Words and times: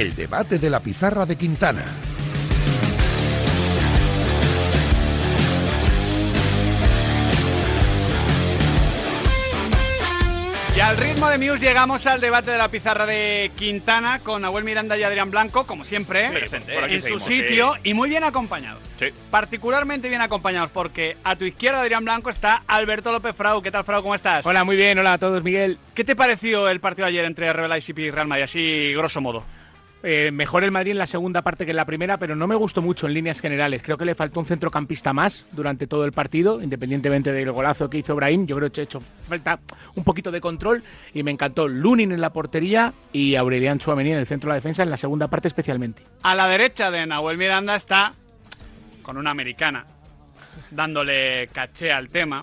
El 0.00 0.16
debate 0.16 0.58
de 0.58 0.70
la 0.70 0.80
pizarra 0.80 1.26
de 1.26 1.36
Quintana. 1.36 1.84
Y 10.74 10.80
al 10.80 10.96
ritmo 10.96 11.28
de 11.28 11.36
Muse 11.36 11.66
llegamos 11.66 12.06
al 12.06 12.22
debate 12.22 12.50
de 12.50 12.56
la 12.56 12.68
pizarra 12.68 13.04
de 13.04 13.50
Quintana 13.54 14.20
con 14.20 14.40
Nahuel 14.40 14.64
Miranda 14.64 14.96
y 14.96 15.02
Adrián 15.02 15.30
Blanco, 15.30 15.66
como 15.66 15.84
siempre, 15.84 16.30
Presente. 16.30 16.78
En 16.78 17.02
su 17.02 17.18
seguimos, 17.18 17.24
sitio 17.24 17.74
sí. 17.74 17.90
y 17.90 17.92
muy 17.92 18.08
bien 18.08 18.24
acompañados. 18.24 18.82
Sí. 18.98 19.08
Particularmente 19.30 20.08
bien 20.08 20.22
acompañados 20.22 20.70
porque 20.70 21.18
a 21.24 21.36
tu 21.36 21.44
izquierda, 21.44 21.82
Adrián 21.82 22.06
Blanco, 22.06 22.30
está 22.30 22.62
Alberto 22.66 23.12
López 23.12 23.36
Frau. 23.36 23.60
¿Qué 23.60 23.70
tal, 23.70 23.84
Frau? 23.84 24.00
¿Cómo 24.00 24.14
estás? 24.14 24.46
Hola, 24.46 24.64
muy 24.64 24.76
bien, 24.76 24.98
hola 24.98 25.12
a 25.12 25.18
todos, 25.18 25.44
Miguel. 25.44 25.76
¿Qué 25.92 26.04
te 26.04 26.16
pareció 26.16 26.70
el 26.70 26.80
partido 26.80 27.04
de 27.04 27.10
ayer 27.10 27.26
entre 27.26 27.52
Real 27.52 27.68
Madrid 27.68 27.98
y 27.98 28.10
Real 28.10 28.28
Madrid? 28.28 28.44
Así, 28.44 28.94
grosso 28.94 29.20
modo. 29.20 29.44
Eh, 30.02 30.30
mejor 30.32 30.64
el 30.64 30.70
Madrid 30.70 30.92
en 30.92 30.98
la 30.98 31.06
segunda 31.06 31.42
parte 31.42 31.66
que 31.66 31.72
en 31.72 31.76
la 31.76 31.84
primera, 31.84 32.16
pero 32.16 32.34
no 32.34 32.46
me 32.46 32.54
gustó 32.54 32.80
mucho 32.80 33.06
en 33.06 33.12
líneas 33.12 33.40
generales. 33.40 33.82
Creo 33.82 33.98
que 33.98 34.06
le 34.06 34.14
faltó 34.14 34.40
un 34.40 34.46
centrocampista 34.46 35.12
más 35.12 35.44
durante 35.52 35.86
todo 35.86 36.06
el 36.06 36.12
partido, 36.12 36.62
independientemente 36.62 37.32
del 37.32 37.52
golazo 37.52 37.90
que 37.90 37.98
hizo 37.98 38.16
Brahim. 38.16 38.46
Yo 38.46 38.56
creo 38.56 38.72
que 38.72 38.80
ha 38.80 38.84
hecho 38.84 39.00
falta 39.28 39.60
un 39.94 40.04
poquito 40.04 40.30
de 40.30 40.40
control 40.40 40.82
y 41.12 41.22
me 41.22 41.30
encantó 41.30 41.68
Lunin 41.68 42.12
en 42.12 42.20
la 42.20 42.30
portería 42.30 42.94
y 43.12 43.34
Aurelian 43.34 43.78
Chouameni 43.78 44.12
en 44.12 44.18
el 44.18 44.26
centro 44.26 44.48
de 44.48 44.52
la 44.52 44.54
defensa 44.56 44.82
en 44.82 44.90
la 44.90 44.96
segunda 44.96 45.28
parte 45.28 45.48
especialmente. 45.48 46.02
A 46.22 46.34
la 46.34 46.46
derecha 46.46 46.90
de 46.90 47.06
Nahuel 47.06 47.36
Miranda 47.36 47.76
está 47.76 48.14
con 49.02 49.18
una 49.18 49.30
americana, 49.30 49.84
dándole 50.70 51.48
caché 51.48 51.92
al 51.92 52.08
tema. 52.08 52.42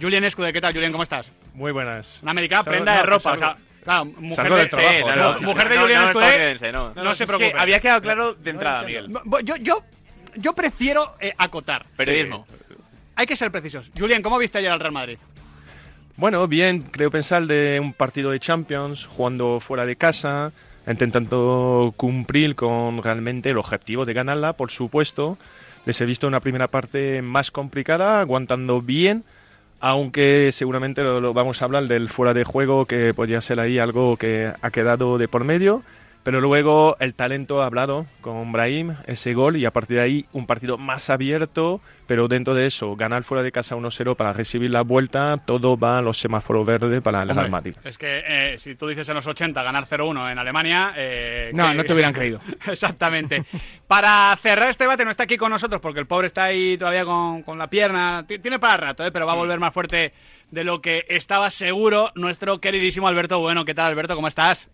Julián 0.00 0.24
Escude, 0.24 0.52
¿qué 0.52 0.60
tal, 0.60 0.74
Julián? 0.74 0.92
¿Cómo 0.92 1.04
estás? 1.04 1.32
Muy 1.54 1.72
buenas. 1.72 2.20
Una 2.22 2.32
americana, 2.32 2.64
prenda 2.64 2.96
de 2.96 3.02
ropa. 3.02 3.32
O 3.32 3.36
sea, 3.36 3.56
claro, 3.82 4.04
mujer 4.06 4.36
salgo 4.36 4.54
de, 4.56 4.60
del 4.62 4.70
trabajo, 4.70 4.92
sí, 4.94 5.04
¿no? 5.04 5.16
no, 5.16 5.38
Sí, 5.38 5.44
mujer 5.44 5.68
de 5.68 5.74
no, 5.76 5.80
Julián 5.82 6.06
estadounidense, 6.06 6.72
no. 6.72 6.94
No, 6.94 7.14
se 7.14 7.24
es 7.24 7.30
preocupe. 7.30 7.52
que 7.52 7.58
había 7.60 7.80
quedado 7.80 8.02
claro 8.02 8.34
de 8.34 8.50
entrada, 8.50 8.82
Miguel. 8.84 9.08
Yo, 9.44 9.56
yo, 9.56 9.82
yo 10.36 10.52
prefiero 10.54 11.14
eh, 11.20 11.32
acotar. 11.38 11.86
Periodismo. 11.96 12.46
Hay 13.16 13.26
que 13.26 13.36
ser 13.36 13.50
precisos. 13.50 13.90
Julián, 13.98 14.22
¿cómo 14.22 14.38
viste 14.38 14.58
ayer 14.58 14.70
al 14.70 14.80
Real 14.80 14.92
Madrid? 14.92 15.18
Bueno, 16.16 16.46
bien, 16.48 16.82
creo 16.82 17.10
pensar 17.10 17.46
de 17.46 17.78
un 17.80 17.92
partido 17.94 18.30
de 18.30 18.40
Champions, 18.40 19.06
jugando 19.06 19.58
fuera 19.60 19.86
de 19.86 19.96
casa, 19.96 20.52
intentando 20.86 21.94
cumplir 21.96 22.54
con 22.56 23.02
realmente 23.02 23.50
el 23.50 23.58
objetivo 23.58 24.04
de 24.04 24.12
ganarla, 24.12 24.52
por 24.52 24.70
supuesto. 24.70 25.38
Les 25.86 25.98
he 26.00 26.04
visto 26.04 26.26
una 26.26 26.40
primera 26.40 26.68
parte 26.68 27.22
más 27.22 27.50
complicada, 27.50 28.20
aguantando 28.20 28.82
bien, 28.82 29.24
aunque 29.80 30.50
seguramente 30.52 31.02
lo, 31.02 31.20
lo 31.20 31.32
vamos 31.34 31.60
a 31.60 31.64
hablar 31.64 31.84
del 31.88 32.08
fuera 32.08 32.34
de 32.34 32.44
juego, 32.44 32.86
que 32.86 33.14
podría 33.14 33.40
ser 33.40 33.60
ahí 33.60 33.78
algo 33.78 34.16
que 34.16 34.52
ha 34.60 34.70
quedado 34.70 35.18
de 35.18 35.28
por 35.28 35.44
medio. 35.44 35.82
Pero 36.22 36.40
luego 36.42 36.96
el 37.00 37.14
talento 37.14 37.62
ha 37.62 37.66
hablado 37.66 38.06
con 38.20 38.52
Brahim, 38.52 38.94
ese 39.06 39.32
gol, 39.32 39.56
y 39.56 39.64
a 39.64 39.70
partir 39.70 39.96
de 39.96 40.02
ahí 40.02 40.26
un 40.32 40.46
partido 40.46 40.76
más 40.76 41.08
abierto, 41.08 41.80
pero 42.06 42.28
dentro 42.28 42.52
de 42.54 42.66
eso, 42.66 42.94
ganar 42.94 43.22
fuera 43.24 43.42
de 43.42 43.50
casa 43.50 43.74
1-0 43.74 44.16
para 44.16 44.34
recibir 44.34 44.70
la 44.70 44.82
vuelta, 44.82 45.38
todo 45.46 45.78
va 45.78 45.96
a 45.98 46.02
los 46.02 46.18
semáforos 46.18 46.66
verdes 46.66 47.00
para 47.00 47.22
el 47.22 47.32
Madrid. 47.50 47.74
Es 47.84 47.96
que 47.96 48.22
eh, 48.26 48.58
si 48.58 48.74
tú 48.74 48.86
dices 48.86 49.08
en 49.08 49.14
los 49.14 49.26
80 49.26 49.62
ganar 49.62 49.86
0-1 49.86 50.30
en 50.30 50.38
Alemania... 50.38 50.92
eh, 50.94 51.52
No, 51.54 51.68
que- 51.70 51.74
no 51.74 51.84
te 51.84 51.92
hubieran 51.94 52.12
creído. 52.12 52.40
Exactamente. 52.66 53.44
Para 53.86 54.36
cerrar 54.42 54.68
este 54.68 54.84
debate 54.84 55.06
no 55.06 55.10
está 55.10 55.22
aquí 55.22 55.38
con 55.38 55.50
nosotros 55.50 55.80
porque 55.80 56.00
el 56.00 56.06
pobre 56.06 56.26
está 56.26 56.44
ahí 56.44 56.76
todavía 56.76 57.06
con, 57.06 57.42
con 57.44 57.58
la 57.58 57.68
pierna. 57.68 58.24
Ti- 58.28 58.38
Tiene 58.40 58.58
para 58.58 58.76
rato, 58.76 59.06
¿eh? 59.06 59.10
pero 59.10 59.24
va 59.26 59.32
a 59.32 59.36
volver 59.36 59.58
más 59.58 59.72
fuerte 59.72 60.12
de 60.50 60.64
lo 60.64 60.82
que 60.82 61.06
estaba 61.08 61.48
seguro 61.48 62.10
nuestro 62.14 62.60
queridísimo 62.60 63.08
Alberto 63.08 63.38
Bueno. 63.38 63.64
¿Qué 63.64 63.74
tal, 63.74 63.86
Alberto? 63.86 64.14
¿Cómo 64.16 64.28
estás? 64.28 64.68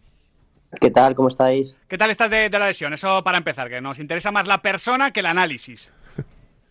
¿Qué 0.81 0.91
tal? 0.91 1.15
¿Cómo 1.15 1.29
estáis? 1.29 1.79
¿Qué 1.89 1.97
tal 1.97 2.11
estás 2.11 2.31
de, 2.31 2.49
de 2.51 2.59
la 2.59 2.67
lesión? 2.67 2.93
Eso 2.93 3.23
para 3.25 3.39
empezar, 3.39 3.69
que 3.69 3.81
nos 3.81 3.99
interesa 3.99 4.31
más 4.33 4.47
la 4.47 4.63
persona 4.63 5.11
que 5.13 5.21
el 5.21 5.27
análisis. 5.27 5.91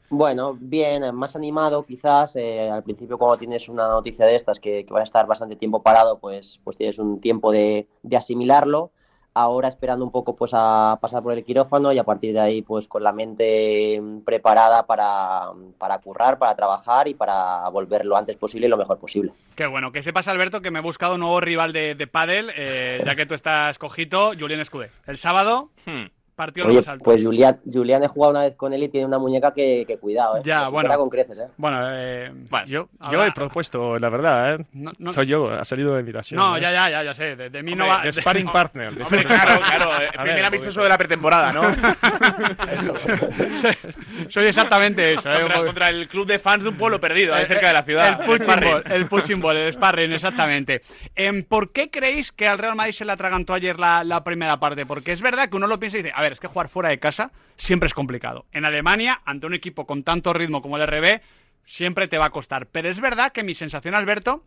Bueno, 0.10 0.56
bien, 0.60 1.16
más 1.16 1.36
animado 1.36 1.84
quizás. 1.84 2.36
eh, 2.36 2.70
al 2.70 2.84
principio 2.84 3.18
cuando 3.18 3.38
tienes 3.38 3.68
una 3.70 3.88
noticia 3.88 4.26
de 4.26 4.36
estas 4.36 4.60
que, 4.60 4.86
que 4.86 4.94
vas 4.94 5.02
a 5.02 5.04
estar 5.06 5.26
bastante 5.26 5.56
tiempo 5.56 5.82
parado, 5.82 6.20
pues, 6.20 6.60
pues 6.64 6.78
tienes 6.78 7.00
un 7.00 7.20
tiempo 7.20 7.52
de, 7.52 7.88
de 8.04 8.18
asimilarlo. 8.18 8.92
Ahora 9.38 9.68
esperando 9.68 10.06
un 10.06 10.12
poco 10.12 10.34
pues 10.36 10.52
a 10.54 10.98
pasar 11.02 11.22
por 11.22 11.34
el 11.34 11.44
quirófano 11.44 11.92
y 11.92 12.00
a 12.00 12.04
partir 12.06 12.34
de 12.34 12.40
ahí 12.40 12.62
pues 12.62 12.88
con 12.88 13.04
la 13.04 13.12
mente 13.12 14.00
mm, 14.02 14.22
preparada 14.22 14.86
para, 14.86 15.50
para 15.78 16.00
currar, 16.00 16.40
para 16.40 16.56
trabajar 16.56 17.08
y 17.10 17.14
para 17.14 17.68
volver 17.70 18.06
lo 18.06 18.16
antes 18.16 18.38
posible 18.38 18.68
y 18.68 18.70
lo 18.70 18.78
mejor 18.78 18.98
posible. 18.98 19.34
Qué 19.56 19.66
bueno, 19.68 19.92
que 19.92 20.02
sepas, 20.04 20.30
Alberto, 20.30 20.62
que 20.62 20.72
me 20.72 20.80
he 20.80 20.82
buscado 20.82 21.16
un 21.16 21.20
nuevo 21.20 21.42
rival 21.42 21.74
de, 21.74 21.96
de 21.96 22.08
pádel, 22.08 22.52
eh, 22.56 23.04
ya 23.06 23.16
que 23.16 23.26
tú 23.26 23.34
estás 23.34 23.78
cojito, 23.78 24.32
Julián 24.40 24.62
Escudé. 24.62 24.92
El 25.06 25.18
sábado, 25.18 25.70
Hmm. 25.86 26.06
Partido 26.36 26.68
Oye, 26.68 26.80
alto. 26.86 27.04
pues 27.04 27.24
Julián, 27.24 27.60
Julián 27.72 28.04
he 28.04 28.08
jugado 28.08 28.32
una 28.32 28.42
vez 28.42 28.56
con 28.56 28.74
él 28.74 28.84
y 28.84 28.90
tiene 28.90 29.08
una 29.08 29.18
muñeca 29.18 29.54
que, 29.54 29.86
que 29.88 29.98
cuidado, 29.98 30.38
¿eh? 30.38 30.42
Ya, 30.44 30.68
bueno. 30.70 30.96
con 30.98 31.10
creces, 31.10 31.38
¿eh? 31.38 31.48
Bueno, 31.58 31.80
eh, 31.94 32.32
Bueno, 32.50 32.68
Yo, 32.68 32.90
Ahora- 33.00 33.18
yo 33.18 33.24
he 33.26 33.32
propuesto, 33.32 33.98
la 34.00 34.10
verdad, 34.10 34.56
¿eh? 34.56 34.66
no, 34.74 34.92
no- 35.00 35.14
soy 35.14 35.28
yo, 35.28 35.50
ha 35.52 35.64
salido 35.66 35.94
de 35.94 36.00
invitación. 36.02 36.40
no, 36.40 36.58
¿eh? 36.58 36.62
ya, 36.62 36.72
ya, 36.72 36.90
ya, 36.90 37.04
ya 37.04 37.14
sé. 37.14 37.36
De, 37.36 37.50
de 37.50 37.64
mí 37.64 37.74
no 37.76 37.86
Hombre, 37.86 37.98
va. 38.00 38.04
de 38.04 38.12
sparring 38.12 38.48
partner. 38.48 38.94
de 38.94 39.04
Hombre, 39.04 39.22
sparring 39.22 39.28
claro, 39.28 39.60
partner. 39.62 39.78
claro. 39.88 40.04
eh, 40.04 40.08
A 40.08 40.12
primer 40.22 40.36
ver, 40.36 40.46
amistoso 40.46 40.84
de 40.84 40.90
la 40.90 40.98
pretemporada, 40.98 41.54
¿no? 41.54 41.62
Soy 44.30 44.46
exactamente 44.46 45.14
eso. 45.14 45.32
eh, 45.32 45.42
contra, 45.42 45.64
contra 45.66 45.88
el 45.90 46.08
club 46.08 46.26
de 46.28 46.40
fans 46.40 46.64
de 46.64 46.70
un 46.70 46.78
pueblo 46.78 47.00
perdido, 47.00 47.34
ahí 47.34 47.46
cerca 47.46 47.68
de 47.68 47.74
la 47.74 47.84
ciudad. 47.84 48.20
El 48.22 48.26
punching 48.26 48.60
ball, 48.62 48.84
el 48.92 49.08
punching 49.08 49.42
ball, 49.42 49.58
el 49.58 49.74
sparring, 49.74 50.12
exactamente. 50.12 50.82
Em, 51.16 51.44
¿Por 51.44 51.72
qué 51.72 51.90
creéis 51.90 52.32
que 52.32 52.48
al 52.48 52.58
Real 52.58 52.76
Madrid 52.76 52.94
se 52.94 53.06
le 53.06 53.12
atragantó 53.12 53.54
ayer 53.54 53.80
la, 53.80 54.04
la 54.04 54.24
primera 54.24 54.58
parte? 54.58 54.86
Porque 54.86 55.12
es 55.12 55.22
verdad 55.22 55.50
que 55.50 55.56
uno 55.56 55.68
lo 55.68 55.80
piensa 55.80 55.98
y 55.98 56.04
dice, 56.04 56.14
a 56.16 56.22
ver, 56.26 56.34
es 56.34 56.40
que 56.40 56.48
jugar 56.48 56.70
fuera 56.70 56.90
de 56.90 57.00
casa 57.00 57.32
siempre 57.56 57.88
es 57.88 57.94
complicado. 57.94 58.46
En 58.52 58.66
Alemania, 58.66 59.22
ante 59.26 59.48
un 59.48 59.54
equipo 59.54 59.86
con 59.86 60.04
tanto 60.04 60.34
ritmo 60.34 60.62
como 60.62 60.78
el 60.78 60.88
RB, 60.88 61.22
siempre 61.66 62.08
te 62.08 62.18
va 62.18 62.26
a 62.26 62.30
costar. 62.30 62.68
Pero 62.68 62.90
es 62.90 63.00
verdad 63.00 63.32
que 63.32 63.44
mi 63.44 63.54
sensación, 63.54 63.96
Alberto, 63.96 64.44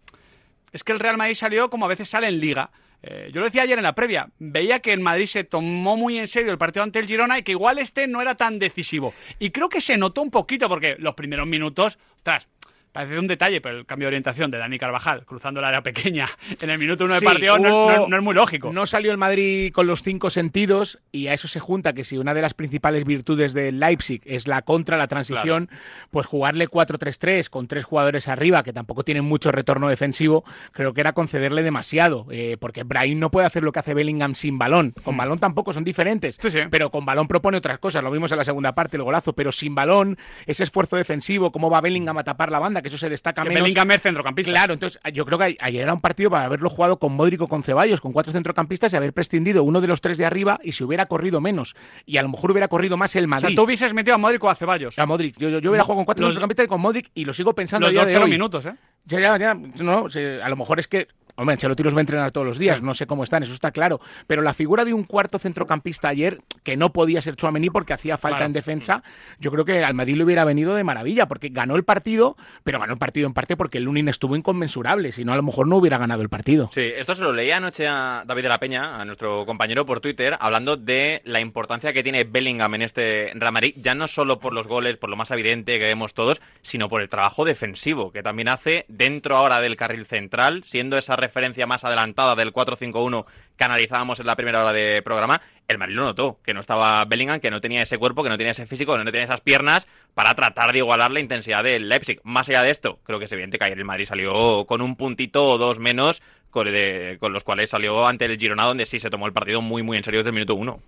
es 0.72 0.84
que 0.84 0.92
el 0.92 1.00
Real 1.00 1.16
Madrid 1.16 1.34
salió 1.34 1.70
como 1.70 1.84
a 1.84 1.88
veces 1.88 2.08
sale 2.08 2.28
en 2.28 2.40
liga. 2.40 2.70
Eh, 3.02 3.30
yo 3.32 3.40
lo 3.40 3.46
decía 3.46 3.62
ayer 3.62 3.78
en 3.78 3.84
la 3.84 3.94
previa, 3.94 4.28
veía 4.40 4.80
que 4.80 4.92
el 4.92 4.98
Madrid 4.98 5.26
se 5.26 5.44
tomó 5.44 5.96
muy 5.96 6.18
en 6.18 6.26
serio 6.26 6.50
el 6.50 6.58
partido 6.58 6.82
ante 6.82 6.98
el 6.98 7.06
Girona 7.06 7.38
y 7.38 7.44
que 7.44 7.52
igual 7.52 7.78
este 7.78 8.08
no 8.08 8.20
era 8.20 8.34
tan 8.34 8.58
decisivo. 8.58 9.14
Y 9.38 9.50
creo 9.50 9.68
que 9.68 9.80
se 9.80 9.96
notó 9.96 10.20
un 10.20 10.32
poquito 10.32 10.68
porque 10.68 10.96
los 10.98 11.14
primeros 11.14 11.46
minutos, 11.46 11.98
ostras, 12.16 12.48
parece 12.92 13.18
un 13.18 13.26
detalle, 13.26 13.60
pero 13.60 13.78
el 13.78 13.86
cambio 13.86 14.06
de 14.06 14.08
orientación 14.08 14.50
de 14.50 14.58
Dani 14.58 14.78
Carvajal 14.78 15.24
cruzando 15.24 15.60
el 15.60 15.66
área 15.66 15.82
pequeña 15.82 16.28
en 16.60 16.70
el 16.70 16.78
minuto 16.78 17.04
uno 17.04 17.18
Sí, 17.18 17.24
partido 17.24 17.58
no, 17.58 17.68
hubo- 17.68 17.92
no- 17.96 18.08
no 18.08 18.16
es 18.16 18.22
muy 18.22 18.34
lógico. 18.34 18.72
No 18.72 18.86
salió 18.86 19.10
el 19.12 19.18
Madrid 19.18 19.72
con 19.72 19.86
los 19.86 20.02
cinco 20.02 20.30
sentidos 20.30 20.98
y 21.12 21.26
a 21.28 21.34
eso 21.34 21.48
se 21.48 21.60
junta 21.60 21.92
que 21.92 22.04
si 22.04 22.18
una 22.18 22.34
de 22.34 22.42
las 22.42 22.54
principales 22.54 23.04
virtudes 23.04 23.52
del 23.52 23.80
Leipzig 23.80 24.22
es 24.24 24.46
la 24.48 24.62
contra, 24.62 24.96
la 24.96 25.06
transición, 25.08 25.68
pues 26.10 26.26
jugarle 26.26 26.68
4-3-3 26.68 27.48
con 27.50 27.68
tres 27.68 27.84
jugadores 27.84 28.28
arriba 28.28 28.62
que 28.62 28.72
tampoco 28.72 29.04
tienen 29.04 29.24
mucho 29.24 29.52
retorno 29.52 29.88
defensivo, 29.88 30.44
creo 30.72 30.94
que 30.94 31.00
era 31.00 31.12
concederle 31.12 31.62
demasiado, 31.62 32.26
eh, 32.30 32.56
porque 32.58 32.82
Brahim 32.82 33.18
no 33.18 33.30
puede 33.30 33.46
hacer 33.46 33.62
lo 33.62 33.72
que 33.72 33.78
hace 33.80 33.94
Bellingham 33.94 34.34
sin 34.34 34.58
balón. 34.58 34.94
Con 35.04 35.16
balón 35.16 35.38
tampoco 35.38 35.72
son 35.72 35.84
diferentes, 35.84 36.38
Sí, 36.40 36.50
sí. 36.50 36.60
pero 36.70 36.90
con 36.90 37.04
balón 37.04 37.28
propone 37.28 37.58
otras 37.58 37.78
cosas. 37.78 38.02
Lo 38.02 38.10
vimos 38.10 38.30
en 38.32 38.38
la 38.38 38.44
segunda 38.44 38.74
parte, 38.74 38.96
el 38.96 39.02
golazo, 39.02 39.32
pero 39.32 39.52
sin 39.52 39.74
balón, 39.74 40.18
ese 40.46 40.62
esfuerzo 40.64 40.96
defensivo, 40.96 41.52
cómo 41.52 41.70
va 41.70 41.80
Bellingham 41.80 42.18
a 42.18 42.24
tapar 42.24 42.50
la 42.50 42.58
banda, 42.58 42.77
que 42.82 42.88
eso 42.88 42.98
se 42.98 43.08
destaca 43.08 43.42
que 43.42 43.48
menos. 43.48 43.62
Bellingham 43.64 43.90
es 43.92 44.02
centrocampista. 44.02 44.50
Claro, 44.52 44.72
entonces 44.74 45.00
yo 45.12 45.24
creo 45.26 45.38
que 45.38 45.56
ayer 45.60 45.82
era 45.82 45.94
un 45.94 46.00
partido 46.00 46.30
para 46.30 46.44
haberlo 46.44 46.70
jugado 46.70 46.98
con 46.98 47.12
Modric 47.14 47.40
o 47.42 47.48
con 47.48 47.62
Ceballos, 47.62 48.00
con 48.00 48.12
cuatro 48.12 48.32
centrocampistas 48.32 48.92
y 48.92 48.96
haber 48.96 49.12
prescindido 49.12 49.62
uno 49.64 49.80
de 49.80 49.86
los 49.88 50.00
tres 50.00 50.18
de 50.18 50.24
arriba 50.26 50.58
y 50.62 50.72
se 50.72 50.84
hubiera 50.84 51.06
corrido 51.06 51.40
menos. 51.40 51.74
Y 52.06 52.16
a 52.18 52.22
lo 52.22 52.28
mejor 52.28 52.50
hubiera 52.52 52.68
corrido 52.68 52.96
más 52.96 53.14
el 53.16 53.24
o 53.24 53.28
Madrid. 53.28 53.46
sea, 53.48 53.56
tú 53.56 53.62
hubieses 53.62 53.92
metido 53.94 54.14
a 54.14 54.18
Modric 54.18 54.42
o 54.44 54.50
a 54.50 54.54
Ceballos. 54.54 54.98
A 54.98 55.06
Modric. 55.06 55.36
Yo, 55.38 55.48
yo- 55.48 55.58
yo 55.58 55.70
hubiera 55.70 55.84
jugado 55.84 55.98
con 55.98 56.04
cuatro 56.04 56.22
los- 56.22 56.30
centrocampistas 56.34 56.64
y 56.64 56.68
con 56.68 56.80
Modric 56.80 57.10
y 57.14 57.24
lo 57.24 57.32
sigo 57.32 57.54
pensando 57.54 57.86
Los 57.86 57.90
a 57.90 57.92
día 57.92 58.00
dos 58.02 58.06
de 58.08 58.12
cero 58.14 58.24
hoy. 58.24 58.30
minutos, 58.30 58.66
¿eh? 58.66 58.74
Ya, 59.04 59.20
ya, 59.20 59.36
ya. 59.38 59.54
No, 59.54 60.06
a 60.42 60.48
lo 60.48 60.56
mejor 60.56 60.78
es 60.78 60.88
que. 60.88 61.08
Hombre, 61.38 61.52
Ancelotti 61.52 61.84
los 61.84 61.94
va 61.94 61.98
a 61.98 62.00
entrenar 62.00 62.32
todos 62.32 62.44
los 62.44 62.58
días, 62.58 62.82
no 62.82 62.94
sé 62.94 63.06
cómo 63.06 63.22
están, 63.22 63.44
eso 63.44 63.52
está 63.52 63.70
claro. 63.70 64.00
Pero 64.26 64.42
la 64.42 64.52
figura 64.54 64.84
de 64.84 64.92
un 64.92 65.04
cuarto 65.04 65.38
centrocampista 65.38 66.08
ayer, 66.08 66.40
que 66.64 66.76
no 66.76 66.92
podía 66.92 67.20
ser 67.22 67.36
Chouameni 67.36 67.70
porque 67.70 67.92
hacía 67.92 68.18
falta 68.18 68.38
Claro. 68.38 68.46
en 68.46 68.52
defensa, 68.54 69.02
yo 69.38 69.52
creo 69.52 69.64
que 69.64 69.84
al 69.84 69.94
Madrid 69.94 70.16
le 70.16 70.24
hubiera 70.24 70.44
venido 70.44 70.74
de 70.74 70.82
maravilla, 70.82 71.26
porque 71.26 71.48
ganó 71.50 71.76
el 71.76 71.84
partido, 71.84 72.36
pero 72.64 72.80
ganó 72.80 72.92
el 72.94 72.98
partido 72.98 73.28
en 73.28 73.34
parte 73.34 73.56
porque 73.56 73.78
el 73.78 73.84
Lunin 73.84 74.08
estuvo 74.08 74.34
inconmensurable, 74.34 75.12
si 75.12 75.24
no 75.24 75.32
a 75.32 75.36
lo 75.36 75.44
mejor 75.44 75.68
no 75.68 75.76
hubiera 75.76 75.96
ganado 75.96 76.22
el 76.22 76.28
partido. 76.28 76.70
Sí, 76.74 76.90
esto 76.96 77.14
se 77.14 77.22
lo 77.22 77.32
leía 77.32 77.58
anoche 77.58 77.86
a 77.86 78.24
David 78.26 78.42
de 78.42 78.48
la 78.48 78.58
Peña, 78.58 79.00
a 79.00 79.04
nuestro 79.04 79.46
compañero 79.46 79.86
por 79.86 80.00
Twitter, 80.00 80.36
hablando 80.40 80.76
de 80.76 81.22
la 81.24 81.38
importancia 81.38 81.92
que 81.92 82.02
tiene 82.02 82.24
Bellingham 82.24 82.74
en 82.74 82.82
este 82.82 83.30
Real 83.36 83.52
Madrid, 83.52 83.74
ya 83.76 83.94
no 83.94 84.08
solo 84.08 84.40
por 84.40 84.52
los 84.52 84.66
goles, 84.66 84.96
por 84.96 85.08
lo 85.08 85.14
más 85.14 85.30
evidente 85.30 85.78
que 85.78 85.84
vemos 85.84 86.14
todos, 86.14 86.40
sino 86.62 86.88
por 86.88 87.00
el 87.00 87.08
trabajo 87.08 87.44
defensivo 87.44 88.10
que 88.10 88.24
también 88.24 88.48
hace 88.48 88.84
dentro 88.88 89.36
ahora 89.36 89.60
del 89.60 89.76
carril 89.76 90.04
central, 90.04 90.64
siendo 90.66 90.98
esa 90.98 91.14
referencia 91.14 91.27
más 91.66 91.84
adelantada 91.84 92.34
del 92.36 92.52
4-5-1 92.52 93.24
que 93.56 93.64
analizábamos 93.64 94.20
en 94.20 94.26
la 94.26 94.36
primera 94.36 94.62
hora 94.62 94.72
de 94.72 95.02
programa, 95.02 95.40
el 95.66 95.78
Madrid 95.78 95.96
lo 95.96 96.04
notó, 96.04 96.38
que 96.42 96.54
no 96.54 96.60
estaba 96.60 97.04
Bellingham, 97.04 97.40
que 97.40 97.50
no 97.50 97.60
tenía 97.60 97.82
ese 97.82 97.98
cuerpo, 97.98 98.22
que 98.22 98.28
no 98.28 98.38
tenía 98.38 98.52
ese 98.52 98.66
físico, 98.66 98.92
que 98.92 99.04
no 99.04 99.10
tenía 99.10 99.24
esas 99.24 99.40
piernas 99.40 99.86
para 100.14 100.34
tratar 100.34 100.72
de 100.72 100.78
igualar 100.78 101.10
la 101.10 101.20
intensidad 101.20 101.62
del 101.64 101.88
Leipzig. 101.88 102.20
Más 102.24 102.48
allá 102.48 102.62
de 102.62 102.70
esto, 102.70 102.98
creo 103.04 103.18
que 103.18 103.24
es 103.26 103.32
evidente 103.32 103.58
que 103.58 103.64
ayer 103.64 103.78
el 103.78 103.84
Madrid 103.84 104.06
salió 104.06 104.64
con 104.66 104.80
un 104.80 104.96
puntito 104.96 105.44
o 105.46 105.58
dos 105.58 105.78
menos 105.78 106.22
con, 106.50 106.66
con 107.18 107.32
los 107.32 107.44
cuales 107.44 107.70
salió 107.70 108.06
ante 108.06 108.24
el 108.24 108.38
Girona, 108.38 108.64
donde 108.64 108.86
sí 108.86 109.00
se 109.00 109.10
tomó 109.10 109.26
el 109.26 109.32
partido 109.32 109.60
muy, 109.60 109.82
muy 109.82 109.96
en 109.96 110.04
serio 110.04 110.20
desde 110.20 110.30
el 110.30 110.34
minuto 110.34 110.54
uno. 110.54 110.80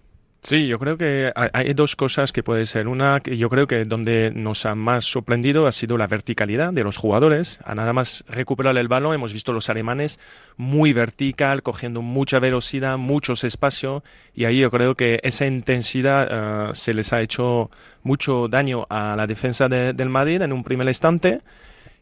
Sí, 0.43 0.67
yo 0.67 0.79
creo 0.79 0.97
que 0.97 1.31
hay 1.35 1.75
dos 1.75 1.97
cosas 1.97 2.33
que 2.33 2.43
puede 2.43 2.65
ser. 2.65 2.89
Una, 2.89 3.23
yo 3.23 3.51
creo 3.51 3.67
que 3.67 3.85
donde 3.85 4.31
nos 4.35 4.65
ha 4.65 4.75
más 4.75 5.05
sorprendido 5.05 5.67
ha 5.67 5.73
sido 5.73 5.99
la 5.99 6.07
verticalidad 6.07 6.73
de 6.73 6.83
los 6.83 6.97
jugadores. 6.97 7.61
A 7.63 7.75
nada 7.75 7.93
más 7.93 8.25
recuperar 8.27 8.77
el 8.79 8.89
balón, 8.89 9.15
hemos 9.15 9.35
visto 9.35 9.53
los 9.53 9.69
alemanes 9.69 10.19
muy 10.57 10.95
vertical, 10.95 11.63
cogiendo 11.63 12.01
mucha 12.01 12.39
velocidad, 12.39 12.97
muchos 12.97 13.45
espacios, 13.45 14.03
y 14.35 14.47
ahí 14.47 14.61
yo 14.61 14.71
creo 14.71 14.95
que 14.95 15.21
esa 15.23 15.47
intensidad 15.47 16.29
eh, 16.31 16.75
se 16.75 16.95
les 16.95 17.13
ha 17.13 17.21
hecho 17.21 17.71
mucho 18.03 18.49
daño 18.49 18.87
a 18.89 19.17
la 19.17 19.27
defensa 19.27 19.69
del 19.69 20.09
Madrid 20.09 20.41
en 20.41 20.55
un 20.55 20.65
primer 20.65 20.89
instante. 20.89 21.43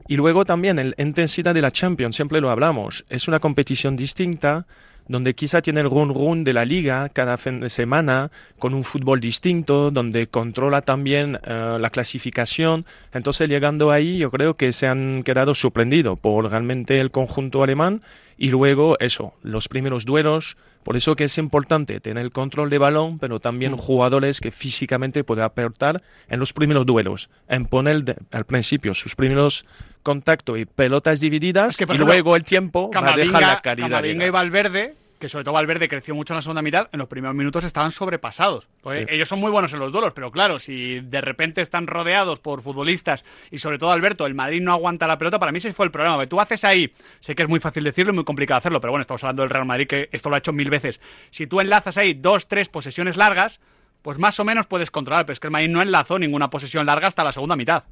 Y 0.06 0.16
luego 0.16 0.44
también 0.44 0.76
la 0.76 1.02
intensidad 1.02 1.54
de 1.54 1.60
la 1.60 1.72
Champions, 1.72 2.14
siempre 2.14 2.40
lo 2.40 2.50
hablamos, 2.50 3.04
es 3.08 3.26
una 3.26 3.40
competición 3.40 3.96
distinta 3.96 4.64
donde 5.08 5.34
quizá 5.34 5.62
tiene 5.62 5.80
el 5.80 5.90
run 5.90 6.14
run 6.14 6.44
de 6.44 6.52
la 6.52 6.64
liga 6.64 7.08
cada 7.08 7.36
fin 7.36 7.60
de 7.60 7.70
semana, 7.70 8.30
con 8.58 8.74
un 8.74 8.84
fútbol 8.84 9.20
distinto, 9.20 9.90
donde 9.90 10.28
controla 10.28 10.82
también 10.82 11.38
eh, 11.44 11.78
la 11.80 11.90
clasificación. 11.90 12.84
Entonces, 13.12 13.48
llegando 13.48 13.90
ahí, 13.90 14.18
yo 14.18 14.30
creo 14.30 14.54
que 14.54 14.72
se 14.72 14.86
han 14.86 15.22
quedado 15.24 15.54
sorprendidos 15.54 16.20
por 16.20 16.50
realmente 16.50 17.00
el 17.00 17.10
conjunto 17.10 17.62
alemán 17.62 18.02
y 18.36 18.48
luego 18.48 18.96
eso, 19.00 19.34
los 19.42 19.68
primeros 19.68 20.04
duelos. 20.04 20.56
Por 20.84 20.96
eso 20.96 21.16
que 21.16 21.24
es 21.24 21.36
importante 21.36 22.00
tener 22.00 22.24
el 22.24 22.32
control 22.32 22.70
de 22.70 22.78
balón, 22.78 23.18
pero 23.18 23.40
también 23.40 23.72
mm. 23.72 23.76
jugadores 23.78 24.40
que 24.40 24.50
físicamente 24.50 25.24
puedan 25.24 25.44
aportar 25.44 26.02
en 26.28 26.38
los 26.38 26.52
primeros 26.52 26.86
duelos, 26.86 27.28
en 27.48 27.66
poner 27.66 28.16
al 28.30 28.44
principio 28.46 28.94
sus 28.94 29.14
primeros 29.14 29.66
contacto 30.02 30.56
y 30.56 30.64
pelotas 30.64 31.20
divididas 31.20 31.76
y 31.80 31.98
luego 31.98 32.36
el 32.36 32.44
tiempo 32.44 32.90
va 32.92 33.12
a 33.12 33.16
dejar 33.16 33.42
la 33.42 33.60
caridad. 33.60 33.88
Camavinga 33.88 34.26
y 34.26 34.30
Valverde 34.30 34.94
que 35.18 35.28
sobre 35.28 35.44
todo 35.44 35.54
Valverde 35.54 35.88
creció 35.88 36.14
mucho 36.14 36.32
en 36.32 36.36
la 36.36 36.42
segunda 36.42 36.62
mitad, 36.62 36.88
en 36.92 36.98
los 36.98 37.08
primeros 37.08 37.36
minutos 37.36 37.64
estaban 37.64 37.90
sobrepasados. 37.90 38.68
Ellos 38.84 39.28
son 39.28 39.40
muy 39.40 39.50
buenos 39.50 39.72
en 39.72 39.80
los 39.80 39.92
duelos, 39.92 40.12
pero 40.14 40.30
claro, 40.30 40.58
si 40.58 41.00
de 41.00 41.20
repente 41.20 41.60
están 41.60 41.86
rodeados 41.86 42.38
por 42.38 42.62
futbolistas 42.62 43.24
y 43.50 43.58
sobre 43.58 43.78
todo 43.78 43.90
Alberto, 43.90 44.26
el 44.26 44.34
Madrid 44.34 44.62
no 44.62 44.72
aguanta 44.72 45.06
la 45.06 45.18
pelota, 45.18 45.38
para 45.38 45.52
mí 45.52 45.58
ese 45.58 45.72
fue 45.72 45.86
el 45.86 45.92
problema. 45.92 46.24
tú 46.26 46.40
haces 46.40 46.64
ahí, 46.64 46.92
sé 47.20 47.34
que 47.34 47.42
es 47.42 47.48
muy 47.48 47.60
fácil 47.60 47.84
decirlo 47.84 48.12
y 48.12 48.16
muy 48.16 48.24
complicado 48.24 48.58
hacerlo, 48.58 48.80
pero 48.80 48.92
bueno, 48.92 49.02
estamos 49.02 49.22
hablando 49.24 49.42
del 49.42 49.50
Real 49.50 49.66
Madrid 49.66 49.86
que 49.86 50.08
esto 50.12 50.28
lo 50.28 50.36
ha 50.36 50.38
hecho 50.38 50.52
mil 50.52 50.70
veces. 50.70 51.00
Si 51.30 51.46
tú 51.46 51.60
enlazas 51.60 51.98
ahí 51.98 52.14
dos, 52.14 52.48
tres 52.48 52.68
posesiones 52.68 53.16
largas, 53.16 53.60
pues 54.02 54.18
más 54.18 54.38
o 54.38 54.44
menos 54.44 54.66
puedes 54.66 54.90
controlar, 54.90 55.26
pero 55.26 55.32
es 55.32 55.40
que 55.40 55.48
el 55.48 55.52
Madrid 55.52 55.68
no 55.68 55.82
enlazó 55.82 56.18
ninguna 56.18 56.50
posesión 56.50 56.86
larga 56.86 57.08
hasta 57.08 57.24
la 57.24 57.32
segunda 57.32 57.56
mitad. 57.56 57.84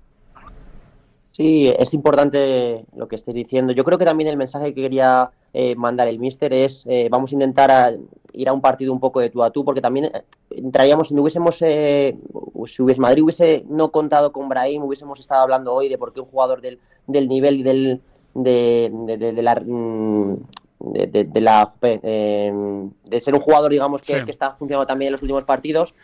Sí, 1.37 1.71
es 1.79 1.93
importante 1.93 2.87
lo 2.97 3.09
que 3.09 3.17
estés 3.17 3.35
diciendo. 3.35 3.75
Yo 3.75 3.85
creo 3.85 3.99
que 3.99 4.07
también 4.07 4.31
el 4.31 4.39
mensaje 4.39 4.73
que 4.73 4.81
quería 4.81 5.31
eh, 5.53 5.75
mandar 5.75 6.09
el 6.09 6.19
míster 6.19 6.55
es 6.55 6.87
eh, 6.89 7.09
vamos 7.11 7.31
a 7.31 7.35
intentar 7.35 7.99
ir 8.33 8.49
a 8.49 8.55
un 8.55 8.63
partido 8.63 8.91
un 8.91 9.01
poco 9.01 9.21
de 9.21 9.29
tú 9.29 9.43
a 9.43 9.51
tú, 9.51 9.63
porque 9.63 9.83
también 9.83 10.07
eh, 10.07 10.23
entraríamos, 10.49 11.09
si 11.09 11.15
no 11.15 11.21
hubiésemos, 11.21 11.57
si 11.57 12.83
hubiese, 12.83 13.01
Madrid 13.03 13.23
hubiese 13.23 13.67
no 13.69 13.91
contado 13.91 14.33
con 14.33 14.49
Brahim, 14.49 14.83
hubiésemos 14.83 15.21
estado 15.21 15.43
hablando 15.43 15.75
hoy 15.75 15.91
de 15.91 15.99
por 15.99 16.15
qué 16.15 16.21
un 16.21 16.27
jugador 16.27 16.63
del, 16.63 16.79
del 17.07 17.29
nivel 17.29 17.61
y 17.61 17.63
del, 17.63 18.01
de, 18.33 18.91
de, 19.19 19.43
la... 19.43 19.61
Mm, 19.61 20.37
de, 20.79 21.41
la 21.41 21.75
de 21.81 23.21
ser 23.21 23.35
un 23.35 23.41
jugador 23.41 23.71
digamos 23.71 24.01
que, 24.01 24.25
que 24.25 24.31
está 24.31 24.53
funcionando 24.53 24.87
también 24.87 25.09
en 25.09 25.13
los 25.13 25.23
últimos 25.23 25.45
partidos 25.45 25.95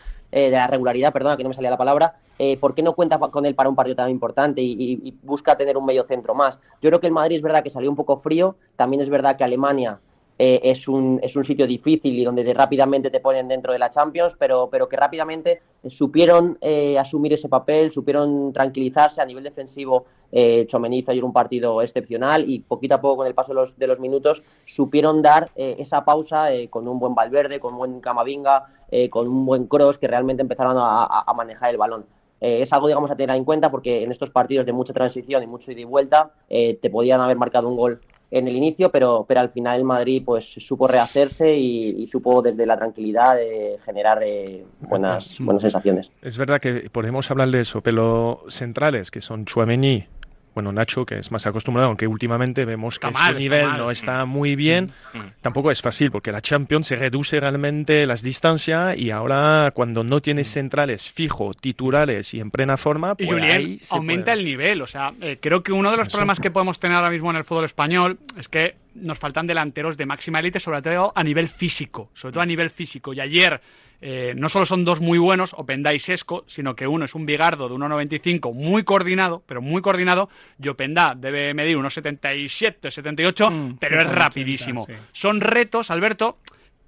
de 0.41 0.51
la 0.51 0.67
regularidad 0.67 1.13
perdona 1.13 1.37
que 1.37 1.43
no 1.43 1.49
me 1.49 1.55
salía 1.55 1.69
la 1.69 1.77
palabra 1.77 2.15
eh, 2.39 2.57
¿por 2.57 2.73
qué 2.73 2.81
no 2.81 2.93
cuenta 2.93 3.19
con 3.19 3.45
él 3.45 3.55
para 3.55 3.69
un 3.69 3.75
partido 3.75 3.95
tan 3.95 4.09
importante 4.09 4.61
y, 4.61 5.17
busca 5.21 5.55
tener 5.55 5.77
un 5.77 5.85
medio 5.85 6.03
centro 6.03 6.33
más? 6.33 6.57
Yo 6.81 6.89
creo 6.89 6.99
que 6.99 7.07
el 7.07 7.13
Madrid 7.13 7.37
es 7.37 7.41
verdad 7.41 7.63
que 7.63 7.69
salió 7.69 7.89
un 7.89 7.95
poco 7.95 8.17
frío, 8.17 8.55
también 8.75 9.01
es 9.01 9.09
verdad 9.09 9.37
que 9.37 9.43
Alemania 9.43 9.99
eh, 10.39 10.59
es, 10.63 10.87
un, 10.87 11.19
es 11.21 11.35
un 11.35 11.43
sitio 11.43 11.67
difícil 11.67 12.17
y 12.17 12.23
donde 12.23 12.53
rápidamente 12.53 13.09
te 13.09 13.19
ponen 13.19 13.47
dentro 13.47 13.71
de 13.71 13.79
la 13.79 13.89
Champions, 13.89 14.35
pero, 14.37 14.69
pero 14.71 14.89
que 14.89 14.97
rápidamente 14.97 15.61
supieron 15.87 16.57
eh, 16.61 16.97
asumir 16.97 17.33
ese 17.33 17.49
papel, 17.49 17.91
supieron 17.91 18.51
tranquilizarse 18.51 19.21
a 19.21 19.25
nivel 19.25 19.43
defensivo. 19.43 20.05
Eh, 20.31 20.65
Chomenizo 20.67 21.11
ayer 21.11 21.23
un 21.23 21.31
partido 21.31 21.81
excepcional 21.83 22.49
y 22.49 22.59
poquito 22.59 22.95
a 22.95 23.01
poco 23.01 23.17
con 23.17 23.27
el 23.27 23.35
paso 23.35 23.49
de 23.49 23.55
los, 23.55 23.77
de 23.77 23.85
los 23.85 23.99
minutos 23.99 24.41
supieron 24.65 25.21
dar 25.21 25.51
esa 25.55 26.03
pausa 26.03 26.47
con 26.71 26.87
un 26.87 26.97
buen 26.97 27.13
Valverde, 27.13 27.59
con 27.59 27.73
un 27.73 27.79
buen 27.79 28.01
Camavinga, 28.01 28.65
con 29.11 29.27
un 29.27 29.45
buen 29.45 29.67
Cross 29.67 29.99
que 29.99 30.07
realmente 30.07 30.41
empezaron 30.41 30.75
a 30.79 31.33
manejar 31.35 31.69
el 31.69 31.77
balón. 31.77 32.05
Eh, 32.43 32.61
es 32.61 32.73
algo, 32.73 32.87
digamos, 32.87 33.09
a 33.09 33.15
tener 33.15 33.33
en 33.37 33.45
cuenta 33.45 33.71
porque 33.71 34.03
en 34.03 34.11
estos 34.11 34.29
partidos 34.29 34.65
de 34.65 34.73
mucha 34.73 34.91
transición 34.91 35.41
y 35.41 35.47
mucho 35.47 35.71
ida 35.71 35.79
y 35.79 35.85
vuelta 35.85 36.31
eh, 36.49 36.77
te 36.81 36.89
podían 36.89 37.21
haber 37.21 37.37
marcado 37.37 37.69
un 37.69 37.77
gol 37.77 38.01
en 38.33 38.47
el 38.47 38.55
inicio, 38.55 38.89
pero, 38.89 39.25
pero 39.27 39.41
al 39.41 39.49
final 39.49 39.77
el 39.77 39.85
Madrid 39.85 40.23
pues 40.25 40.45
supo 40.45 40.87
rehacerse 40.87 41.55
y, 41.55 42.07
supo 42.07 42.41
desde 42.41 42.65
la 42.65 42.77
tranquilidad 42.77 43.35
de 43.35 43.77
generar 43.85 44.21
eh, 44.23 44.65
buenas, 44.81 45.37
buenas 45.39 45.61
sensaciones. 45.61 46.11
Es 46.21 46.37
verdad 46.37 46.59
que 46.59 46.89
podemos 46.91 47.29
hablar 47.31 47.49
de 47.49 47.61
eso, 47.61 47.81
pero 47.81 48.43
centrales 48.49 49.11
que 49.11 49.21
son 49.21 49.45
Chuamení, 49.45 50.05
bueno, 50.53 50.71
Nacho, 50.71 51.05
que 51.05 51.17
es 51.17 51.31
más 51.31 51.45
acostumbrado, 51.45 51.87
aunque 51.87 52.07
últimamente 52.07 52.65
vemos 52.65 52.99
que 52.99 53.11
su 53.11 53.33
nivel 53.33 53.65
no 53.77 53.91
está 53.91 54.25
muy 54.25 54.55
bien, 54.55 54.91
mm, 55.13 55.17
mm. 55.17 55.31
tampoco 55.41 55.71
es 55.71 55.81
fácil, 55.81 56.11
porque 56.11 56.31
la 56.31 56.41
Champions 56.41 56.87
se 56.87 56.95
reduce 56.95 57.39
realmente 57.39 58.05
las 58.05 58.21
distancias 58.21 58.97
y 58.97 59.11
ahora 59.11 59.71
cuando 59.73 60.03
no 60.03 60.21
tienes 60.21 60.49
mm. 60.49 60.53
centrales 60.53 61.11
fijo, 61.11 61.53
titulares 61.53 62.33
y 62.33 62.39
en 62.39 62.51
plena 62.51 62.77
forma, 62.77 63.15
pues 63.15 63.29
y 63.29 63.79
aumenta 63.89 64.33
el 64.33 64.45
nivel. 64.45 64.81
O 64.81 64.87
sea, 64.87 65.13
eh, 65.21 65.37
creo 65.39 65.63
que 65.63 65.71
uno 65.71 65.91
de 65.91 65.97
los 65.97 66.09
problemas 66.09 66.39
que 66.39 66.51
podemos 66.51 66.79
tener 66.79 66.97
ahora 66.97 67.09
mismo 67.09 67.29
en 67.31 67.37
el 67.37 67.43
fútbol 67.43 67.65
español 67.65 68.17
es 68.37 68.47
que 68.47 68.75
nos 68.95 69.19
faltan 69.19 69.47
delanteros 69.47 69.97
de 69.97 70.05
máxima 70.05 70.39
élite, 70.39 70.59
sobre 70.59 70.81
todo 70.81 71.13
a 71.15 71.23
nivel 71.23 71.49
físico, 71.49 72.09
sobre 72.13 72.33
todo 72.33 72.43
a 72.43 72.45
nivel 72.45 72.69
físico. 72.69 73.13
Y 73.13 73.19
ayer 73.19 73.61
eh, 74.05 74.33
no 74.35 74.49
solo 74.49 74.65
son 74.65 74.83
dos 74.83 74.99
muy 74.99 75.17
buenos, 75.17 75.53
Openda 75.53 75.93
y 75.93 75.99
Sesco, 75.99 76.43
sino 76.45 76.75
que 76.75 76.85
uno 76.85 77.05
es 77.05 77.15
un 77.15 77.25
bigardo 77.25 77.69
de 77.69 77.75
1,95 77.75 78.53
muy 78.53 78.83
coordinado, 78.83 79.43
pero 79.45 79.61
muy 79.61 79.81
coordinado, 79.81 80.29
y 80.61 80.67
Openda 80.67 81.15
debe 81.15 81.53
medir 81.53 81.77
unos 81.77 81.93
77, 81.93 82.91
78, 82.91 83.49
mm, 83.49 83.77
pero 83.79 84.01
es 84.01 84.07
rapidísimo. 84.09 84.85
Son 85.13 85.39
retos, 85.39 85.89
Alberto, 85.89 86.37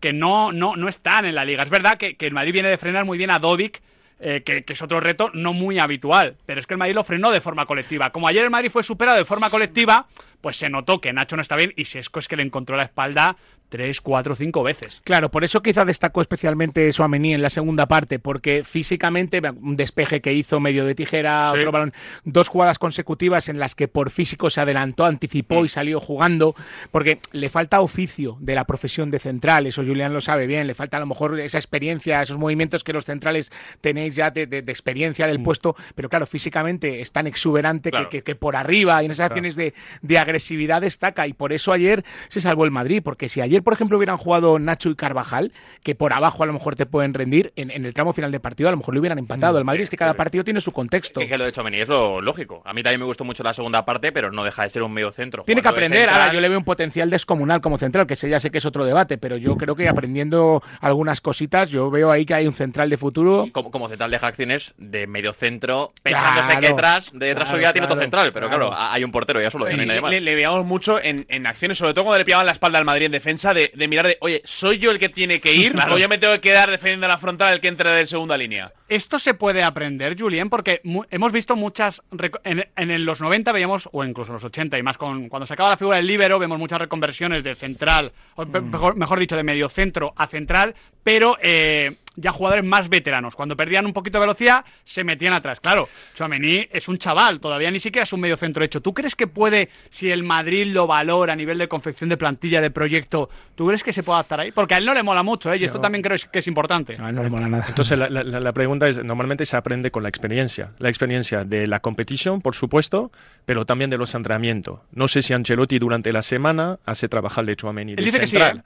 que 0.02 0.12
no, 0.12 0.52
no, 0.52 0.76
no 0.76 0.90
están 0.90 1.24
en 1.24 1.36
la 1.36 1.46
liga. 1.46 1.64
Es 1.64 1.70
verdad 1.70 1.98
que, 1.98 2.18
el 2.20 2.34
Madrid 2.34 2.52
viene 2.52 2.70
de 2.70 2.78
frenar 2.78 3.06
muy 3.06 3.18
bien 3.18 3.32
a 3.32 3.40
Dovic, 3.40 3.82
eh, 4.20 4.44
que, 4.44 4.64
es 4.66 4.82
otro 4.82 5.00
reto 5.00 5.30
no 5.34 5.54
muy 5.54 5.78
habitual, 5.78 6.38
pero 6.46 6.60
es 6.60 6.68
que 6.68 6.74
el 6.74 6.78
Madrid 6.78 6.96
lo 6.96 7.04
frenó 7.04 7.32
de 7.32 7.42
forma 7.42 7.66
colectiva. 7.66 8.12
Como 8.12 8.28
ayer 8.28 8.44
el 8.44 8.50
Madrid 8.50 8.72
fue 8.72 8.84
superado 8.84 9.18
de 9.18 9.26
forma 9.26 9.50
colectiva, 9.50 10.08
pues 10.42 10.58
se 10.58 10.70
notó 10.70 11.02
que 11.02 11.12
Nacho 11.12 11.36
no 11.36 11.42
está 11.42 11.56
bien 11.56 11.74
y 11.76 11.86
Sesco 11.86 12.20
es 12.20 12.28
que 12.28 12.38
le 12.38 12.44
encontró 12.44 12.78
la 12.78 12.84
espalda 12.84 13.36
tres, 13.70 14.02
cuatro, 14.02 14.36
cinco 14.36 14.64
veces. 14.64 15.02
Claro, 15.04 15.30
por 15.32 15.44
eso 15.44 15.62
quizá 15.62 15.86
destacó 15.86 16.22
especialmente 16.22 16.92
Suamení 16.92 17.34
en 17.34 17.42
la 17.42 17.50
segunda 17.50 17.88
parte, 17.88 18.20
porque 18.20 18.64
físicamente 18.64 19.42
un 19.62 19.76
despeje 19.76 20.22
que 20.22 20.34
hizo 20.34 20.60
medio 20.60 20.86
de 20.86 20.96
tijera, 20.96 21.52
otro 21.52 21.72
balón, 21.72 21.94
dos 22.24 22.48
jugadas 22.48 22.80
consecutivas 22.80 23.50
en 23.50 23.60
las 23.60 23.76
que 23.76 23.88
por 23.88 24.12
físico 24.12 24.50
se 24.50 24.62
adelantó, 24.62 25.06
anticipó 25.06 25.62
y 25.62 25.66
mm. 25.66 25.70
salió 25.70 26.00
jugando, 26.00 26.56
porque 26.92 27.20
le 27.32 27.50
falta 27.50 27.82
oficio 27.82 28.38
de 28.40 28.56
la 28.56 28.66
profesión 28.66 29.12
de 29.12 29.20
central, 29.20 29.68
eso 29.68 29.84
Julián 29.84 30.14
lo 30.14 30.22
sabe 30.22 30.48
bien, 30.48 30.68
le 30.68 30.74
falta 30.74 30.98
a 30.98 31.00
lo 31.00 31.06
mejor 31.06 31.40
esa 31.40 31.58
experiencia, 31.58 32.22
esos 32.22 32.38
movimientos 32.38 32.84
que 32.84 32.94
los 32.94 33.06
centrales 33.06 33.52
tenéis 33.82 34.16
ya 34.16 34.32
de, 34.32 34.44
experiencia 34.68 35.28
del 35.28 35.40
mm. 35.40 35.44
puesto, 35.44 35.76
pero 35.96 36.10
claro, 36.10 36.26
físicamente 36.26 37.02
es 37.02 37.12
tan 37.12 37.28
exuberante 37.28 37.92
que, 38.10 38.36
por 38.36 38.56
arriba 38.56 39.02
y 39.02 39.06
en 39.06 39.12
esas 39.12 39.28
acciones 39.28 39.56
de, 39.56 39.74
de 40.02 40.18
agresividad 40.18 40.82
destaca 40.82 41.28
y 41.28 41.34
por 41.34 41.54
eso 41.54 41.72
ayer 41.72 42.04
se 42.28 42.42
salvó 42.42 42.66
el 42.66 42.72
Madrid, 42.72 43.02
porque 43.04 43.30
si 43.30 43.42
ayer 43.42 43.55
por 43.64 43.74
ejemplo, 43.74 43.98
hubieran 43.98 44.18
jugado 44.18 44.60
Nacho 44.60 44.90
y 44.90 44.96
Carvajal, 44.96 45.52
que 45.84 45.96
por 45.96 46.14
abajo 46.14 46.44
a 46.44 46.46
lo 46.46 46.54
mejor 46.54 46.76
te 46.76 46.86
pueden 46.86 47.14
rendir, 47.14 47.54
en, 47.56 47.72
el 47.72 47.94
tramo 47.94 48.14
final 48.14 48.32
de 48.32 48.40
partido 48.40 48.70
a 48.70 48.72
lo 48.72 48.78
mejor 48.78 48.94
lo 48.94 49.00
hubieran 49.00 49.20
empatado. 49.20 49.56
Mm, 49.56 49.58
el 49.58 49.66
Madrid 49.66 49.84
es 49.84 49.90
que 49.90 49.98
cada 49.98 50.14
partido 50.14 50.44
tiene 50.44 50.62
su 50.62 50.72
contexto. 50.72 51.22
Es 51.22 51.30
que 51.30 51.38
lo 51.38 51.44
de 51.44 51.50
hecho 51.50 51.66
es 51.68 51.88
lo 51.88 52.22
lógico. 52.22 52.62
A 52.66 52.74
mí 52.74 52.84
también 52.84 53.00
me 53.00 53.06
gustó 53.06 53.24
mucho 53.24 53.44
la 53.44 53.54
segunda 53.54 53.86
parte, 53.86 54.12
pero 54.12 54.32
no 54.32 54.44
deja 54.44 54.64
de 54.64 54.70
ser 54.70 54.84
un 54.84 54.94
medio 54.94 55.12
centro. 55.12 55.44
Tiene 55.44 55.62
que 55.62 55.68
aprender. 55.68 56.10
Ahora 56.10 56.34
yo 56.34 56.40
le 56.40 56.50
veo 56.50 56.58
un 56.58 56.64
potencial 56.66 57.10
descomunal 57.10 57.62
como 57.62 57.78
central, 57.78 58.08
que 58.08 58.16
ya 58.16 58.40
sé 58.40 58.50
que 58.50 58.58
es 58.58 58.66
otro 58.66 58.86
debate, 58.86 59.18
pero 59.18 59.38
yo 59.38 59.56
creo 59.56 59.76
que 59.76 59.88
aprendiendo 59.88 60.62
algunas 60.82 61.22
cositas, 61.22 61.70
yo 61.70 61.90
veo 61.90 62.12
ahí 62.12 62.26
que 62.26 62.34
hay 62.34 62.48
un 62.48 62.54
central 62.54 62.90
de 62.90 62.98
futuro. 62.98 63.48
Como, 63.52 63.90
central 63.90 64.12
de 64.12 64.18
acciones 64.22 64.74
de 64.78 65.08
medio 65.08 65.34
centro, 65.34 65.94
pensándose 66.02 66.58
que 66.60 66.68
detrás, 66.70 67.12
de 67.14 67.28
detrás 67.28 67.50
claro, 67.50 67.74
tiene 67.74 67.86
otro 67.86 68.00
central, 68.00 68.32
pero 68.34 68.48
claro, 68.48 68.72
hay 68.74 69.04
un 69.04 69.12
portero, 69.12 69.42
ya 69.42 69.52
solo. 69.52 69.68
Le, 69.68 70.22
le, 70.22 70.36
veíamos 70.36 70.66
mucho 70.66 71.00
en, 71.02 71.48
acciones, 71.48 71.78
sobre 71.78 71.94
todo 71.94 72.06
cuando 72.06 72.20
le 72.20 72.26
pillaban 72.26 72.46
la 72.46 72.52
espalda 72.52 72.80
al 72.80 72.86
Madrid 72.86 73.06
en 73.06 73.12
defensa 73.12 73.45
defensa 73.54 73.54
de, 73.54 73.72
de 73.78 73.88
mirar 73.88 74.08
de, 74.08 74.18
oye, 74.22 74.42
¿soy 74.46 74.78
yo 74.78 74.92
el 74.92 75.00
que 75.00 75.10
tiene 75.10 75.40
que 75.40 75.54
ir 75.54 75.76
o 75.92 75.98
yo 75.98 76.10
me 76.10 76.18
tengo 76.18 76.34
que 76.34 76.42
quedar 76.42 76.70
defendiendo 76.72 77.08
la 77.08 77.18
frontal 77.18 77.54
el 77.54 77.62
que 77.62 77.68
entre 77.68 77.90
de 77.90 78.08
segunda 78.08 78.38
línea? 78.38 78.72
Esto 78.88 79.20
se 79.20 79.34
puede 79.34 79.64
aprender, 79.64 80.16
Julien, 80.20 80.50
porque 80.50 80.82
hemos 81.10 81.32
visto 81.32 81.56
muchas. 81.56 82.02
En, 82.44 82.68
en 82.76 83.06
los 83.06 83.22
90 83.22 83.52
veíamos, 83.52 83.90
o 83.92 84.04
incluso 84.04 84.32
en 84.32 84.36
los 84.36 84.44
80, 84.44 84.78
y 84.78 84.84
más 84.84 84.98
con 84.98 85.30
cuando 85.30 85.46
se 85.48 85.54
acaba 85.54 85.70
la 85.70 85.78
figura 85.78 85.98
del 85.98 86.08
líbero, 86.08 86.40
vemos 86.40 86.60
muchas 86.60 86.80
reconversiones 86.80 87.44
de 87.44 87.56
central, 87.56 88.12
o 88.36 88.46
pe- 88.46 88.62
mejor, 88.62 88.96
mejor 88.96 89.20
dicho, 89.20 89.36
de 89.36 89.44
medio 89.44 89.70
centro 89.70 90.14
a 90.16 90.28
central, 90.28 90.76
pero 91.04 91.38
eh, 91.42 91.96
ya 92.16 92.32
jugadores 92.32 92.64
más 92.66 92.90
veteranos. 92.90 93.36
Cuando 93.36 93.56
perdían 93.56 93.86
un 93.86 93.94
poquito 93.94 94.18
de 94.18 94.22
velocidad, 94.22 94.66
se 94.84 95.04
metían 95.04 95.34
atrás. 95.34 95.60
Claro, 95.60 95.90
Chouameni 96.14 96.68
es 96.72 96.88
un 96.88 96.98
chaval, 96.98 97.40
todavía 97.40 97.72
ni 97.72 97.80
siquiera 97.80 98.04
es 98.04 98.14
un 98.14 98.22
medio 98.22 98.38
centro 98.38 98.64
hecho. 98.64 98.82
¿Tú 98.82 98.94
crees 98.94 99.16
que 99.16 99.28
puede, 99.28 99.70
si 99.90 100.10
el 100.12 100.24
Madrid 100.24 100.68
lo 100.74 100.88
valora 100.88 101.34
a 101.34 101.36
nivel 101.36 101.58
de 101.58 101.68
confección 101.68 102.10
de 102.10 102.18
plantilla, 102.18 102.62
de 102.62 102.72
proyecto, 102.72 103.30
¿tú 103.56 103.68
crees 103.68 103.84
que 103.84 103.94
se 103.94 104.04
puede 104.04 104.16
adaptar 104.18 104.40
ahí? 104.42 104.52
Porque 104.52 104.76
a 104.76 104.78
él 104.78 104.86
no 104.86 104.94
le 104.94 105.04
mola 105.04 105.24
mucho, 105.24 105.52
¿eh? 105.52 105.58
y 105.58 105.64
esto 105.66 105.80
también 105.82 106.02
creo 106.02 106.18
que 106.32 106.40
es 106.40 106.48
importante. 106.48 106.98
No, 106.98 107.12
no 107.12 107.24
le 107.24 107.30
mola 107.30 107.48
nada. 107.48 107.66
Entonces 107.68 107.98
la, 107.98 108.10
la- 108.10 108.24
la 108.24 108.54
pregunta 108.54 108.88
es, 108.88 109.04
normalmente 109.04 109.46
se 109.46 109.58
aprende 109.58 109.92
con 109.92 110.04
la 110.04 110.10
experiencia. 110.10 110.72
La 110.80 110.90
experiencia 110.90 111.44
de 111.44 111.68
la 111.68 111.80
competición, 111.80 112.42
por 112.42 112.56
supuesto, 112.56 113.12
pero 113.46 113.66
también 113.66 113.90
de 113.90 113.98
los 113.98 114.14
entrenamientos. 114.16 114.80
No 114.92 115.08
sé 115.08 115.22
si 115.22 115.34
Ancelotti 115.34 115.80
durante 115.80 116.12
la 116.12 116.22
semana 116.22 116.80
hace 116.86 117.08
trabajar 117.10 117.46
de 117.46 117.56
Chouameni 117.56 117.96
de 117.96 118.04
dice 118.04 118.20
que 118.20 118.28
sí. 118.28 118.38
¿eh? 118.38 118.62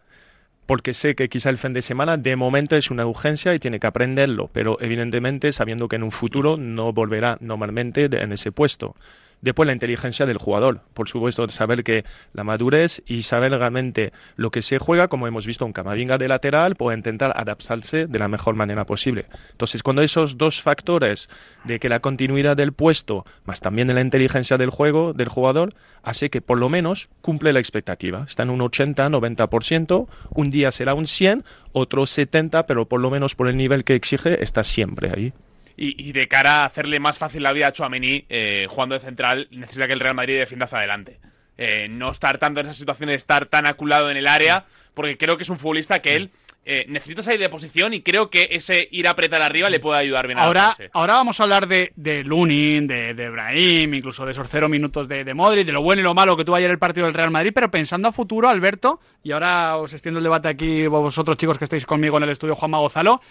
Porque 0.69 0.93
sé 0.93 1.15
que 1.15 1.29
quizá 1.29 1.49
el 1.49 1.57
fin 1.57 1.73
de 1.73 1.81
semana 1.81 2.15
de 2.15 2.35
momento 2.35 2.75
es 2.75 2.91
una 2.91 3.07
urgencia 3.07 3.55
y 3.55 3.59
tiene 3.59 3.79
que 3.79 3.87
aprenderlo, 3.87 4.51
pero 4.53 4.77
evidentemente 4.79 5.51
sabiendo 5.51 5.87
que 5.87 5.95
en 5.95 6.03
un 6.03 6.11
futuro 6.11 6.57
no 6.57 6.93
volverá 6.93 7.39
normalmente 7.41 8.05
en 8.05 8.31
ese 8.33 8.51
puesto. 8.51 8.95
Después 9.41 9.67
la 9.67 9.73
inteligencia 9.73 10.25
del 10.25 10.37
jugador, 10.37 10.81
por 10.93 11.07
supuesto, 11.07 11.47
saber 11.49 11.83
que 11.83 12.03
la 12.33 12.43
madurez 12.43 13.01
y 13.05 13.21
saber 13.21 13.51
realmente 13.51 14.11
lo 14.35 14.51
que 14.51 14.61
se 14.61 14.79
juega, 14.79 15.07
como 15.07 15.27
hemos 15.27 15.45
visto 15.45 15.65
un 15.65 15.73
Camavinga 15.73 16.17
de 16.17 16.27
lateral, 16.27 16.75
puede 16.75 16.97
intentar 16.97 17.31
adaptarse 17.35 18.07
de 18.07 18.19
la 18.19 18.27
mejor 18.27 18.55
manera 18.55 18.85
posible. 18.85 19.27
Entonces, 19.51 19.81
cuando 19.81 20.01
esos 20.01 20.37
dos 20.37 20.61
factores 20.61 21.29
de 21.63 21.79
que 21.79 21.89
la 21.89 22.01
continuidad 22.01 22.57
del 22.57 22.73
puesto, 22.73 23.25
más 23.45 23.61
también 23.61 23.87
de 23.87 23.93
la 23.93 24.01
inteligencia 24.01 24.57
del 24.57 24.69
juego 24.69 25.13
del 25.13 25.29
jugador, 25.29 25.73
hace 26.03 26.29
que 26.29 26.41
por 26.41 26.59
lo 26.59 26.69
menos 26.69 27.09
cumple 27.21 27.53
la 27.53 27.59
expectativa. 27.59 28.25
Está 28.27 28.43
en 28.43 28.49
un 28.49 28.59
80-90%, 28.59 30.07
un 30.31 30.51
día 30.51 30.71
será 30.71 30.93
un 30.93 31.07
100, 31.07 31.43
otro 31.71 32.05
70, 32.05 32.65
pero 32.65 32.87
por 32.87 32.99
lo 32.99 33.09
menos 33.09 33.35
por 33.35 33.47
el 33.47 33.57
nivel 33.57 33.83
que 33.83 33.95
exige, 33.95 34.43
está 34.43 34.63
siempre 34.63 35.11
ahí. 35.15 35.33
Y, 35.81 36.09
y 36.09 36.11
de 36.11 36.27
cara 36.27 36.63
a 36.63 36.65
hacerle 36.65 36.99
más 36.99 37.17
fácil 37.17 37.41
la 37.43 37.53
vida 37.53 37.67
a 37.67 37.71
Chouameni, 37.71 38.25
eh, 38.27 38.67
jugando 38.69 38.95
de 38.95 38.99
central, 39.01 39.47
necesita 39.51 39.87
que 39.87 39.93
el 39.93 40.01
Real 40.01 40.13
Madrid 40.15 40.37
defienda 40.37 40.65
hacia 40.65 40.79
adelante. 40.79 41.19
Eh, 41.57 41.87
no 41.89 42.11
estar 42.11 42.37
tanto 42.37 42.59
en 42.59 42.65
esa 42.65 42.73
situación 42.73 43.07
de 43.07 43.15
estar 43.15 43.45
tan 43.45 43.65
aculado 43.65 44.11
en 44.11 44.17
el 44.17 44.27
área, 44.27 44.65
porque 44.93 45.17
creo 45.17 45.37
que 45.37 45.43
es 45.43 45.49
un 45.49 45.57
futbolista 45.57 45.99
que 46.01 46.15
él 46.17 46.31
eh, 46.65 46.85
necesita 46.89 47.23
salir 47.23 47.39
de 47.39 47.47
posición 47.47 47.93
y 47.93 48.01
creo 48.01 48.29
que 48.29 48.49
ese 48.51 48.89
ir 48.91 49.07
a 49.07 49.11
apretar 49.11 49.41
arriba 49.41 49.69
le 49.69 49.79
puede 49.79 49.99
ayudar 49.99 50.27
bien 50.27 50.37
a 50.39 50.43
Ahora, 50.43 50.63
adaptarse. 50.65 50.91
ahora 50.93 51.13
vamos 51.13 51.39
a 51.39 51.43
hablar 51.43 51.67
de, 51.67 51.93
de 51.95 52.25
Lunin, 52.25 52.85
de, 52.85 53.13
de 53.13 53.29
Brahim, 53.29 53.93
incluso 53.93 54.25
de 54.25 54.31
esos 54.33 54.47
cero 54.49 54.67
minutos 54.67 55.07
de, 55.07 55.23
de 55.23 55.33
Modric, 55.33 55.65
de 55.65 55.71
lo 55.71 55.81
bueno 55.81 56.01
y 56.01 56.03
lo 56.03 56.13
malo 56.13 56.35
que 56.35 56.43
tuvo 56.43 56.55
ayer 56.57 56.69
el 56.69 56.77
partido 56.77 57.05
del 57.05 57.15
Real 57.15 57.31
Madrid, 57.31 57.51
pero 57.55 57.71
pensando 57.71 58.09
a 58.09 58.11
futuro, 58.11 58.49
Alberto, 58.49 58.99
y 59.23 59.31
ahora 59.31 59.77
os 59.77 59.93
extiendo 59.93 60.17
el 60.19 60.23
debate 60.23 60.49
aquí 60.49 60.87
vosotros 60.87 61.37
chicos 61.37 61.57
que 61.57 61.63
estáis 61.63 61.85
conmigo 61.85 62.17
en 62.17 62.23
el 62.23 62.29
estudio, 62.31 62.55
Juanma 62.55 62.79
Gonzalo, 62.79 63.21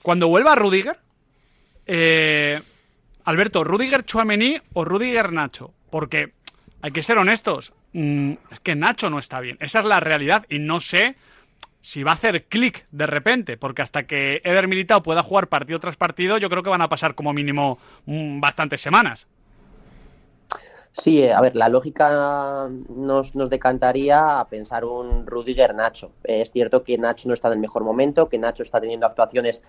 cuando 0.00 0.28
vuelva 0.28 0.54
Rudiger, 0.54 0.96
eh, 1.86 2.60
Alberto, 3.24 3.64
¿Rudiger 3.64 4.04
Chuamení 4.04 4.60
o 4.74 4.84
Rudiger 4.84 5.32
Nacho? 5.32 5.72
Porque 5.90 6.32
hay 6.80 6.90
que 6.90 7.02
ser 7.02 7.18
honestos, 7.18 7.72
mm, 7.92 8.32
es 8.50 8.60
que 8.60 8.74
Nacho 8.74 9.10
no 9.10 9.18
está 9.18 9.40
bien, 9.40 9.56
esa 9.60 9.80
es 9.80 9.84
la 9.84 10.00
realidad 10.00 10.44
y 10.48 10.58
no 10.58 10.80
sé 10.80 11.16
si 11.80 12.02
va 12.02 12.12
a 12.12 12.14
hacer 12.14 12.44
clic 12.44 12.86
de 12.92 13.06
repente, 13.06 13.56
porque 13.56 13.82
hasta 13.82 14.06
que 14.06 14.40
Eder 14.44 14.68
Militao 14.68 15.02
pueda 15.02 15.22
jugar 15.22 15.48
partido 15.48 15.80
tras 15.80 15.96
partido, 15.96 16.38
yo 16.38 16.48
creo 16.48 16.62
que 16.62 16.70
van 16.70 16.82
a 16.82 16.88
pasar 16.88 17.14
como 17.14 17.32
mínimo 17.32 17.78
mm, 18.06 18.40
bastantes 18.40 18.80
semanas. 18.80 19.26
Sí, 20.92 21.22
eh, 21.22 21.32
a 21.32 21.40
ver, 21.40 21.56
la 21.56 21.68
lógica 21.68 22.68
nos, 22.90 23.34
nos 23.34 23.48
decantaría 23.48 24.40
a 24.40 24.46
pensar 24.46 24.84
un 24.84 25.26
Rudiger 25.26 25.74
Nacho. 25.74 26.12
Eh, 26.24 26.42
es 26.42 26.52
cierto 26.52 26.84
que 26.84 26.98
Nacho 26.98 27.28
no 27.28 27.34
está 27.34 27.48
en 27.48 27.54
el 27.54 27.60
mejor 27.60 27.82
momento, 27.82 28.28
que 28.28 28.38
Nacho 28.38 28.62
está 28.62 28.80
teniendo 28.80 29.06
actuaciones 29.06 29.62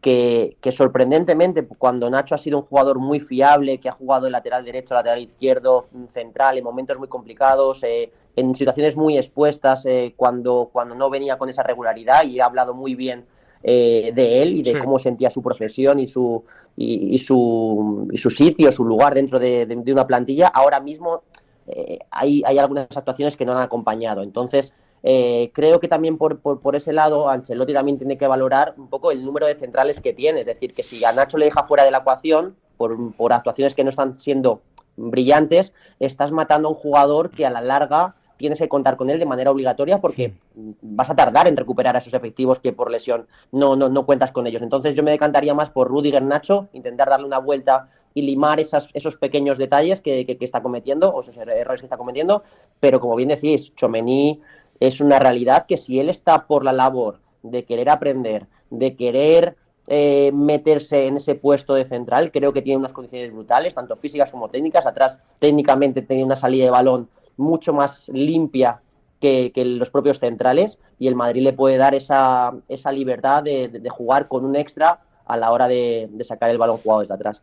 que, 0.00 0.56
que 0.60 0.72
sorprendentemente, 0.72 1.66
cuando 1.66 2.08
Nacho 2.08 2.34
ha 2.34 2.38
sido 2.38 2.58
un 2.58 2.64
jugador 2.64 2.98
muy 2.98 3.20
fiable, 3.20 3.78
que 3.78 3.88
ha 3.88 3.92
jugado 3.92 4.24
de 4.24 4.30
lateral 4.30 4.64
derecho, 4.64 4.94
lateral 4.94 5.20
izquierdo, 5.20 5.88
central, 6.12 6.56
en 6.56 6.64
momentos 6.64 6.98
muy 6.98 7.08
complicados, 7.08 7.82
eh, 7.82 8.10
en 8.36 8.54
situaciones 8.54 8.96
muy 8.96 9.18
expuestas, 9.18 9.84
eh, 9.86 10.14
cuando, 10.16 10.70
cuando 10.72 10.94
no 10.94 11.10
venía 11.10 11.36
con 11.36 11.48
esa 11.50 11.62
regularidad 11.62 12.24
y 12.24 12.40
ha 12.40 12.46
hablado 12.46 12.72
muy 12.74 12.94
bien 12.94 13.24
eh, 13.62 14.10
de 14.14 14.42
él 14.42 14.56
y 14.56 14.62
de 14.62 14.72
Sí. 14.72 14.78
cómo 14.78 14.98
sentía 14.98 15.28
su 15.28 15.42
profesión 15.42 15.98
y 15.98 16.06
su, 16.06 16.44
y, 16.78 17.14
y 17.14 17.18
su, 17.18 18.08
y 18.10 18.16
su 18.16 18.30
sitio, 18.30 18.72
su 18.72 18.84
lugar 18.86 19.14
dentro 19.14 19.38
de, 19.38 19.66
de- 19.66 19.76
de 19.76 19.92
una 19.92 20.06
plantilla, 20.06 20.48
ahora 20.48 20.80
mismo 20.80 21.22
eh, 21.66 21.98
hay, 22.10 22.42
hay 22.46 22.58
algunas 22.58 22.88
actuaciones 22.96 23.36
que 23.36 23.44
no 23.44 23.52
han 23.52 23.62
acompañado. 23.62 24.22
Entonces, 24.22 24.72
eh, 25.02 25.50
creo 25.54 25.80
que 25.80 25.88
también 25.88 26.18
por, 26.18 26.40
por, 26.40 26.60
por 26.60 26.76
ese 26.76 26.92
lado, 26.92 27.28
Ancelotti 27.28 27.72
también 27.72 27.98
tiene 27.98 28.18
que 28.18 28.26
valorar 28.26 28.74
un 28.76 28.88
poco 28.88 29.10
el 29.10 29.24
número 29.24 29.46
de 29.46 29.54
centrales 29.54 30.00
que 30.00 30.12
tiene. 30.12 30.40
Es 30.40 30.46
decir, 30.46 30.74
que 30.74 30.82
si 30.82 31.04
a 31.04 31.12
Nacho 31.12 31.38
le 31.38 31.46
deja 31.46 31.64
fuera 31.64 31.84
de 31.84 31.90
la 31.90 31.98
ecuación 31.98 32.56
por, 32.76 33.14
por 33.14 33.32
actuaciones 33.32 33.74
que 33.74 33.84
no 33.84 33.90
están 33.90 34.18
siendo 34.18 34.60
brillantes, 34.96 35.72
estás 35.98 36.30
matando 36.32 36.68
a 36.68 36.72
un 36.72 36.76
jugador 36.76 37.30
que 37.30 37.46
a 37.46 37.50
la 37.50 37.60
larga 37.60 38.14
tienes 38.36 38.58
que 38.58 38.68
contar 38.68 38.96
con 38.96 39.10
él 39.10 39.18
de 39.18 39.26
manera 39.26 39.50
obligatoria 39.50 39.98
porque 40.00 40.32
vas 40.54 41.10
a 41.10 41.14
tardar 41.14 41.46
en 41.46 41.56
recuperar 41.58 41.94
a 41.94 41.98
esos 41.98 42.14
efectivos 42.14 42.58
que 42.58 42.72
por 42.72 42.90
lesión 42.90 43.26
no, 43.52 43.76
no, 43.76 43.90
no 43.90 44.06
cuentas 44.06 44.32
con 44.32 44.46
ellos. 44.46 44.62
Entonces 44.62 44.94
yo 44.94 45.02
me 45.02 45.10
decantaría 45.10 45.52
más 45.54 45.68
por 45.70 45.88
Rudiger 45.88 46.22
Nacho, 46.22 46.68
intentar 46.72 47.10
darle 47.10 47.26
una 47.26 47.38
vuelta 47.38 47.88
y 48.14 48.22
limar 48.22 48.58
esas, 48.58 48.88
esos 48.94 49.16
pequeños 49.16 49.56
detalles 49.58 50.00
que, 50.00 50.24
que- 50.26 50.36
que 50.38 50.44
está 50.44 50.62
cometiendo 50.62 51.10
o 51.10 51.20
esos 51.20 51.36
er- 51.36 51.50
errores 51.50 51.80
que 51.82 51.86
está 51.86 51.96
cometiendo, 51.98 52.42
pero 52.80 52.98
como 52.98 53.14
bien 53.14 53.28
decís, 53.28 53.74
Chomení 53.76 54.40
es 54.80 55.00
una 55.00 55.18
realidad 55.18 55.66
que 55.66 55.76
si 55.76 56.00
él 56.00 56.08
está 56.08 56.46
por 56.46 56.64
la 56.64 56.72
labor 56.72 57.20
de 57.42 57.64
querer 57.64 57.90
aprender, 57.90 58.46
de 58.70 58.96
querer 58.96 59.56
eh, 59.86 60.30
meterse 60.32 61.06
en 61.06 61.16
ese 61.16 61.34
puesto 61.34 61.74
de 61.74 61.84
central, 61.84 62.32
creo 62.32 62.52
que 62.52 62.62
tiene 62.62 62.78
unas 62.78 62.92
condiciones 62.92 63.32
brutales, 63.32 63.74
tanto 63.74 63.96
físicas 63.96 64.30
como 64.30 64.48
técnicas. 64.48 64.86
Atrás, 64.86 65.20
técnicamente, 65.38 66.02
tiene 66.02 66.24
una 66.24 66.36
salida 66.36 66.64
de 66.64 66.70
balón 66.70 67.08
mucho 67.36 67.72
más 67.72 68.08
limpia 68.08 68.80
que, 69.20 69.52
los 69.54 69.90
propios 69.90 70.18
centrales 70.18 70.78
y 70.98 71.06
el 71.06 71.14
Madrid 71.14 71.42
le 71.42 71.52
puede 71.52 71.76
dar 71.76 71.94
esa, 71.94 72.54
esa 72.68 72.90
libertad 72.90 73.42
de 73.42 73.88
jugar 73.90 74.28
con 74.28 74.44
un 74.44 74.56
extra 74.56 75.00
a 75.26 75.36
la 75.36 75.52
hora 75.52 75.68
de, 75.68 76.08
de 76.10 76.24
sacar 76.24 76.50
el 76.50 76.58
balón 76.58 76.78
jugado 76.78 77.00
desde 77.00 77.14
atrás. 77.14 77.42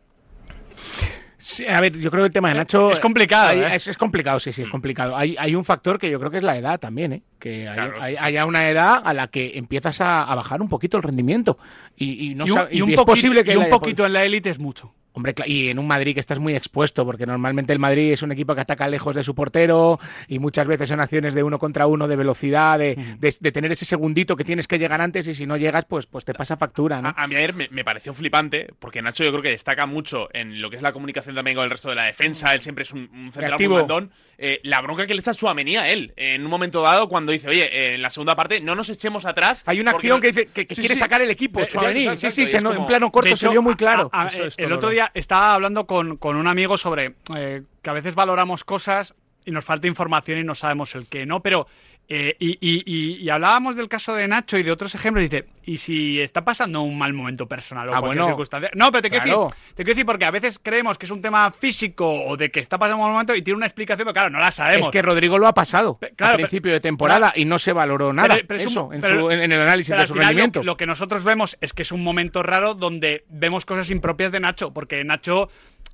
Sí, 1.40 1.64
a 1.66 1.80
ver, 1.80 1.96
yo 1.96 2.10
creo 2.10 2.24
que 2.24 2.26
el 2.26 2.32
tema 2.32 2.48
de 2.48 2.56
Nacho. 2.56 2.90
es 2.90 2.98
complicado, 2.98 3.50
hay- 3.50 3.60
¿eh? 3.60 3.74
es, 3.76 3.86
es 3.86 3.96
complicado, 3.96 4.40
sí, 4.40 4.52
sí, 4.52 4.62
es 4.62 4.68
complicado. 4.68 5.16
Hay, 5.16 5.36
hay 5.38 5.54
un 5.54 5.64
factor 5.64 5.96
que 5.98 6.10
yo 6.10 6.18
creo 6.18 6.32
que 6.32 6.38
es 6.38 6.42
la 6.42 6.56
edad 6.58 6.80
también, 6.80 7.12
¿eh? 7.12 7.22
Que 7.38 7.68
hay, 7.68 7.74
Claro, 7.78 7.92
sí, 7.94 7.98
hay- 8.02 8.14
sí. 8.16 8.20
haya 8.24 8.44
una 8.44 8.68
edad 8.68 9.00
a 9.04 9.14
la 9.14 9.28
que 9.28 9.56
empiezas 9.56 10.00
a, 10.00 10.24
a 10.24 10.34
bajar 10.34 10.60
un 10.60 10.68
poquito 10.68 10.96
el 10.96 11.04
rendimiento. 11.04 11.56
Y, 11.96 12.30
y 12.30 12.34
no 12.34 12.44
y 12.46 12.50
un, 12.50 12.58
y 12.72 12.80
un 12.82 12.90
es 12.90 12.96
poquito, 12.96 13.06
posible 13.06 13.44
que 13.44 13.52
y 13.52 13.56
un 13.56 13.68
poquito 13.70 14.04
en 14.04 14.14
la 14.14 14.24
élite 14.24 14.50
es 14.50 14.58
mucho. 14.58 14.92
Hombre, 15.12 15.34
y 15.46 15.68
en 15.68 15.78
un 15.80 15.86
Madrid 15.88 16.14
que 16.14 16.20
estás 16.20 16.38
muy 16.38 16.54
expuesto, 16.54 17.04
porque 17.04 17.26
normalmente 17.26 17.72
el 17.72 17.78
Madrid 17.80 18.12
es 18.12 18.22
un 18.22 18.30
equipo 18.30 18.54
que 18.54 18.60
ataca 18.60 18.86
lejos 18.88 19.14
de 19.16 19.24
su 19.24 19.34
portero 19.34 19.98
y 20.28 20.38
muchas 20.38 20.66
veces 20.68 20.88
son 20.88 21.00
acciones 21.00 21.34
de 21.34 21.42
uno 21.42 21.58
contra 21.58 21.86
uno, 21.86 22.06
de 22.06 22.14
velocidad, 22.14 22.78
de, 22.78 22.94
de- 23.18 23.36
de 23.40 23.52
tener 23.52 23.72
ese 23.72 23.84
segundito 23.84 24.36
que 24.36 24.44
tienes 24.44 24.68
que 24.68 24.78
llegar 24.78 25.00
antes 25.00 25.26
y 25.26 25.34
si 25.34 25.44
no 25.46 25.56
llegas, 25.56 25.86
pues, 25.86 26.06
pues 26.06 26.24
te 26.24 26.34
pasa 26.34 26.56
factura, 26.56 27.00
¿no? 27.02 27.08
A, 27.08 27.24
a 27.24 27.26
mí 27.26 27.34
ayer 27.34 27.52
me, 27.54 27.68
me 27.70 27.84
pareció 27.84 28.14
flipante, 28.14 28.68
porque 28.78 29.02
Nacho 29.02 29.24
yo 29.24 29.30
creo 29.30 29.42
que 29.42 29.50
destaca 29.50 29.86
mucho 29.86 30.28
en 30.32 30.60
lo 30.62 30.70
que 30.70 30.76
es 30.76 30.82
la 30.82 30.92
comunicación 30.92 31.34
también 31.34 31.56
con 31.56 31.64
el 31.64 31.70
resto 31.70 31.88
de 31.88 31.96
la 31.96 32.04
defensa. 32.04 32.52
Él 32.54 32.60
siempre 32.60 32.82
es 32.82 32.92
un, 32.92 33.08
un 33.12 33.32
central 33.32 33.52
muy 33.52 33.58
mandón. 33.80 34.12
Eh, 34.40 34.60
la 34.62 34.80
bronca 34.80 35.04
que 35.04 35.14
le 35.14 35.20
echa 35.20 35.34
Chuamení 35.34 35.76
a 35.76 35.88
él, 35.88 36.12
en 36.14 36.44
un 36.44 36.48
momento 36.50 36.80
dado, 36.80 37.08
cuando 37.08 37.32
dice, 37.32 37.48
oye, 37.48 37.64
eh, 37.72 37.94
en 37.96 38.02
la 38.02 38.08
segunda 38.10 38.36
parte 38.36 38.60
no 38.60 38.76
nos 38.76 38.88
echemos 38.88 39.24
atrás. 39.26 39.64
Hay 39.66 39.80
una 39.80 39.90
acción 39.90 40.18
no- 40.18 40.20
que, 40.20 40.28
dice, 40.28 40.46
que, 40.46 40.64
que 40.64 40.74
Sí, 40.76 40.80
quiere 40.82 40.94
sí. 40.94 41.00
sacar 41.00 41.20
el 41.22 41.30
equipo, 41.30 41.58
exacto, 41.60 41.88
Sí, 42.16 42.30
sí, 42.30 42.46
se 42.46 42.62
como- 42.62 42.72
en 42.82 42.86
plano 42.86 43.10
corto 43.10 43.34
se 43.36 43.48
vio 43.48 43.62
muy 43.62 43.74
claro. 43.74 44.08
a- 44.12 44.28
Eso 44.28 44.44
es 44.44 44.54
el 44.56 44.70
otro 44.72 44.90
día 44.90 45.10
estaba 45.12 45.54
hablando 45.54 45.88
con, 45.88 46.18
con 46.18 46.36
un 46.36 46.46
amigo 46.46 46.78
sobre 46.78 47.14
eh, 47.36 47.62
que 47.82 47.90
a 47.90 47.92
veces 47.92 48.14
valoramos 48.14 48.62
cosas 48.62 49.12
y 49.44 49.50
nos 49.50 49.64
falta 49.64 49.88
información 49.88 50.38
y 50.38 50.44
no 50.44 50.54
sabemos 50.54 50.94
el 50.94 51.06
qué, 51.08 51.26
¿no? 51.26 51.40
Pero, 51.42 51.66
eh, 52.10 52.36
y, 52.38 52.52
y- 52.60 52.82
y- 52.86 53.16
y 53.22 53.28
hablábamos 53.28 53.76
del 53.76 53.86
caso 53.88 54.14
de 54.14 54.26
Nacho 54.26 54.56
y 54.56 54.62
de 54.62 54.70
otros 54.72 54.94
ejemplos, 54.94 55.22
y 55.24 55.28
dice, 55.28 55.46
¿y 55.64 55.76
si 55.76 56.20
está 56.20 56.42
pasando 56.42 56.80
un 56.80 56.96
mal 56.96 57.12
momento 57.12 57.46
personal 57.46 57.86
o 57.88 57.92
Ah, 57.94 58.00
cualquier 58.00 58.16
bueno. 58.22 58.26
circunstancia? 58.28 58.70
No, 58.74 58.90
pero 58.90 59.02
te 59.02 59.10
quiero, 59.10 59.24
Claro. 59.24 59.42
decir, 59.50 59.58
te 59.74 59.84
quiero 59.84 59.94
decir, 59.94 60.06
porque 60.06 60.24
a 60.24 60.30
veces 60.30 60.58
creemos 60.62 60.96
que 60.96 61.04
es 61.04 61.12
un 61.12 61.20
tema 61.20 61.52
físico 61.52 62.10
o 62.10 62.36
de 62.38 62.50
que 62.50 62.60
está 62.60 62.78
pasando 62.78 62.96
un 62.96 63.02
mal 63.02 63.12
momento 63.12 63.34
y 63.34 63.42
tiene 63.42 63.58
una 63.58 63.66
explicación, 63.66 64.06
pero 64.06 64.14
claro, 64.14 64.30
no 64.30 64.38
la 64.38 64.50
sabemos. 64.50 64.88
Es 64.88 64.92
que 64.92 65.02
Rodrigo 65.02 65.36
lo 65.38 65.46
ha 65.48 65.52
pasado 65.52 65.98
claro, 65.98 66.10
al 66.10 66.16
pero- 66.16 66.36
principio 66.48 66.72
de 66.72 66.80
temporada 66.80 67.32
y 67.36 67.44
no 67.44 67.58
se 67.58 67.74
valoró 67.74 68.12
nada. 68.14 68.36
Eso, 68.48 68.90
en, 68.92 69.02
su- 69.02 69.30
el 69.30 69.52
análisis 69.52 69.94
de 69.94 70.06
su 70.06 70.14
lo- 70.14 70.20
rendimiento. 70.22 70.62
Lo, 70.62 70.78
que 70.78 70.86
nosotros 70.86 71.24
vemos 71.24 71.58
es 71.60 71.74
que 71.74 71.82
es 71.82 71.92
un 71.92 72.02
momento 72.02 72.42
raro 72.42 72.72
donde 72.72 73.24
vemos 73.28 73.66
cosas 73.66 73.90
impropias 73.90 74.32
de 74.32 74.40
Nacho, 74.40 74.72
porque 74.72 75.04
Nacho, 75.04 75.50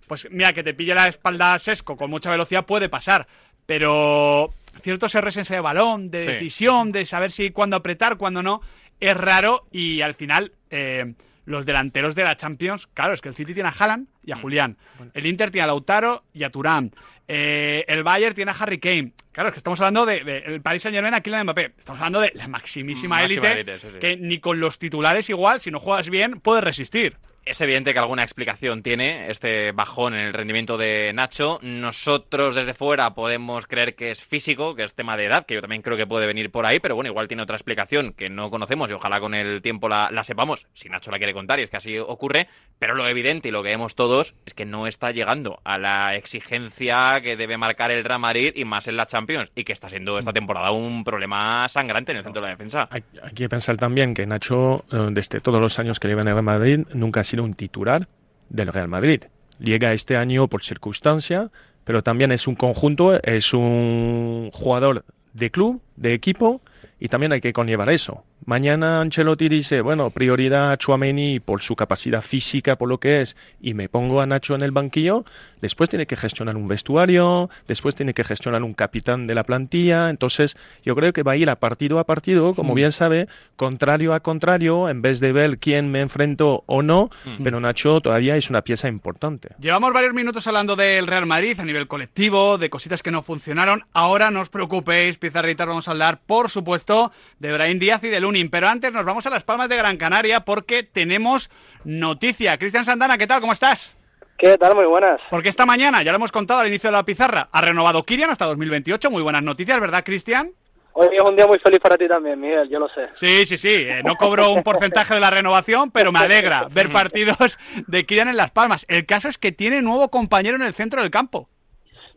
pues 0.06 0.28
mira, 0.30 0.52
que 0.52 0.62
te 0.62 0.74
pille 0.74 0.94
la 0.94 1.08
espalda 1.08 1.58
sesco 1.58 1.96
con 1.96 2.08
mucha 2.10 2.30
velocidad 2.30 2.64
puede 2.66 2.88
pasar, 2.88 3.26
pero 3.66 4.50
ciertos 4.82 5.14
errores 5.14 5.36
en 5.36 5.42
ese 5.42 5.60
balón, 5.60 6.10
de 6.10 6.22
Sí. 6.24 6.30
decisión, 6.32 6.92
de 6.92 7.06
saber 7.06 7.30
si 7.30 7.50
cuándo 7.50 7.76
apretar, 7.76 8.16
cuándo 8.16 8.42
no, 8.42 8.60
es 9.00 9.16
raro 9.16 9.66
y 9.72 10.00
al 10.02 10.14
final 10.14 10.52
eh, 10.70 11.14
los 11.46 11.66
delanteros 11.66 12.14
de 12.14 12.24
la 12.24 12.36
Champions, 12.36 12.86
claro, 12.94 13.14
es 13.14 13.20
que 13.20 13.28
el 13.28 13.34
City 13.34 13.54
tiene 13.54 13.68
a 13.68 13.72
Haaland 13.72 14.08
y 14.24 14.32
a 14.32 14.36
Julián, 14.36 14.76
el 15.12 15.26
Inter 15.26 15.50
tiene 15.50 15.64
a 15.64 15.66
Lautaro 15.68 16.24
y 16.32 16.42
a 16.44 16.50
Turán, 16.50 16.92
eh, 17.28 17.84
el 17.88 18.02
Bayern 18.02 18.34
tiene 18.34 18.50
a 18.50 18.54
Harry 18.54 18.78
Kane. 18.78 19.12
Claro, 19.32 19.48
es 19.48 19.54
que 19.54 19.58
estamos 19.58 19.80
hablando 19.80 20.06
del 20.06 20.24
de, 20.24 20.38
el 20.38 20.60
Paris 20.60 20.82
Saint 20.82 20.94
Germain, 20.94 21.14
aquí 21.14 21.28
la 21.30 21.42
Mbappé. 21.42 21.72
Estamos 21.78 21.98
hablando 22.00 22.20
de 22.20 22.30
la 22.34 22.46
maximísima 22.48 23.16
Máxima 23.20 23.52
élite, 23.52 23.78
sí. 23.78 23.88
que 24.00 24.16
ni 24.16 24.38
con 24.38 24.60
los 24.60 24.78
titulares 24.78 25.28
igual, 25.30 25.60
si 25.60 25.70
no 25.70 25.80
juegas 25.80 26.08
bien, 26.10 26.40
puedes 26.40 26.62
resistir. 26.62 27.16
Es 27.46 27.60
evidente 27.60 27.92
que 27.92 27.98
alguna 27.98 28.22
explicación 28.22 28.82
tiene 28.82 29.30
este 29.30 29.72
bajón 29.72 30.14
en 30.14 30.20
el 30.20 30.32
rendimiento 30.32 30.78
de 30.78 31.12
Nacho. 31.14 31.58
Nosotros 31.60 32.54
desde 32.54 32.72
fuera 32.72 33.14
podemos 33.14 33.66
creer 33.66 33.94
que 33.94 34.10
es 34.10 34.24
físico, 34.24 34.74
que 34.74 34.82
es 34.82 34.94
tema 34.94 35.18
de 35.18 35.26
edad, 35.26 35.44
que 35.44 35.52
yo 35.52 35.60
también 35.60 35.82
creo 35.82 35.98
que 35.98 36.06
puede 36.06 36.26
venir 36.26 36.50
por 36.50 36.64
ahí, 36.64 36.80
pero 36.80 36.94
bueno, 36.94 37.10
igual 37.10 37.28
tiene 37.28 37.42
otra 37.42 37.56
explicación 37.56 38.14
que 38.14 38.30
no 38.30 38.48
conocemos 38.48 38.88
y 38.88 38.94
ojalá 38.94 39.20
con 39.20 39.34
el 39.34 39.60
tiempo 39.60 39.90
la, 39.90 40.24
sepamos, 40.24 40.66
si 40.72 40.88
Nacho 40.88 41.10
la 41.10 41.18
quiere 41.18 41.34
contar 41.34 41.60
y 41.60 41.64
es 41.64 41.70
que 41.70 41.76
así 41.76 41.98
ocurre, 41.98 42.48
pero 42.78 42.94
lo 42.94 43.06
evidente 43.06 43.48
y 43.48 43.50
lo 43.50 43.62
que 43.62 43.68
vemos 43.68 43.94
todos 43.94 44.34
es 44.46 44.54
que 44.54 44.64
no 44.64 44.86
está 44.86 45.10
llegando 45.10 45.60
a 45.64 45.76
la 45.76 46.16
exigencia 46.16 47.20
que 47.20 47.36
debe 47.36 47.58
marcar 47.58 47.90
el 47.90 48.04
Real 48.04 48.20
Madrid 48.20 48.52
y 48.54 48.64
más 48.64 48.88
en 48.88 48.96
la 48.96 49.06
Champions 49.06 49.52
y 49.54 49.64
que 49.64 49.74
está 49.74 49.90
siendo 49.90 50.18
esta 50.18 50.32
temporada 50.32 50.70
un 50.70 51.04
problema 51.04 51.68
sangrante 51.68 52.12
en 52.12 52.18
el 52.18 52.24
centro 52.24 52.40
de 52.40 52.46
la 52.46 52.52
defensa. 52.52 52.88
Hay, 52.90 53.04
hay 53.22 53.34
que 53.34 53.50
pensar 53.50 53.76
también 53.76 54.14
que 54.14 54.24
Nacho, 54.24 54.86
eh, 54.90 55.08
desde 55.10 55.42
todos 55.42 55.60
los 55.60 55.78
años 55.78 56.00
que 56.00 56.08
lleva 56.08 56.22
en 56.22 56.28
el 56.28 56.34
Real 56.34 56.44
Madrid, 56.44 56.80
nunca 56.94 57.20
ha 57.20 57.24
sido 57.24 57.33
un 57.40 57.54
titular 57.54 58.08
del 58.48 58.68
Real 58.68 58.88
Madrid. 58.88 59.24
Llega 59.58 59.92
este 59.92 60.16
año 60.16 60.48
por 60.48 60.62
circunstancia, 60.62 61.50
pero 61.84 62.02
también 62.02 62.32
es 62.32 62.46
un 62.46 62.54
conjunto, 62.54 63.22
es 63.22 63.52
un 63.54 64.50
jugador 64.52 65.04
de 65.32 65.50
club, 65.50 65.80
de 65.96 66.14
equipo, 66.14 66.60
y 66.98 67.08
también 67.08 67.32
hay 67.32 67.40
que 67.40 67.52
conllevar 67.52 67.90
eso. 67.90 68.24
Mañana 68.46 69.00
Ancelotti 69.00 69.48
dice, 69.48 69.80
bueno, 69.80 70.10
prioridad 70.10 70.72
a 70.72 70.76
Chouameni 70.76 71.40
por 71.40 71.62
su 71.62 71.76
capacidad 71.76 72.20
física, 72.20 72.76
por 72.76 72.90
lo 72.90 72.98
que 72.98 73.22
es, 73.22 73.36
y 73.60 73.72
me 73.72 73.88
pongo 73.88 74.20
a 74.20 74.26
Nacho 74.26 74.54
en 74.54 74.60
el 74.60 74.70
banquillo, 74.70 75.24
después 75.62 75.88
tiene 75.88 76.06
que 76.06 76.16
gestionar 76.16 76.54
un 76.56 76.68
vestuario, 76.68 77.48
después 77.66 77.94
tiene 77.94 78.12
que 78.12 78.22
gestionar 78.22 78.62
un 78.62 78.74
capitán 78.74 79.26
de 79.26 79.34
la 79.34 79.44
plantilla, 79.44 80.10
entonces 80.10 80.58
yo 80.84 80.94
creo 80.94 81.14
que 81.14 81.22
va 81.22 81.32
a 81.32 81.36
ir 81.36 81.48
a 81.48 81.56
partido 81.56 81.98
a 81.98 82.04
partido, 82.04 82.54
como 82.54 82.74
bien 82.74 82.92
sabe, 82.92 83.28
contrario 83.56 84.12
a 84.12 84.20
contrario, 84.20 84.90
en 84.90 85.00
vez 85.00 85.20
de 85.20 85.32
ver 85.32 85.56
quién 85.58 85.90
me 85.90 86.02
enfrento 86.02 86.64
o 86.66 86.82
no, 86.82 87.08
pero 87.42 87.60
Nacho 87.60 88.02
todavía 88.02 88.36
es 88.36 88.50
una 88.50 88.60
pieza 88.60 88.88
importante. 88.88 89.54
Llevamos 89.58 89.94
varios 89.94 90.12
minutos 90.12 90.46
hablando 90.46 90.76
del 90.76 91.06
Real 91.06 91.24
Madrid 91.24 91.58
a 91.58 91.64
nivel 91.64 91.88
colectivo, 91.88 92.58
de 92.58 92.68
cositas 92.68 93.02
que 93.02 93.10
no 93.10 93.22
funcionaron. 93.22 93.84
Ahora 93.94 94.30
no 94.30 94.42
os 94.42 94.50
preocupéis, 94.50 95.16
pizarritas, 95.16 95.66
vamos 95.66 95.88
a 95.88 95.92
hablar, 95.92 96.20
por 96.26 96.50
supuesto, 96.50 97.10
de 97.38 97.52
Brahim 97.54 97.78
Díaz 97.78 98.04
y 98.04 98.08
de 98.08 98.20
Pero 98.50 98.68
antes 98.68 98.92
nos 98.92 99.04
vamos 99.04 99.26
a 99.26 99.30
las 99.30 99.44
Palmas 99.44 99.68
de 99.68 99.76
Gran 99.76 99.96
Canaria 99.96 100.40
porque 100.40 100.82
tenemos 100.82 101.50
noticia. 101.84 102.58
Cristian 102.58 102.84
Santana, 102.84 103.16
¿qué 103.16 103.28
tal? 103.28 103.40
¿Cómo 103.40 103.52
estás? 103.52 103.96
¿Qué 104.36 104.58
tal? 104.58 104.74
Muy 104.74 104.86
buenas. 104.86 105.20
Porque 105.30 105.48
esta 105.48 105.64
mañana, 105.64 106.02
ya 106.02 106.10
lo 106.10 106.16
hemos 106.16 106.32
contado 106.32 106.60
al 106.60 106.66
inicio 106.66 106.88
de 106.90 106.96
la 106.96 107.04
pizarra, 107.04 107.48
ha 107.52 107.60
renovado 107.60 108.02
Kirian 108.02 108.30
hasta 108.30 108.46
2028. 108.46 109.08
Muy 109.10 109.22
buenas 109.22 109.44
noticias, 109.44 109.80
¿verdad, 109.80 110.02
Cristian? 110.04 110.50
Hoy 110.94 111.08
es 111.12 111.22
un 111.22 111.36
día 111.36 111.46
muy 111.46 111.58
feliz 111.60 111.78
para 111.78 111.96
ti 111.96 112.08
también, 112.08 112.40
Miguel, 112.40 112.68
yo 112.68 112.80
lo 112.80 112.88
sé. 112.88 113.08
Sí, 113.14 113.46
sí, 113.46 113.56
sí. 113.56 113.68
eh, 113.72 114.02
no 114.04 114.16
cobro 114.16 114.50
un 114.50 114.62
porcentaje 114.62 115.14
de 115.14 115.20
la 115.20 115.30
renovación, 115.30 115.90
pero 115.92 116.10
me 116.10 116.18
alegra 116.18 116.66
ver 116.72 116.90
partidos 116.90 117.58
de 117.86 118.04
Kirian 118.04 118.28
en 118.28 118.36
Las 118.36 118.50
Palmas. 118.50 118.84
El 118.88 119.06
caso 119.06 119.28
es 119.28 119.38
que 119.38 119.52
tiene 119.52 119.82
nuevo 119.82 120.08
compañero 120.08 120.56
en 120.56 120.62
el 120.62 120.74
centro 120.74 121.00
del 121.00 121.10
campo. 121.10 121.48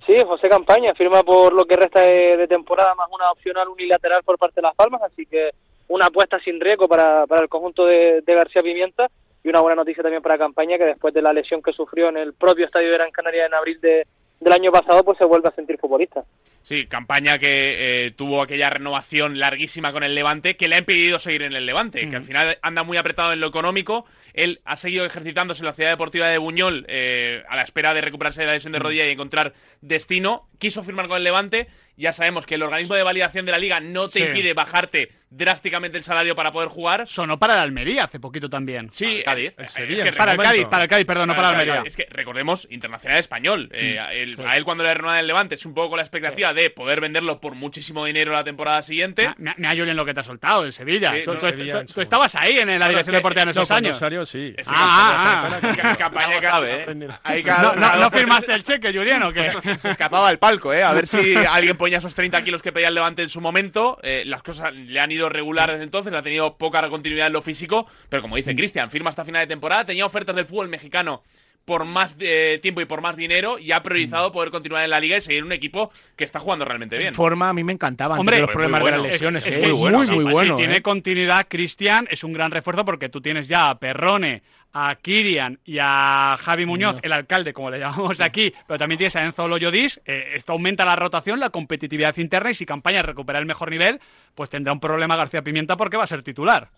Sí, 0.08 0.16
José 0.26 0.48
Campaña 0.48 0.94
firma 0.96 1.22
por 1.22 1.54
lo 1.54 1.66
que 1.66 1.76
resta 1.76 2.02
de, 2.02 2.38
de 2.38 2.48
temporada 2.48 2.96
más 2.96 3.08
una 3.12 3.30
opcional 3.32 3.68
unilateral 3.68 4.24
por 4.24 4.38
parte 4.38 4.56
de 4.56 4.62
Las 4.62 4.76
Palmas, 4.76 5.02
así 5.04 5.26
que 5.26 5.50
una 5.88 6.08
apuesta 6.08 6.40
sin 6.40 6.60
riesgo 6.60 6.88
para, 6.88 7.26
para 7.28 7.42
el 7.42 7.50
conjunto 7.50 7.86
de, 7.86 8.22
de 8.22 8.36
García 8.36 8.64
Pimienta 8.64 9.10
y 9.44 9.50
una 9.50 9.62
buena 9.62 9.76
noticia 9.76 10.04
también 10.04 10.22
para 10.22 10.38
Campaña 10.38 10.78
que 10.78 10.86
después 10.86 11.14
de 11.14 11.22
la 11.22 11.34
lesión 11.34 11.62
que 11.62 11.72
sufrió 11.72 12.10
en 12.10 12.18
el 12.18 12.34
propio 12.34 12.66
estadio 12.66 12.90
de 12.90 12.98
Gran 12.98 13.12
Canaria 13.12 13.46
en 13.46 13.54
abril 13.54 13.80
de, 13.80 14.06
del 14.40 14.54
año 14.54 14.72
pasado, 14.72 15.04
pues 15.04 15.18
se 15.18 15.26
vuelve 15.26 15.48
a 15.48 15.56
sentir 15.56 15.78
futbolista. 15.80 16.24
Sí, 16.68 16.86
campaña 16.86 17.40
que 17.40 18.08
eh, 18.08 18.12
tuvo 18.12 18.42
aquella 18.42 18.70
renovación 18.70 19.40
larguísima 19.40 19.94
con 19.94 20.04
el 20.04 20.14
Levante, 20.14 20.58
que 20.58 20.68
le 20.68 20.76
ha 20.76 20.80
impedido 20.80 21.18
seguir 21.18 21.44
en 21.44 21.54
el 21.56 21.66
Levante, 21.66 22.10
que 22.10 22.16
al 22.18 22.26
final 22.26 22.58
anda 22.62 22.84
muy 22.84 22.98
apretado 22.98 23.32
en 23.32 23.40
lo 23.40 23.48
económico. 23.48 24.06
Él 24.34 24.60
ha 24.66 24.76
seguido 24.76 25.06
ejercitándose 25.06 25.62
en 25.62 25.68
la 25.68 25.74
ciudad 25.74 25.92
deportiva 25.92 26.28
de 26.28 26.38
Buñol 26.38 26.86
eh, 26.90 27.42
a 27.48 27.56
la 27.56 27.62
espera 27.62 27.94
de 27.94 28.02
recuperarse 28.02 28.42
de 28.42 28.48
la 28.48 28.54
lesión 28.54 28.74
de 28.74 28.80
rodilla 28.80 29.08
y 29.08 29.12
encontrar 29.12 29.54
destino. 29.80 30.50
Quiso 30.60 30.84
firmar 30.84 31.08
con 31.08 31.16
el 31.18 31.24
Levante. 31.24 31.68
Ya 31.96 32.14
sabemos 32.14 32.46
que 32.46 32.56
el 32.56 32.62
organismo 32.64 32.94
de 32.96 33.02
validación 33.02 33.46
de 33.46 33.52
la 33.54 33.58
liga 33.58 33.80
no 33.80 34.06
te 34.08 34.20
Sí. 34.20 34.24
impide 34.26 34.54
bajarte 34.54 35.12
drásticamente 35.32 35.98
el 35.98 36.04
salario 36.04 36.36
para 36.36 36.52
poder 36.52 36.70
jugar. 36.70 37.08
Sonó 37.08 37.40
para 37.40 37.56
el 37.56 37.60
Almería 37.62 38.04
hace 38.04 38.20
poquito 38.20 38.50
también. 38.50 38.90
Sí, 38.92 39.24
Para 39.26 39.40
el 39.40 39.48
Cádiz. 39.48 39.50
eh, 39.50 39.56
El 39.64 39.70
Sevilla, 39.70 39.98
es 39.98 40.04
que 40.04 40.08
en 40.10 40.14
su 40.14 40.18
Para 40.20 40.32
el. 40.34 40.38
Cádiz, 40.38 40.66
para 40.68 40.84
el 40.84 40.90
Cádiz, 40.90 41.06
perdón, 41.08 41.28
no 41.30 41.36
para 41.36 41.50
el 41.50 41.56
Almería. 41.56 41.84
Es 41.86 41.96
que 41.96 42.06
recordemos, 42.12 42.68
internacional 42.70 43.18
español. 43.18 43.70
Eh, 43.74 43.98
a, 44.00 44.14
él, 44.14 44.38
a 44.46 44.56
él 44.58 44.64
cuando 44.64 44.84
le 44.84 44.94
renuevan 44.94 45.20
el 45.20 45.26
Levante 45.26 45.56
es 45.56 45.66
un 45.66 45.74
poco 45.74 45.90
con 45.90 45.98
la 45.98 46.04
expectativa 46.04 46.54
de 46.62 46.70
poder 46.70 47.00
venderlo 47.02 47.40
por 47.40 47.56
muchísimo 47.56 48.06
dinero 48.06 48.32
la 48.34 48.44
temporada 48.44 48.82
siguiente. 48.82 49.30
Me, 49.38 49.54
me 49.58 49.68
ha 49.68 49.74
lo 49.74 50.06
que 50.06 50.14
te 50.14 50.20
ha 50.20 50.24
soltado 50.24 50.66
en 50.66 50.72
Sevilla. 50.72 51.14
Sí, 51.14 51.22
tú, 51.24 51.34
no, 51.34 51.40
tú- 51.40 51.46
Sevilla 51.50 51.72
tú- 51.74 51.78
en 51.80 51.86
tú 51.88 51.94
su- 51.94 52.02
estabas 52.02 52.36
ahí 52.36 52.58
en 52.58 52.68
la 52.68 52.88
dirección 52.88 53.00
es 53.00 53.06
que- 53.06 53.12
deportiva 53.12 53.44
en 53.44 53.50
esos 53.50 53.72
años. 53.72 53.96
Rosario, 53.96 54.26
sí. 54.26 54.54
Es- 54.58 54.68
Ah, 54.70 55.50
ah, 55.62 55.96
campaña 55.98 56.28
Algo 56.28 56.40
que- 56.42 56.48
sabe, 56.48 56.84
¿eh? 56.84 56.96
No, 56.96 57.44
cada- 57.44 57.76
no, 57.76 57.96
no 58.02 58.12
firmaste 58.12 58.54
el 58.54 58.64
cheque, 58.66 58.92
Julián, 58.94 59.24
¿o 59.24 59.32
qué? 59.34 59.52
se 59.78 59.92
escapaba 59.92 60.30
del 60.30 60.40
palco, 60.40 60.74
¿eh? 60.74 60.84
A 60.84 60.94
ver 60.94 61.08
si 61.08 61.18
alguien 61.50 61.78
ponía 61.78 62.00
esos 62.00 62.14
30 62.16 62.44
kilos 62.44 62.62
que 62.62 62.72
pedía 62.72 62.88
el 62.90 62.96
Levante 62.96 63.22
en 63.22 63.30
su 63.30 63.40
momento. 63.42 64.00
Eh, 64.04 64.24
las 64.26 64.42
cosas 64.44 64.74
le 64.74 65.00
han 65.00 65.12
ido 65.12 65.30
regular 65.30 65.70
desde 65.72 65.84
entonces, 65.84 66.12
le 66.12 66.18
ha 66.18 66.22
tenido 66.24 66.58
poca 66.58 66.78
continuidad 66.90 67.28
en 67.28 67.34
lo 67.34 67.42
físico, 67.42 67.88
pero 68.10 68.22
como 68.22 68.36
dice 68.36 68.56
Cristian, 68.56 68.90
firma 68.90 69.10
hasta 69.10 69.26
final 69.26 69.42
de 69.42 69.48
temporada, 69.48 69.86
tenía 69.86 70.06
ofertas 70.06 70.36
del 70.36 70.46
fútbol 70.46 70.70
mexicano 70.70 71.24
por 71.68 71.84
más 71.84 72.16
eh, 72.22 72.60
tiempo 72.62 72.80
y 72.80 72.86
por 72.86 73.02
más 73.02 73.18
dinero 73.18 73.60
y 73.60 73.74
ha 73.74 73.84
priorizado 73.84 74.32
poder 74.32 74.52
continuar 74.52 74.86
en 74.86 74.90
la 74.90 75.02
liga 75.02 75.18
y 75.18 75.22
seguir 75.22 75.44
un 75.44 75.52
equipo 75.52 75.92
que 76.16 76.24
está 76.24 76.40
jugando 76.40 76.64
realmente 76.64 76.98
bien. 76.98 77.10
En 77.10 77.14
forma 77.14 77.50
a 77.50 77.54
mí 77.54 77.62
me 77.62 77.74
encantaba 77.74 78.18
Hombre, 78.18 78.40
los 78.40 78.52
problemas 78.52 78.80
bueno. 78.80 78.96
de 78.96 79.04
las 79.04 79.12
lesiones. 79.12 79.46
Es 79.46 79.58
¿eh? 79.58 79.60
que 79.60 79.68
muy, 79.74 79.92
bueno, 79.92 80.14
muy, 80.14 80.24
bueno. 80.32 80.56
Si 80.56 80.62
tiene 80.62 80.78
¿eh? 80.78 80.82
continuidad, 80.82 81.46
Cristian 81.50 82.08
es 82.10 82.24
un 82.24 82.32
gran 82.32 82.52
refuerzo 82.52 82.86
porque 82.86 83.10
tú 83.10 83.20
tienes 83.20 83.50
ya 83.50 83.70
a 83.70 83.80
Perrone, 83.80 84.44
a 84.72 84.96
Kirian 84.96 85.60
y 85.66 85.80
a 85.82 86.38
Javi 86.40 86.66
Muñoz, 86.66 87.00
el 87.02 87.12
alcalde, 87.12 87.52
como 87.52 87.70
le 87.70 87.80
llamamos 87.80 88.22
aquí, 88.22 88.54
pero 88.66 88.80
también 88.80 89.00
tienes 89.00 89.18
a 89.18 89.26
Enzo 89.26 89.50
Loyodis. 89.50 90.00
Eh, 90.06 90.36
esto 90.36 90.54
aumenta 90.54 90.86
la 90.86 90.96
rotación, 90.96 91.42
la 91.42 91.50
competitividad 91.50 92.16
interna 92.16 92.50
y 92.50 92.56
si 92.56 92.66
Campaña 92.66 93.02
recupera 93.02 93.40
el 93.40 93.46
mejor 93.46 93.72
nivel, 93.72 94.00
pues 94.36 94.50
tendrá 94.50 94.72
un 94.72 94.80
problema 94.80 95.18
García 95.18 95.42
Pimienta 95.42 95.76
porque 95.76 95.98
va 95.98 96.06
a 96.06 96.08
ser 96.08 96.24
titular. 96.24 96.70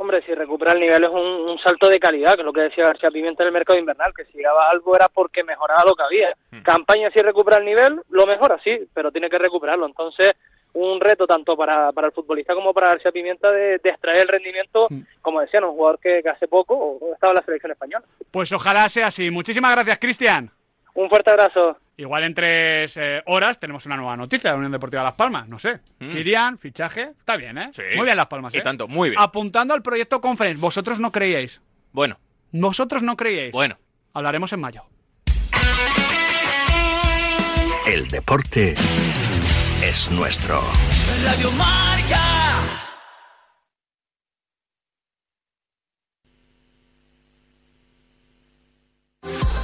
Hombre, 0.00 0.22
si 0.24 0.34
recupera 0.34 0.72
el 0.72 0.80
nivel 0.80 1.04
es 1.04 1.10
un, 1.10 1.20
un 1.20 1.58
salto 1.58 1.86
de 1.86 2.00
calidad, 2.00 2.32
que 2.34 2.40
es 2.40 2.46
lo 2.46 2.54
que 2.54 2.62
decía 2.62 2.84
García 2.84 3.10
Pimienta 3.10 3.42
en 3.42 3.48
el 3.48 3.52
mercado 3.52 3.78
invernal, 3.78 4.14
que 4.16 4.24
si 4.24 4.38
llegaba 4.38 4.70
algo 4.70 4.96
era 4.96 5.10
porque 5.10 5.44
mejoraba 5.44 5.84
lo 5.86 5.94
que 5.94 6.02
había. 6.02 6.34
Campaña 6.62 7.10
si 7.10 7.20
recupera 7.20 7.58
el 7.58 7.66
nivel, 7.66 8.00
lo 8.08 8.26
mejora, 8.26 8.58
sí, 8.64 8.88
pero 8.94 9.12
tiene 9.12 9.28
que 9.28 9.36
recuperarlo. 9.36 9.84
Entonces, 9.84 10.32
un 10.72 11.02
reto 11.02 11.26
tanto 11.26 11.54
para, 11.54 11.92
para 11.92 12.06
el 12.06 12.14
futbolista 12.14 12.54
como 12.54 12.72
para 12.72 12.88
García 12.88 13.12
Pimienta 13.12 13.50
de, 13.50 13.76
de 13.76 13.90
extraer 13.90 14.20
el 14.20 14.28
rendimiento, 14.28 14.88
como 15.20 15.42
decían, 15.42 15.64
un 15.64 15.72
jugador 15.72 15.98
que, 15.98 16.22
que 16.22 16.30
hace 16.30 16.48
poco 16.48 16.98
estaba 17.12 17.32
en 17.32 17.36
la 17.36 17.44
selección 17.44 17.72
española. 17.72 18.04
Pues 18.30 18.50
ojalá 18.52 18.88
sea 18.88 19.08
así. 19.08 19.30
Muchísimas 19.30 19.70
gracias, 19.72 19.98
Cristian. 19.98 20.50
Un 20.94 21.08
fuerte 21.08 21.30
abrazo. 21.30 21.78
Igual 21.96 22.24
en 22.24 22.34
tres 22.34 22.96
eh, 22.96 23.22
horas 23.26 23.60
tenemos 23.60 23.84
una 23.86 23.96
nueva 23.96 24.16
noticia 24.16 24.50
de 24.50 24.54
la 24.54 24.58
Unión 24.58 24.72
Deportiva 24.72 25.02
Las 25.02 25.14
Palmas. 25.14 25.46
No 25.48 25.58
sé. 25.58 25.80
Mm. 25.98 26.10
Kirian, 26.10 26.58
fichaje. 26.58 27.10
Está 27.18 27.36
bien, 27.36 27.58
¿eh? 27.58 27.70
Sí. 27.72 27.82
Muy 27.96 28.04
bien 28.06 28.16
Las 28.16 28.26
Palmas, 28.26 28.54
Y 28.54 28.58
¿eh? 28.58 28.62
tanto, 28.62 28.88
muy 28.88 29.10
bien. 29.10 29.20
Apuntando 29.20 29.74
al 29.74 29.82
proyecto 29.82 30.20
Conference. 30.20 30.60
Vosotros 30.60 30.98
no 30.98 31.12
creíais. 31.12 31.60
Bueno, 31.92 32.18
Vosotros 32.52 33.02
no 33.02 33.16
creíais. 33.16 33.52
bueno. 33.52 33.76
Hablaremos 34.12 34.52
en 34.52 34.60
mayo. 34.60 34.82
El 37.86 38.06
deporte 38.08 38.74
es 39.82 40.10
nuestro. 40.10 40.60
Radio 41.24 41.50
Marca. 41.52 42.39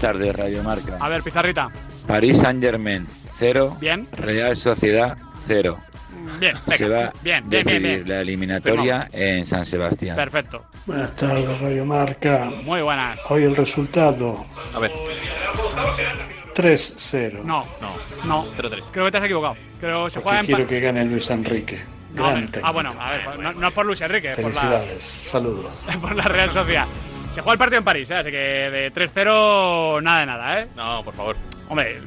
Tardes, 0.00 0.34
Radio 0.34 0.62
Marca. 0.62 0.96
A 0.98 1.08
ver, 1.08 1.22
Pizarrita. 1.22 1.68
París 2.06 2.38
Saint 2.38 2.62
Germain, 2.62 3.06
0. 3.32 3.76
Bien. 3.80 4.08
Real 4.12 4.56
Sociedad, 4.56 5.16
0. 5.46 5.78
Bien, 6.38 6.54
venga. 6.66 6.76
Se 6.76 6.88
va 6.88 7.12
bien, 7.22 7.44
a 7.44 7.48
bien, 7.48 7.82
bien, 7.82 8.08
la 8.08 8.20
eliminatoria 8.20 9.08
en 9.12 9.46
San 9.46 9.64
Sebastián. 9.64 10.16
Perfecto. 10.16 10.64
Buenas 10.86 11.14
tardes, 11.14 11.60
Radio 11.60 11.84
Marca. 11.84 12.50
Muy 12.64 12.82
buenas. 12.82 13.18
Hoy 13.28 13.44
el 13.44 13.54
resultado 13.54 14.44
A 14.74 14.78
ver. 14.78 14.90
3-0. 16.54 17.44
No, 17.44 17.64
no, 17.80 17.94
no. 18.24 18.46
Creo 18.92 19.04
que 19.06 19.10
te 19.10 19.18
has 19.18 19.24
equivocado. 19.24 19.56
Creo 19.80 20.06
que 20.06 20.10
se 20.10 20.20
juega 20.20 20.40
en 20.40 20.46
quiero 20.46 20.66
que 20.66 20.80
gane 20.80 21.04
Luis 21.04 21.30
Enrique. 21.30 21.80
No. 22.14 22.26
Ah, 22.62 22.72
bueno, 22.72 22.92
a 22.98 23.12
ver, 23.12 23.38
no, 23.38 23.52
no 23.52 23.68
es 23.68 23.72
por 23.72 23.86
Luis 23.86 24.00
Enrique, 24.00 24.32
por 24.34 24.52
la, 24.52 24.60
Felicidades. 24.60 25.04
Saludos. 25.04 25.86
por 26.00 26.14
la 26.14 26.24
Real 26.24 26.50
Sociedad. 26.50 26.86
Se 27.32 27.42
juega 27.42 27.52
el 27.52 27.58
partido 27.58 27.78
en 27.78 27.84
París, 27.84 28.10
¿eh? 28.10 28.16
así 28.16 28.30
que 28.30 28.36
de 28.36 28.92
3-0 28.92 30.02
nada 30.02 30.20
de 30.20 30.26
nada, 30.26 30.60
¿eh? 30.60 30.68
No, 30.74 31.04
por 31.04 31.14
favor. 31.14 31.36
Hombre, 31.68 31.98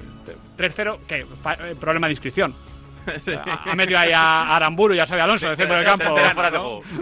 3-0, 0.57 0.99
¿qué? 1.07 1.19
Eh, 1.19 1.75
problema 1.79 2.07
de 2.07 2.13
inscripción. 2.13 2.55
Ha 3.05 3.71
ha 3.71 3.75
metido 3.75 3.99
ahí 3.99 4.13
a 4.13 4.55
Aramburu 4.55 4.93
y 4.93 4.99
a 4.99 5.05
Xabi 5.05 5.19
Alonso 5.19 5.49
de 5.49 5.57
centro 5.57 5.75
del 5.75 5.85
campo. 5.85 6.15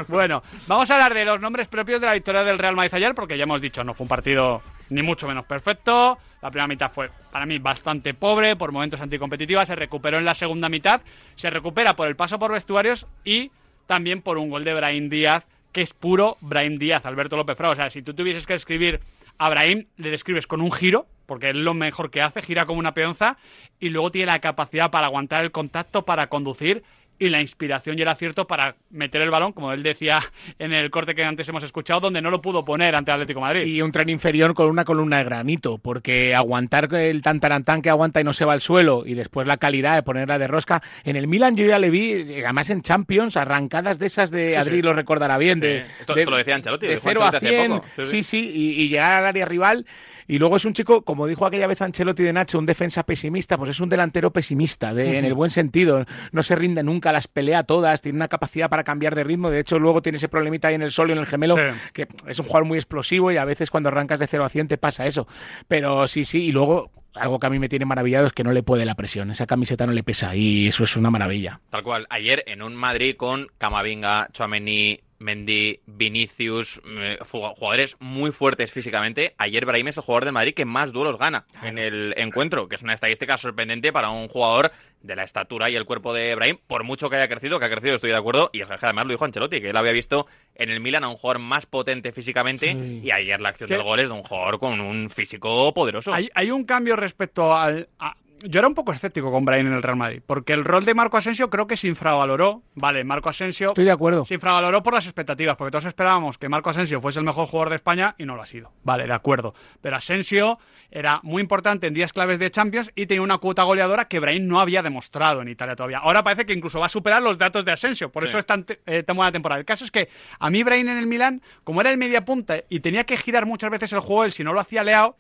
Bueno, 0.07 0.41
vamos 0.65 0.89
a 0.89 0.95
hablar 0.95 1.13
de 1.13 1.23
los 1.25 1.39
nombres 1.39 1.67
propios 1.67 2.01
de 2.01 2.07
la 2.07 2.13
victoria 2.13 2.43
del 2.43 2.57
Real 2.57 2.75
Madrid 2.75 2.95
ayer, 2.95 3.13
porque 3.13 3.38
ya 3.38 3.43
hemos 3.43 3.62
dicho, 3.62 3.84
no 3.84 3.93
fue 3.93 4.05
un 4.05 4.07
partido 4.07 4.63
ni 4.89 5.03
mucho 5.03 5.27
menos 5.27 5.45
perfecto. 5.45 6.17
La 6.41 6.49
primera 6.49 6.67
mitad 6.67 6.91
fue, 6.91 7.12
para 7.31 7.45
mí, 7.45 7.60
bastante 7.60 8.15
pobre, 8.15 8.55
por 8.55 8.71
momentos 8.71 8.99
anticompetitiva. 8.99 9.63
Se 9.65 9.75
recuperó 9.75 10.17
en 10.17 10.25
la 10.25 10.34
segunda 10.34 10.69
mitad. 10.69 11.01
Se 11.36 11.51
recupera 11.51 11.95
por 11.95 12.07
el 12.07 12.15
paso 12.15 12.39
por 12.39 12.51
vestuarios 12.51 13.05
y 13.23 13.51
también 13.86 14.21
por 14.21 14.39
un 14.39 14.49
gol 14.49 14.63
de 14.63 14.73
Brahim 14.73 15.10
Díaz, 15.10 15.45
que 15.71 15.81
es 15.81 15.93
puro 15.93 16.38
Brahim 16.41 16.77
Díaz, 16.77 17.05
Alberto 17.05 17.38
López 17.38 17.57
Frao. 17.57 17.71
O 17.71 17.75
sea, 17.75 17.89
si 17.89 18.01
tú 18.01 18.13
tuvieses 18.13 18.45
que 18.45 18.53
escribir 18.53 18.99
a 19.38 19.49
Brahim, 19.49 19.88
le 19.97 20.12
describes 20.12 20.47
con 20.47 20.62
un 20.62 20.71
giro, 20.71 21.07
porque 21.25 21.49
es 21.49 21.55
lo 21.55 21.73
mejor 21.73 22.12
que 22.12 22.21
hace, 22.21 22.41
gira 22.41 22.65
como 22.65 22.79
una 22.79 22.93
peonza, 22.93 23.38
y 23.79 23.89
luego 23.89 24.12
tiene 24.12 24.27
la 24.27 24.39
capacidad 24.39 24.91
para 24.91 25.07
aguantar 25.07 25.43
el 25.43 25.51
contacto, 25.51 26.03
para 26.05 26.27
conducir 26.27 26.84
y 27.21 27.29
la 27.29 27.39
inspiración 27.39 27.97
y 27.97 28.01
el 28.01 28.07
acierto 28.07 28.47
para 28.47 28.75
meter 28.89 29.21
el 29.21 29.29
balón, 29.29 29.53
como 29.53 29.71
él 29.73 29.84
decía 29.84 30.19
en 30.60 30.73
el 30.73 30.89
corte 30.89 31.13
que 31.15 31.23
antes 31.23 31.47
hemos 31.49 31.63
escuchado, 31.63 31.99
donde 32.01 32.21
no 32.21 32.29
lo 32.31 32.41
pudo 32.41 32.65
poner 32.65 32.95
ante 32.95 33.12
Atlético 33.12 33.39
de 33.39 33.45
Madrid. 33.45 33.65
Y 33.65 33.81
un 33.81 33.91
tren 33.91 34.10
inferior 34.10 34.53
con 34.53 34.67
una 34.69 34.84
columna 34.84 35.19
de 35.19 35.23
granito, 35.23 35.77
porque 35.77 36.34
aguantar 36.36 36.93
el 36.95 37.21
tantarantán 37.21 37.81
que 37.81 37.89
aguanta 37.89 38.19
y 38.19 38.23
no 38.23 38.34
se 38.34 38.43
va 38.43 38.53
al 38.53 38.62
suelo, 38.62 39.03
y 39.05 39.13
después 39.13 39.47
la 39.47 39.57
calidad 39.57 39.95
de 39.95 40.03
ponerla 40.03 40.39
de 40.39 40.47
rosca. 40.47 40.81
En 41.03 41.15
el 41.15 41.27
Milan 41.27 41.55
yo 41.55 41.65
ya 41.65 41.77
le 41.79 41.89
vi, 41.89 42.41
además 42.43 42.69
en 42.71 42.81
Champions, 42.81 43.38
arrancadas 43.38 43.99
de 43.99 44.07
esas 44.07 44.31
de 44.31 44.53
Sí, 44.53 44.55
Adri 44.60 44.77
sí. 44.77 44.81
lo 44.81 44.93
recordará 44.93 45.38
bien, 45.38 45.60
de. 45.60 45.86
Esto- 45.99 46.15
de- 46.15 46.25
lo 46.25 46.38
decía 46.38 46.55
Ancelotti, 46.55 46.88
de 46.88 46.93
lo 46.95 46.99
dijo 46.99 47.07
0 47.10 47.21
a 47.21 47.25
Ancelotti 47.27 47.45
hace 47.47 47.55
100, 47.57 47.71
poco. 47.71 47.86
Sí, 47.97 48.03
sí, 48.03 48.12
sí. 48.12 48.23
sí, 48.23 48.51
y, 48.55 48.81
y 48.84 48.89
llegar 48.89 49.12
al 49.12 49.25
área 49.27 49.45
rival. 49.45 49.86
Y 50.27 50.39
luego 50.39 50.55
es 50.57 50.65
un 50.65 50.73
chico, 50.73 51.01
como 51.03 51.27
dijo 51.27 51.45
aquella 51.45 51.67
vez 51.67 51.81
Ancelotti 51.81 52.23
de 52.23 52.34
Nacho, 52.34 52.60
un 52.60 52.65
defensa 52.65 53.03
pesimista, 53.03 53.57
pues 53.57 53.69
es 53.71 53.79
un 53.79 53.89
delantero 53.89 54.31
pesimista, 54.31 54.93
de- 54.93 55.17
en 55.19 55.25
el 55.25 55.34
buen 55.34 55.51
sentido. 55.51 56.05
No 56.31 56.43
se 56.43 56.55
rinde 56.55 56.84
nunca, 56.84 57.12
las 57.12 57.27
pelea 57.27 57.63
todas, 57.63 58.01
tiene 58.01 58.17
una 58.17 58.27
capacidad 58.27 58.69
para 58.69 58.84
cambiar 58.84 59.15
de 59.15 59.23
ritmo. 59.23 59.49
De 59.49 59.60
hecho, 59.60 59.79
luego 59.79 60.01
tiene 60.01 60.17
ese 60.17 60.29
problemita 60.29 60.67
ahí 60.69 60.75
en 60.75 60.81
el 60.84 60.91
sol 60.91 61.10
y 61.10 61.13
en 61.13 61.19
el 61.19 61.25
gemelo, 61.27 61.55
Sí. 61.55 61.63
que 61.93 62.07
es 62.27 62.39
un 62.39 62.45
jugador 62.45 62.67
muy 62.67 62.77
explosivo 62.77 63.31
y 63.31 63.38
a 63.38 63.45
veces 63.45 63.69
cuando 63.69 63.89
arrancas 63.89 64.19
de 64.19 64.27
0 64.27 64.45
a 64.45 64.49
100 64.49 64.67
te 64.67 64.77
pasa 64.77 65.05
eso. 65.05 65.27
Pero 65.67 66.07
sí, 66.07 66.25
sí, 66.25 66.45
y 66.45 66.51
luego 66.51 66.91
algo 67.13 67.39
que 67.39 67.47
a 67.47 67.49
mí 67.49 67.60
me 67.60 67.67
tiene 67.67 67.84
maravillado 67.86 68.27
es 68.27 68.34
que 68.34 68.43
no 68.43 68.53
le 68.53 68.63
puede 68.63 68.86
la 68.86 68.95
presión. 68.95 69.31
Esa 69.31 69.45
camiseta 69.45 69.86
no 69.86 69.91
le 69.91 70.01
pesa 70.03 70.34
y 70.36 70.67
eso 70.67 70.86
es 70.86 70.95
una 70.95 71.10
maravilla. 71.12 71.60
Tal 71.69 71.84
cual. 71.84 72.07
Ayer 72.10 72.43
en 72.47 72.62
un 72.62 72.73
Madrid 72.75 73.15
con 73.17 73.47
Camavinga, 73.57 74.29
Chouameni, 74.31 75.01
Mendy, 75.21 75.79
Vinicius, 75.86 76.81
eh, 76.86 77.17
jugadores 77.29 77.95
muy 77.99 78.31
fuertes 78.31 78.71
físicamente. 78.71 79.36
Ayer 79.38 79.65
Brahim 79.65 79.88
es 79.89 79.97
el 79.97 80.03
jugador 80.03 80.25
de 80.25 80.31
Madrid 80.31 80.53
que 80.55 80.65
más 80.65 80.91
duelos 80.91 81.17
gana 81.17 81.45
en 81.63 81.77
el 81.77 82.13
encuentro, 82.17 82.67
que 82.67 82.75
es 82.75 82.81
una 82.81 82.93
estadística 82.93 83.38
sorprendente 83.38 83.93
para 83.93 84.10
un 84.10 84.27
jugador 84.27 84.71
de 85.01 85.15
la 85.15 85.23
estatura 85.23 85.69
y 85.69 85.75
el 85.75 85.86
cuerpo 85.86 86.13
de 86.13 86.36
Brahim, 86.36 86.57
por 86.67 86.84
mucho 86.84 87.10
que 87.10 87.15
haya 87.15 87.27
crecido, 87.27 87.60
que 87.60 87.65
ha 87.65 87.69
crecido, 87.69 87.95
estoy 87.95 88.12
de 88.12 88.17
acuerdo, 88.17 88.49
y 88.53 88.62
es 88.62 88.67
que 88.67 88.75
además 88.81 89.05
lo 89.05 89.12
dijo 89.13 89.25
Ancelotti, 89.25 89.62
que 89.62 89.69
él 89.69 89.77
había 89.77 89.91
visto 89.91 90.27
en 90.55 90.69
el 90.69 90.79
Milan 90.79 91.03
a 91.03 91.10
un 91.10 91.15
jugador 91.17 91.39
más 91.39 91.65
potente 91.65 92.12
físicamente, 92.12 92.71
y 93.03 93.10
ayer 93.12 93.41
la 93.41 93.49
acción 93.49 93.65
Es 93.67 93.69
que- 93.69 93.77
del 93.77 93.84
gol 93.84 93.99
es 93.99 94.10
de 94.10 94.13
un 94.13 94.23
jugador 94.23 94.60
con 94.60 94.79
un 94.79 95.10
físico 95.10 95.73
poderoso. 95.73 96.13
Hay, 96.13 96.29
hay 96.36 96.51
un 96.51 96.65
cambio 96.65 96.95
respecto 96.95 97.55
al. 97.55 97.89
a- 97.99 98.15
yo 98.43 98.60
era 98.60 98.67
un 98.67 98.73
poco 98.75 98.91
escéptico 98.93 99.32
con 99.32 99.45
Brian 99.45 99.67
en 99.67 99.73
el 99.73 99.84
Real 99.84 99.97
Madrid, 99.97 100.21
porque 100.25 100.54
el 100.54 100.63
rol 100.65 100.86
de 100.86 100.93
Marco 100.93 101.17
Asensio 101.17 101.49
creo 101.49 101.67
que 101.67 101.77
se 101.77 101.88
infravaloró. 101.88 102.62
Vale, 102.75 103.04
Marco 103.04 103.30
Asensio. 103.30 103.69
Estoy 103.69 103.86
de 103.86 103.91
acuerdo. 103.91 104.25
Se 104.25 104.34
infravaloró 104.36 104.84
por 104.84 104.93
las 104.93 105.06
expectativas, 105.06 105.56
porque 105.56 105.71
todos 105.71 105.86
esperábamos 105.86 106.38
que 106.38 106.49
Marco 106.49 106.69
Asensio 106.69 107.01
fuese 107.01 107.19
el 107.19 107.25
mejor 107.25 107.47
jugador 107.47 107.69
de 107.69 107.75
España 107.75 108.15
y 108.17 108.25
no 108.25 108.36
lo 108.36 108.41
ha 108.41 108.45
sido. 108.45 108.71
Vale, 108.84 109.08
de 109.08 109.13
acuerdo. 109.13 109.54
Pero 109.82 109.95
Asensio 109.95 110.60
era 110.91 111.19
muy 111.23 111.41
importante 111.41 111.88
en 111.88 111.93
días 111.93 112.12
claves 112.13 112.38
de 112.39 112.51
Champions 112.51 112.91
y 112.95 113.06
tenía 113.06 113.21
una 113.21 113.38
cuota 113.38 113.63
goleadora 113.63 114.06
que 114.10 114.19
Brahim 114.19 114.47
no 114.47 114.60
había 114.60 114.82
demostrado 114.84 115.41
en 115.41 115.47
Italia 115.47 115.75
todavía. 115.75 115.99
Ahora 115.99 116.23
parece 116.23 116.45
que 116.45 116.54
incluso 116.54 116.80
va 116.80 116.88
a 116.88 116.89
superar 116.89 117.21
los 117.21 117.38
datos 117.38 117.63
de 117.63 117.71
Asensio, 117.71 118.12
por 118.12 118.23
Sí. 118.23 118.30
eso 118.30 118.39
es 118.39 118.45
tan, 118.45 118.65
eh, 118.86 119.04
buena 119.08 119.32
temporada. 119.32 119.60
El 119.60 119.65
caso 119.65 119.86
es 119.86 119.91
que 119.91 120.10
a 120.39 120.49
mí 120.49 120.63
Brahim 120.63 120.89
en 120.89 120.97
el 120.97 121.08
Milán, 121.08 121.41
como 121.63 121.82
era 121.82 121.91
el 121.91 121.97
media 121.97 122.25
punta 122.25 122.58
y 122.69 122.80
tenía 122.82 123.04
que 123.06 123.17
girar 123.17 123.45
muchas 123.45 123.69
veces 123.69 123.93
el 123.93 123.99
juego, 123.99 124.25
él 124.25 124.32
si 124.32 124.43
no 124.43 124.54
lo 124.54 124.60
hacía 124.60 124.84
leao, 124.84 125.15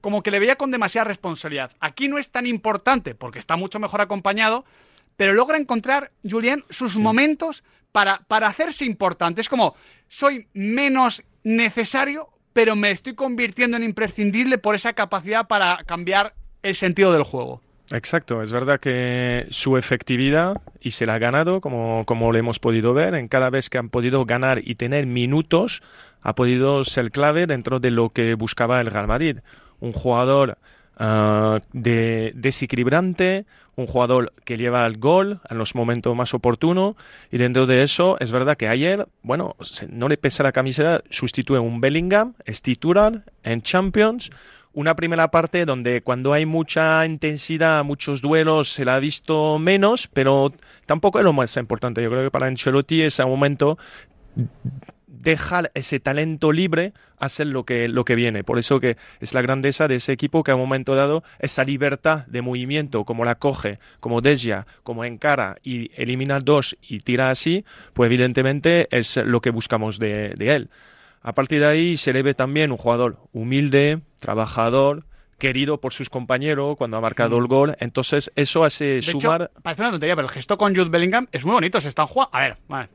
como 0.00 0.22
que 0.22 0.30
le 0.30 0.38
veía 0.38 0.56
con 0.56 0.70
demasiada 0.70 1.06
responsabilidad. 1.06 1.72
Aquí 1.80 2.08
no 2.08 2.18
es 2.18 2.30
tan 2.30 2.46
importante 2.46 3.14
porque 3.14 3.38
está 3.38 3.56
mucho 3.56 3.78
mejor 3.78 4.00
acompañado, 4.00 4.64
pero 5.16 5.32
logra 5.32 5.58
encontrar, 5.58 6.12
Julien, 6.28 6.64
sus 6.70 6.96
momentos 6.96 7.64
para, 7.92 8.20
para 8.28 8.46
hacerse 8.46 8.84
importante. 8.84 9.40
Es 9.40 9.48
como, 9.48 9.74
soy 10.08 10.46
menos 10.52 11.22
necesario, 11.42 12.28
pero 12.52 12.76
me 12.76 12.90
estoy 12.90 13.14
convirtiendo 13.14 13.76
en 13.76 13.82
imprescindible 13.82 14.58
por 14.58 14.74
esa 14.74 14.92
capacidad 14.92 15.46
para 15.48 15.84
cambiar 15.84 16.34
el 16.62 16.74
sentido 16.74 17.12
del 17.12 17.22
juego. 17.22 17.60
Exacto, 17.90 18.42
es 18.42 18.52
verdad 18.52 18.80
que 18.80 19.46
su 19.50 19.78
efectividad, 19.78 20.60
y 20.80 20.90
se 20.90 21.06
la 21.06 21.14
ha 21.14 21.18
ganado, 21.18 21.62
como, 21.62 22.04
como 22.04 22.30
lo 22.32 22.38
hemos 22.38 22.58
podido 22.58 22.92
ver, 22.92 23.14
en 23.14 23.28
cada 23.28 23.48
vez 23.48 23.70
que 23.70 23.78
han 23.78 23.88
podido 23.88 24.26
ganar 24.26 24.60
y 24.62 24.74
tener 24.74 25.06
minutos, 25.06 25.82
ha 26.20 26.34
podido 26.34 26.84
ser 26.84 27.10
clave 27.10 27.46
dentro 27.46 27.80
de 27.80 27.90
lo 27.90 28.10
que 28.10 28.34
buscaba 28.34 28.80
el 28.80 28.90
Real 28.90 29.06
Madrid. 29.06 29.38
Un 29.80 29.92
jugador 29.92 30.58
ah, 30.96 31.60
de, 31.72 32.32
desequilibrante, 32.34 33.46
un 33.76 33.86
jugador 33.86 34.32
que 34.44 34.56
lleva 34.56 34.84
el 34.86 34.98
gol 34.98 35.40
en 35.48 35.58
los 35.58 35.74
momentos 35.74 36.14
más 36.16 36.34
oportunos, 36.34 36.96
y 37.30 37.38
dentro 37.38 37.66
de 37.66 37.82
eso 37.82 38.16
es 38.18 38.32
verdad 38.32 38.56
que 38.56 38.68
ayer, 38.68 39.06
bueno, 39.22 39.54
no 39.88 40.08
le 40.08 40.16
pesa 40.16 40.42
la 40.42 40.52
camiseta, 40.52 41.02
sustituye 41.10 41.60
un 41.60 41.80
Bellingham, 41.80 42.34
es 42.44 42.60
titular 42.60 43.22
en 43.44 43.62
Champions, 43.62 44.30
una 44.74 44.94
primera 44.94 45.28
parte 45.30 45.64
donde 45.64 46.02
cuando 46.02 46.32
hay 46.32 46.46
mucha 46.46 47.04
intensidad, 47.06 47.84
muchos 47.84 48.20
duelos, 48.20 48.72
se 48.72 48.84
la 48.84 48.96
ha 48.96 49.00
visto 49.00 49.58
menos, 49.58 50.08
pero 50.12 50.52
tampoco 50.86 51.18
es 51.18 51.24
lo 51.24 51.32
más 51.32 51.56
importante. 51.56 52.02
Yo 52.02 52.10
creo 52.10 52.24
que 52.24 52.30
para 52.30 52.46
Ancelotti 52.46 53.02
ese 53.02 53.24
momento 53.24 53.78
dejar 55.08 55.70
ese 55.74 55.98
talento 56.00 56.52
libre 56.52 56.92
a 57.18 57.26
hacer 57.26 57.48
lo 57.48 57.64
que, 57.64 57.88
lo 57.88 58.04
que 58.04 58.14
viene. 58.14 58.44
Por 58.44 58.58
eso 58.58 58.78
que 58.78 58.96
es 59.20 59.34
la 59.34 59.42
grandeza 59.42 59.88
de 59.88 59.96
ese 59.96 60.12
equipo 60.12 60.44
que 60.44 60.52
a 60.52 60.54
un 60.54 60.60
momento 60.60 60.94
dado 60.94 61.24
esa 61.40 61.64
libertad 61.64 62.26
de 62.26 62.42
movimiento, 62.42 63.04
como 63.04 63.24
la 63.24 63.36
coge, 63.36 63.78
como 64.00 64.20
Desia, 64.20 64.66
como 64.82 65.04
encara 65.04 65.56
y 65.62 65.90
elimina 66.00 66.40
dos 66.40 66.76
y 66.82 67.00
tira 67.00 67.30
así, 67.30 67.64
pues 67.94 68.08
evidentemente 68.08 68.86
es 68.90 69.16
lo 69.16 69.40
que 69.40 69.50
buscamos 69.50 69.98
de, 69.98 70.34
de 70.36 70.54
él. 70.54 70.70
A 71.22 71.34
partir 71.34 71.60
de 71.60 71.66
ahí 71.66 71.96
se 71.96 72.12
le 72.12 72.22
ve 72.22 72.34
también 72.34 72.70
un 72.70 72.78
jugador 72.78 73.18
humilde, 73.32 74.00
trabajador, 74.20 75.04
querido 75.38 75.80
por 75.80 75.92
sus 75.92 76.10
compañeros 76.10 76.76
cuando 76.76 76.96
ha 76.96 77.00
marcado 77.00 77.38
el 77.38 77.46
gol. 77.46 77.76
Entonces 77.80 78.30
eso 78.36 78.64
hace 78.64 78.84
De 78.94 79.02
sumar... 79.02 79.42
hecho, 79.42 79.62
parece 79.62 79.82
una 79.82 79.90
tontería, 79.92 80.16
pero 80.16 80.26
el 80.26 80.32
gesto 80.32 80.58
con 80.58 80.74
Jude 80.74 80.90
Bellingham 80.90 81.28
es 81.32 81.44
muy 81.44 81.54
bonito. 81.54 81.80
Se 81.80 81.88
están 81.88 82.06
jugando. 82.06 82.36
A 82.36 82.40
ver, 82.40 82.56
vale, 82.68 82.88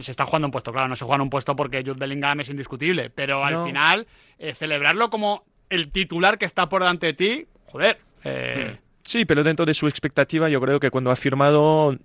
se 0.00 0.10
está 0.10 0.24
jugando 0.24 0.46
un 0.48 0.52
puesto, 0.52 0.72
claro, 0.72 0.88
no 0.88 0.96
se 0.96 1.04
juega 1.04 1.22
un 1.22 1.30
puesto 1.30 1.54
porque 1.56 1.82
Jude 1.82 1.98
Bellingham 1.98 2.40
es 2.40 2.48
indiscutible. 2.50 3.10
Pero 3.10 3.44
al 3.44 3.54
No. 3.54 3.64
final, 3.64 4.06
eh, 4.38 4.54
celebrarlo 4.54 5.10
como 5.10 5.44
el 5.70 5.90
titular 5.90 6.38
que 6.38 6.44
está 6.44 6.68
por 6.68 6.82
delante 6.82 7.06
de 7.06 7.12
ti, 7.14 7.46
joder. 7.66 7.98
eh, 8.24 8.78
Sí, 9.04 9.24
pero 9.24 9.44
dentro 9.44 9.64
de 9.64 9.72
su 9.74 9.86
expectativa, 9.86 10.48
yo 10.48 10.60
creo 10.60 10.80
que 10.80 10.90
cuando 10.90 11.12
ha 11.12 11.16
firmado, 11.16 11.96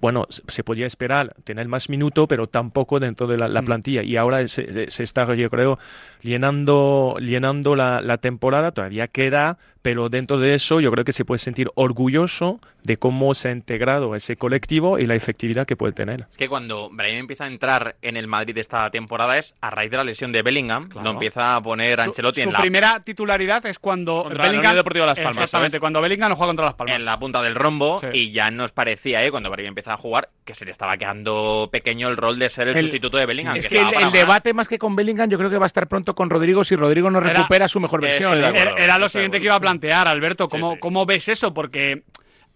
bueno, 0.00 0.28
se- 0.30 0.62
podía 0.62 0.86
esperar 0.86 1.34
tener 1.42 1.66
más 1.66 1.88
minuto, 1.88 2.28
pero 2.28 2.46
tampoco 2.46 3.00
dentro 3.00 3.26
de 3.26 3.36
la, 3.38 3.48
la 3.48 3.62
plantilla. 3.62 4.04
Y 4.04 4.16
ahora 4.16 4.46
se, 4.46 4.72
se- 4.72 4.90
se 4.92 5.02
está, 5.02 5.34
yo 5.34 5.50
creo, 5.50 5.80
llenando, 6.22 7.16
llenando 7.20 7.74
la, 7.74 8.00
la 8.00 8.18
temporada. 8.18 8.70
Todavía 8.72 9.08
queda, 9.08 9.58
pero 9.88 10.10
dentro 10.10 10.38
de 10.38 10.52
eso, 10.54 10.80
yo 10.80 10.90
creo 10.92 11.02
que 11.02 11.14
se 11.14 11.24
puede 11.24 11.38
sentir 11.38 11.70
orgulloso 11.74 12.60
de 12.82 12.98
cómo 12.98 13.34
se 13.34 13.48
ha 13.48 13.52
integrado 13.52 14.14
ese 14.14 14.36
colectivo 14.36 14.98
y 14.98 15.06
la 15.06 15.14
efectividad 15.14 15.66
que 15.66 15.76
puede 15.76 15.94
tener. 15.94 16.26
Es 16.30 16.36
que 16.36 16.46
cuando 16.46 16.90
Brahim 16.90 17.20
empieza 17.20 17.44
a 17.44 17.46
entrar 17.46 17.96
en 18.02 18.18
el 18.18 18.26
Madrid 18.26 18.56
esta 18.58 18.90
temporada 18.90 19.38
es 19.38 19.54
a 19.62 19.70
raíz 19.70 19.90
de 19.90 19.96
la 19.96 20.04
lesión 20.04 20.30
de 20.30 20.42
Bellingham, 20.42 20.90
lo 21.02 21.10
empieza 21.10 21.56
a 21.56 21.62
poner 21.62 21.96
su 22.00 22.02
Ancelotti 22.04 22.42
su 22.42 22.48
en 22.48 22.52
la 22.52 22.60
primera 22.60 23.00
titularidad 23.00 23.64
es 23.64 23.78
cuando 23.78 24.24
Contra 24.24 24.42
la 24.44 24.48
Bellingham. 24.50 24.60
Unión 24.72 24.76
Deportiva 24.76 25.06
Las 25.06 25.16
Palmas, 25.16 25.36
Exactamente, 25.38 25.70
¿sabes? 25.72 25.80
cuando 25.80 26.02
Bellingham 26.02 26.28
no 26.28 26.36
juega 26.36 26.48
contra 26.50 26.64
Las 26.66 26.74
Palmas. 26.74 26.96
en 26.96 27.04
la 27.06 27.18
punta 27.18 27.40
del 27.42 27.54
rombo 27.54 27.98
Sí. 28.00 28.06
y 28.12 28.30
ya 28.32 28.50
nos 28.50 28.72
parecía, 28.72 29.24
¿eh? 29.24 29.30
cuando 29.30 29.48
Brahim 29.50 29.68
empieza 29.68 29.94
a 29.94 29.96
jugar, 29.96 30.28
que 30.44 30.54
se 30.54 30.66
le 30.66 30.70
estaba 30.70 30.98
quedando 30.98 31.70
pequeño 31.72 32.08
el 32.08 32.16
rol 32.18 32.38
de 32.38 32.50
ser 32.50 32.68
el, 32.68 32.76
El- 32.76 32.84
sustituto 32.84 33.16
de 33.16 33.24
Bellingham. 33.24 33.56
Es 33.56 33.66
que 33.66 33.76
que 33.76 33.80
el, 33.80 33.94
el 34.02 34.12
debate 34.12 34.52
más 34.52 34.68
que 34.68 34.78
con 34.78 34.94
Bellingham 34.96 35.30
yo 35.30 35.38
creo 35.38 35.48
que 35.50 35.56
va 35.58 35.64
a 35.64 35.68
estar 35.68 35.86
pronto 35.88 36.14
con 36.14 36.28
Rodrigo 36.28 36.62
si 36.62 36.76
Rodrigo 36.76 37.10
no 37.10 37.20
Era- 37.20 37.32
recupera 37.32 37.66
su 37.68 37.80
mejor 37.80 38.02
versión. 38.02 38.38
¿eh? 38.38 38.44
acuerdo. 38.46 38.76
Era, 38.76 38.84
era 38.84 38.98
lo 38.98 39.08
siguiente 39.08 39.38
que 39.38 39.46
iba 39.46 39.54
a 39.54 39.60
plantear, 39.60 39.77
Alberto. 40.08 40.48
¿Cómo, 40.48 40.78
cómo 40.80 41.06
ves 41.06 41.28
eso? 41.28 41.54
Porque 41.54 42.02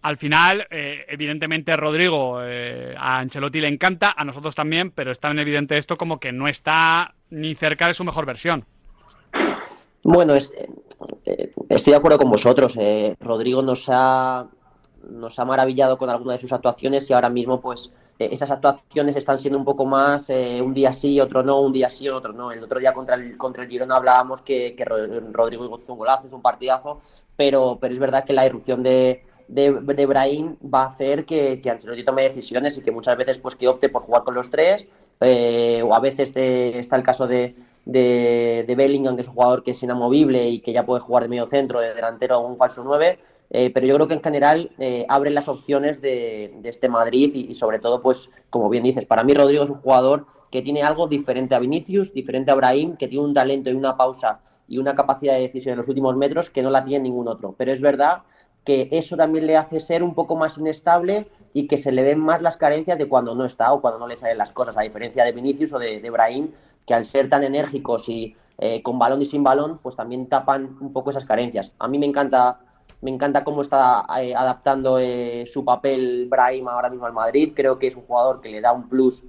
al 0.01 0.17
final, 0.17 0.67
eh, 0.69 1.05
evidentemente, 1.07 1.75
Rodrigo 1.77 2.39
eh, 2.43 2.93
a 2.97 3.19
Ancelotti 3.19 3.61
le 3.61 3.69
encanta, 3.69 4.13
a 4.17 4.25
nosotros 4.25 4.53
también, 4.55 4.91
pero 4.91 5.11
es 5.11 5.19
tan 5.19 5.39
evidente 5.39 5.77
esto 5.77 5.97
como 5.97 6.19
que 6.19 6.31
no 6.31 6.47
está 6.47 7.13
ni 7.29 7.55
cerca 7.55 7.87
de 7.87 7.93
su 7.93 8.03
mejor 8.03 8.25
versión. 8.25 8.65
Bueno, 10.03 10.35
es- 10.35 10.51
eh, 11.25 11.51
estoy 11.69 11.91
de 11.91 11.97
acuerdo 11.97 12.17
con 12.17 12.29
vosotros. 12.29 12.75
eh, 12.77 13.15
Rodrigo 13.19 13.61
nos 13.61 13.85
ha, 13.87 14.47
nos 15.09 15.39
ha 15.39 15.45
maravillado 15.45 15.97
con 15.97 16.09
algunas 16.09 16.37
de 16.37 16.41
sus 16.41 16.51
actuaciones 16.51 17.09
y 17.09 17.13
ahora 17.13 17.29
mismo, 17.29 17.61
pues, 17.61 17.89
eh, 17.89 17.93
esas 18.19 18.51
actuaciones 18.51 19.15
están 19.15 19.39
siendo 19.39 19.57
un 19.59 19.65
poco 19.65 19.85
más 19.85 20.29
eh, 20.29 20.61
un 20.61 20.73
día 20.73 20.93
sí, 20.93 21.19
otro 21.19 21.43
no, 21.43 21.61
un 21.61 21.73
día 21.73 21.89
sí, 21.89 22.07
otro 22.09 22.33
no. 22.33 22.51
El 22.51 22.63
otro 22.63 22.79
día 22.79 22.93
contra 22.93 23.15
el, 23.15 23.37
contra 23.37 23.63
el 23.63 23.69
Girona 23.69 23.95
hablábamos 23.97 24.41
que, 24.41 24.75
que 24.75 24.85
Ro- 24.85 24.97
Rodrigo 25.31 25.65
hizo 25.77 25.93
un 25.93 25.99
golazo, 25.99 26.27
un 26.35 26.41
partidazo, 26.41 27.01
pero, 27.35 27.77
pero 27.81 27.93
es 27.93 27.99
verdad 27.99 28.23
que 28.25 28.33
la 28.33 28.45
irrupción 28.45 28.83
de, 28.83 29.23
de, 29.47 29.71
de 29.71 30.05
Brahim 30.05 30.55
va 30.73 30.83
a 30.83 30.87
hacer 30.87 31.25
que, 31.25 31.59
que 31.61 31.69
Ancelotti 31.69 32.03
tome 32.03 32.23
decisiones 32.23 32.77
y 32.77 32.81
que 32.81 32.91
muchas 32.91 33.17
veces 33.17 33.37
pues 33.39 33.55
que 33.55 33.67
opte 33.67 33.89
por 33.89 34.03
jugar 34.03 34.23
con 34.23 34.35
los 34.35 34.49
tres 34.49 34.85
eh, 35.21 35.81
o 35.83 35.93
a 35.95 35.99
veces 35.99 36.31
está 36.35 36.95
el 36.95 37.03
caso 37.03 37.27
de, 37.27 37.55
de, 37.85 38.63
de 38.67 38.75
Bellingham, 38.75 39.15
que 39.15 39.21
es 39.23 39.27
un 39.27 39.33
jugador 39.35 39.63
que 39.63 39.71
es 39.71 39.83
inamovible 39.83 40.49
y 40.49 40.59
que 40.59 40.73
ya 40.73 40.85
puede 40.85 41.01
jugar 41.01 41.23
de 41.23 41.29
medio 41.29 41.47
centro, 41.47 41.79
de 41.79 41.93
delantero 41.93 42.39
o 42.39 42.47
un 42.47 42.57
falso 42.57 42.83
9. 42.83 43.19
Eh, 43.49 43.69
pero 43.73 43.85
yo 43.85 43.95
creo 43.95 44.07
que 44.07 44.15
en 44.15 44.23
general 44.23 44.71
eh, 44.79 45.05
abren 45.09 45.35
las 45.35 45.47
opciones 45.47 46.01
de, 46.01 46.53
de 46.61 46.69
este 46.69 46.89
Madrid 46.89 47.31
y, 47.33 47.53
sobre 47.53 47.79
todo, 47.79 48.01
pues, 48.01 48.29
como 48.49 48.69
bien 48.69 48.83
dices, 48.83 49.05
para 49.05 49.23
mí 49.23 49.33
Rodrigo 49.33 49.63
es 49.63 49.69
un 49.69 49.77
jugador 49.77 50.25
que 50.51 50.61
tiene 50.61 50.83
algo 50.83 51.07
diferente 51.07 51.55
a 51.55 51.59
Vinicius, 51.59 52.13
diferente 52.13 52.51
a 52.51 52.55
Brahim, 52.55 52.95
que 52.95 53.07
tiene 53.07 53.25
un 53.25 53.33
talento 53.33 53.69
y 53.69 53.73
una 53.73 53.97
pausa 53.97 54.39
y 54.67 54.77
una 54.77 54.95
capacidad 54.95 55.33
de 55.33 55.41
decisión 55.41 55.73
en 55.73 55.79
los 55.79 55.87
últimos 55.87 56.15
metros 56.15 56.49
que 56.49 56.61
no 56.61 56.69
la 56.69 56.83
tiene 56.83 57.03
ningún 57.03 57.27
otro. 57.27 57.55
Pero 57.57 57.71
es 57.71 57.81
verdad 57.81 58.23
que 58.63 58.87
eso 58.91 59.17
también 59.17 59.45
le 59.45 59.57
hace 59.57 59.79
ser 59.79 60.03
un 60.03 60.13
poco 60.13 60.35
más 60.35 60.57
inestable 60.57 61.27
y 61.53 61.67
que 61.67 61.77
se 61.77 61.91
le 61.91 62.03
ven 62.03 62.19
más 62.19 62.41
las 62.41 62.57
carencias 62.57 62.97
de 62.97 63.07
cuando 63.07 63.35
no 63.35 63.45
está 63.45 63.73
o 63.73 63.81
cuando 63.81 63.99
no 63.99 64.07
le 64.07 64.15
salen 64.15 64.37
las 64.37 64.53
cosas, 64.53 64.77
a 64.77 64.81
diferencia 64.81 65.25
de 65.25 65.31
Vinicius 65.31 65.73
o 65.73 65.79
de, 65.79 65.99
de 65.99 66.09
Brahim, 66.09 66.49
que 66.85 66.93
al 66.93 67.05
ser 67.05 67.29
tan 67.29 67.43
enérgicos 67.43 68.07
y 68.09 68.35
eh, 68.57 68.81
con 68.83 68.99
balón 68.99 69.21
y 69.21 69.25
sin 69.25 69.43
balón, 69.43 69.79
pues 69.81 69.95
también 69.95 70.27
tapan 70.27 70.77
un 70.79 70.93
poco 70.93 71.09
esas 71.09 71.25
carencias. 71.25 71.71
A 71.79 71.87
mí 71.87 71.97
me 71.97 72.05
encanta, 72.05 72.59
me 73.03 73.11
encanta 73.11 73.43
cómo 73.43 73.61
está 73.61 74.05
eh, 74.21 74.33
adaptando 74.33 74.97
eh, 74.97 75.45
su 75.51 75.65
papel 75.65 76.27
Brahim 76.29 76.69
ahora 76.69 76.89
mismo 76.89 77.05
al 77.05 77.13
Madrid. 77.13 77.51
Creo 77.53 77.77
que 77.77 77.87
es 77.87 77.95
un 77.95 78.03
jugador 78.03 78.39
que 78.39 78.49
le 78.49 78.61
da 78.61 78.71
un 78.71 78.87
plus 78.87 79.23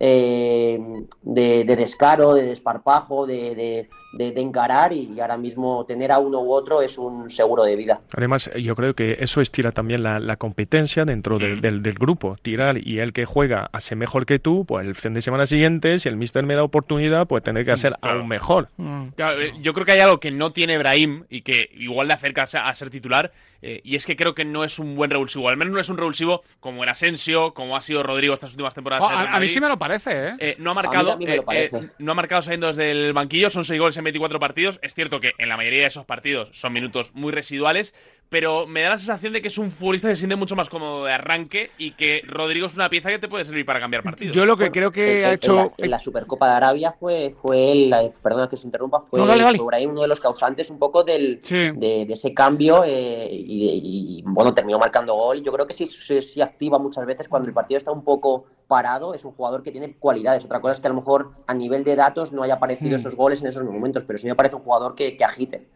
eh, 0.00 0.78
de, 1.22 1.64
de 1.64 1.76
descaro, 1.76 2.34
de 2.34 2.42
desparpajo, 2.44 3.26
de, 3.26 3.54
de- 3.54 3.88
de- 4.12 4.32
de 4.32 4.40
encarar 4.40 4.94
y 4.94 5.20
ahora 5.20 5.36
mismo 5.36 5.84
tener 5.84 6.10
a 6.10 6.18
uno 6.18 6.40
u 6.40 6.50
otro 6.52 6.80
es 6.80 6.96
un 6.96 7.28
seguro 7.28 7.64
de 7.64 7.76
vida. 7.76 8.00
Además, 8.16 8.50
yo 8.58 8.74
creo 8.74 8.94
que 8.94 9.18
eso 9.20 9.42
estira 9.42 9.72
también 9.72 10.02
la, 10.02 10.20
la 10.20 10.36
competencia 10.36 11.04
dentro 11.04 11.38
del, 11.38 11.60
del- 11.60 11.82
del 11.82 11.94
grupo. 11.94 12.36
Tirar 12.40 12.78
y 12.78 13.00
el 13.00 13.12
que 13.12 13.26
juega 13.26 13.68
hace 13.72 13.94
mejor 13.94 14.24
que 14.24 14.38
tú, 14.38 14.64
pues 14.64 14.86
el 14.86 14.94
fin 14.94 15.12
de 15.12 15.20
semana 15.20 15.44
siguiente, 15.44 15.98
si 15.98 16.08
el 16.08 16.16
mister 16.16 16.44
me 16.46 16.54
da 16.54 16.62
oportunidad, 16.62 17.26
pues 17.26 17.42
tener 17.42 17.66
que 17.66 17.72
hacer 17.72 17.94
aún 18.00 18.26
mejor. 18.28 18.68
Claro, 19.16 19.42
eh, 19.42 19.52
yo 19.60 19.74
creo 19.74 19.84
que 19.84 19.92
hay 19.92 20.00
algo 20.00 20.18
que 20.18 20.30
no 20.30 20.52
tiene 20.52 20.78
Brahim 20.78 21.24
y 21.28 21.42
que 21.42 21.68
igual 21.74 22.08
le 22.08 22.14
acerca 22.14 22.44
a 22.44 22.74
ser 22.74 22.88
titular, 22.88 23.32
eh, 23.68 23.80
y 23.82 23.96
es 23.96 24.06
que 24.06 24.14
creo 24.14 24.34
que 24.34 24.44
no 24.44 24.62
es 24.62 24.78
un 24.78 24.94
buen 24.94 25.10
revulsivo. 25.10 25.48
Al 25.48 25.56
menos 25.56 25.74
no 25.74 25.80
es 25.80 25.88
un 25.88 25.96
revulsivo 25.98 26.42
como 26.60 26.84
en 26.84 26.88
Asensio, 26.88 27.52
como 27.52 27.76
ha 27.76 27.82
sido 27.82 28.02
Rodrigo 28.04 28.32
estas 28.32 28.52
últimas 28.52 28.74
temporadas. 28.74 29.04
Oh, 29.08 29.10
el 29.10 29.26
a, 29.26 29.34
a 29.36 29.40
mí 29.40 29.48
sí 29.48 29.60
me 29.60 29.68
lo 29.68 29.76
parece, 29.78 30.28
¿eh? 30.28 30.32
Eh, 30.38 30.56
no 30.58 30.70
ha 30.70 30.72
A 30.72 30.74
mí 30.74 30.82
marcado, 30.82 31.18
eh, 31.20 31.42
eh, 31.52 31.88
no 31.98 32.12
ha 32.12 32.14
marcado 32.14 32.42
saliendo 32.42 32.68
desde 32.68 32.90
el 32.92 33.12
banquillo, 33.12 33.50
son 33.50 33.64
6 33.64 33.80
goles 33.80 33.96
en 33.96 34.04
24 34.04 34.38
partidos. 34.38 34.78
Es 34.82 34.94
cierto 34.94 35.18
que 35.20 35.32
en 35.38 35.48
la 35.48 35.56
mayoría 35.56 35.80
de 35.80 35.86
esos 35.88 36.04
partidos 36.04 36.48
son 36.52 36.72
minutos 36.72 37.10
muy 37.14 37.32
residuales, 37.32 37.92
pero 38.28 38.66
me 38.66 38.82
da 38.82 38.90
la 38.90 38.98
sensación 38.98 39.32
de 39.32 39.40
que 39.40 39.48
es 39.48 39.56
un 39.58 39.70
futbolista 39.70 40.08
que 40.08 40.16
se 40.16 40.20
siente 40.20 40.34
mucho 40.36 40.56
más 40.56 40.68
cómodo 40.68 41.04
de 41.04 41.12
arranque 41.12 41.70
y 41.78 41.92
que 41.92 42.22
Rodrigo 42.26 42.66
es 42.66 42.74
una 42.74 42.88
pieza 42.88 43.08
que 43.08 43.20
te 43.20 43.28
puede 43.28 43.44
servir 43.44 43.64
para 43.64 43.78
cambiar 43.78 44.02
partidos. 44.02 44.34
Yo 44.34 44.44
lo 44.46 44.56
que 44.56 44.70
creo 44.72 44.90
que 44.90 45.20
En- 45.20 45.24
ha 45.24 45.28
en 45.28 45.34
hecho... 45.34 45.54
la, 45.54 45.70
en 45.78 45.90
la 45.90 45.98
Supercopa 46.00 46.48
de 46.50 46.54
Arabia 46.56 46.92
fue, 46.98 47.34
fue 47.40 47.70
él, 47.70 47.92
eh, 47.92 48.12
perdona 48.22 48.48
que 48.48 48.56
se 48.56 48.66
interrumpa, 48.66 49.02
fue, 49.08 49.20
No, 49.20 49.26
dale, 49.26 49.44
dale. 49.44 49.58
fue 49.58 49.66
Brahim 49.68 49.90
uno 49.90 50.02
de 50.02 50.08
los 50.08 50.18
causantes 50.20 50.70
un 50.70 50.78
poco 50.80 51.04
del, 51.04 51.40
de, 51.40 52.04
de 52.06 52.12
ese 52.12 52.34
cambio 52.34 52.82
eh, 52.84 53.28
y, 53.64 54.18
y, 54.18 54.22
bueno, 54.26 54.54
terminó 54.54 54.78
marcando 54.78 55.14
gol. 55.14 55.42
Yo 55.42 55.52
creo 55.52 55.66
que 55.66 55.74
sí, 55.74 55.86
sí, 55.86 56.22
sí 56.22 56.40
activa 56.40 56.78
muchas 56.78 57.06
veces 57.06 57.28
cuando 57.28 57.48
el 57.48 57.54
partido 57.54 57.78
está 57.78 57.90
un 57.92 58.04
poco 58.04 58.46
parado, 58.68 59.14
es 59.14 59.24
un 59.24 59.32
jugador 59.32 59.62
que 59.62 59.70
tiene 59.72 59.94
cualidades. 59.94 60.44
Otra 60.44 60.60
cosa 60.60 60.74
es 60.74 60.80
que 60.80 60.86
a 60.88 60.90
lo 60.90 60.96
mejor 60.96 61.32
a 61.46 61.54
nivel 61.54 61.84
de 61.84 61.96
datos 61.96 62.32
no 62.32 62.42
haya 62.42 62.54
aparecido 62.54 62.96
Hmm. 62.96 63.00
esos 63.00 63.14
goles 63.14 63.40
en 63.40 63.48
esos 63.48 63.64
momentos, 63.64 64.04
pero 64.06 64.18
sí 64.18 64.26
me 64.26 64.34
parece 64.34 64.56
un 64.56 64.62
jugador 64.62 64.94
que, 64.94 65.16
que 65.16 65.24
agite. 65.24 65.66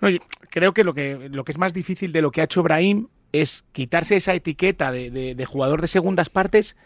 No, 0.00 0.08
creo 0.50 0.72
que 0.74 0.84
lo, 0.84 0.92
que 0.94 1.28
lo 1.30 1.44
que 1.44 1.52
es 1.52 1.58
más 1.58 1.72
difícil 1.72 2.12
de 2.12 2.20
lo 2.22 2.30
que 2.30 2.40
ha 2.40 2.44
hecho 2.44 2.62
Brahim 2.62 3.08
es 3.32 3.64
quitarse 3.72 4.16
esa 4.16 4.34
etiqueta 4.34 4.92
de, 4.92 5.10
de- 5.10 5.34
de 5.34 5.44
jugador 5.46 5.80
de 5.80 5.88
segundas 5.88 6.28
partes 6.28 6.76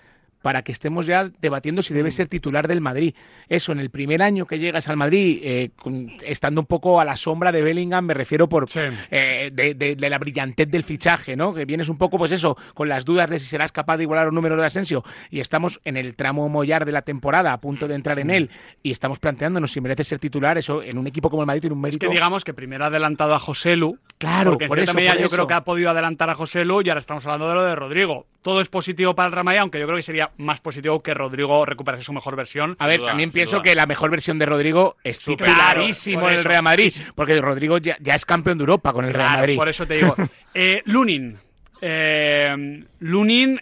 para 0.42 0.62
que 0.62 0.72
estemos 0.72 1.06
ya 1.06 1.30
debatiendo 1.40 1.82
si 1.82 1.92
debe 1.94 2.10
ser 2.10 2.28
titular 2.28 2.68
del 2.68 2.80
Madrid. 2.80 3.14
Eso, 3.48 3.72
en 3.72 3.80
el 3.80 3.90
primer 3.90 4.22
año 4.22 4.46
que 4.46 4.58
llegas 4.58 4.88
al 4.88 4.96
Madrid, 4.96 5.40
eh, 5.42 5.70
con- 5.76 6.10
estando 6.24 6.60
un 6.60 6.66
poco 6.66 7.00
a 7.00 7.04
la 7.04 7.16
sombra 7.16 7.50
de 7.52 7.62
Bellingham, 7.62 8.04
me 8.06 8.14
refiero 8.14 8.48
por 8.48 8.66
eh, 9.10 9.50
de, 9.52 9.74
de- 9.74 9.96
de 9.96 10.10
la 10.10 10.18
brillantez 10.18 10.68
del 10.70 10.84
fichaje, 10.84 11.36
¿no? 11.36 11.52
Que 11.54 11.64
vienes 11.64 11.88
un 11.88 11.98
poco, 11.98 12.18
pues 12.18 12.32
eso, 12.32 12.56
con 12.74 12.88
las 12.88 13.04
dudas 13.04 13.28
de 13.30 13.38
si 13.38 13.46
serás 13.46 13.72
capaz 13.72 13.96
de 13.96 14.04
igualar 14.04 14.28
un 14.28 14.34
número 14.34 14.56
de 14.56 14.64
Asensio 14.66 15.02
y 15.30 15.40
estamos 15.40 15.80
en 15.84 15.96
el 15.96 16.14
tramo 16.14 16.48
mollar 16.48 16.84
de 16.84 16.92
la 16.92 17.02
temporada, 17.02 17.52
a 17.52 17.60
punto 17.60 17.88
de 17.88 17.94
entrar 17.94 18.18
en 18.18 18.30
él, 18.30 18.50
y 18.82 18.90
estamos 18.90 19.18
planteándonos 19.18 19.72
si 19.72 19.80
merece 19.80 20.04
ser 20.04 20.18
titular, 20.18 20.56
eso 20.58 20.82
en 20.82 20.98
un 20.98 21.06
equipo 21.06 21.30
como 21.30 21.42
el 21.42 21.46
Madrid 21.46 21.62
tiene 21.62 21.74
un 21.74 21.80
Es 21.80 21.82
mérito. 21.82 22.06
que 22.06 22.12
digamos 22.14 22.44
que 22.44 22.54
primero 22.54 22.84
ha 22.84 22.88
adelantado 22.88 23.34
a 23.34 23.38
José 23.38 23.76
Lu. 23.76 23.98
Claro, 24.18 24.50
porque 24.52 24.64
en 24.64 24.68
por 24.68 24.78
cierta 24.78 24.92
eso, 24.92 24.98
por 25.12 25.18
yo 25.20 25.26
eso. 25.26 25.34
creo 25.34 25.46
que 25.46 25.54
ha 25.54 25.64
podido 25.64 25.90
adelantar 25.90 26.30
a 26.30 26.34
José 26.34 26.64
Lu 26.64 26.80
y 26.82 26.88
ahora 26.88 27.00
estamos 27.00 27.24
hablando 27.26 27.48
de 27.48 27.54
lo 27.54 27.64
de 27.64 27.74
Rodrigo. 27.74 28.26
Todo 28.42 28.60
es 28.60 28.68
positivo 28.68 29.14
para 29.14 29.26
el 29.26 29.32
Real 29.32 29.44
Madrid, 29.44 29.60
aunque 29.60 29.80
yo 29.80 29.86
creo 29.86 29.96
que 29.96 30.02
sería 30.02 30.30
más 30.36 30.60
positivo 30.60 31.02
que 31.02 31.12
Rodrigo 31.12 31.66
recuperase 31.66 32.04
su 32.04 32.12
mejor 32.12 32.36
versión. 32.36 32.76
A 32.78 32.86
ver, 32.86 32.98
duda, 33.00 33.08
también 33.08 33.30
pienso 33.32 33.56
duda. 33.56 33.64
que 33.64 33.74
la 33.74 33.86
mejor 33.86 34.10
versión 34.10 34.38
de 34.38 34.46
Rodrigo 34.46 34.96
es 35.02 35.18
titularísimo 35.18 36.20
Claro, 36.20 36.32
en 36.32 36.38
el. 36.38 36.44
Real 36.44 36.62
Madrid, 36.62 36.92
porque 37.14 37.40
Rodrigo 37.40 37.78
ya, 37.78 37.96
ya 38.00 38.14
es 38.14 38.24
campeón 38.24 38.58
de 38.58 38.62
Europa 38.62 38.92
con 38.92 39.04
el 39.04 39.12
Real 39.12 39.26
Claro, 39.26 39.40
Madrid. 39.40 39.56
Por 39.56 39.68
eso 39.68 39.86
te 39.86 39.94
digo. 39.94 40.14
Eh, 40.54 40.82
Lunin. 40.86 41.38
Eh, 41.80 42.84
Lunin 43.00 43.60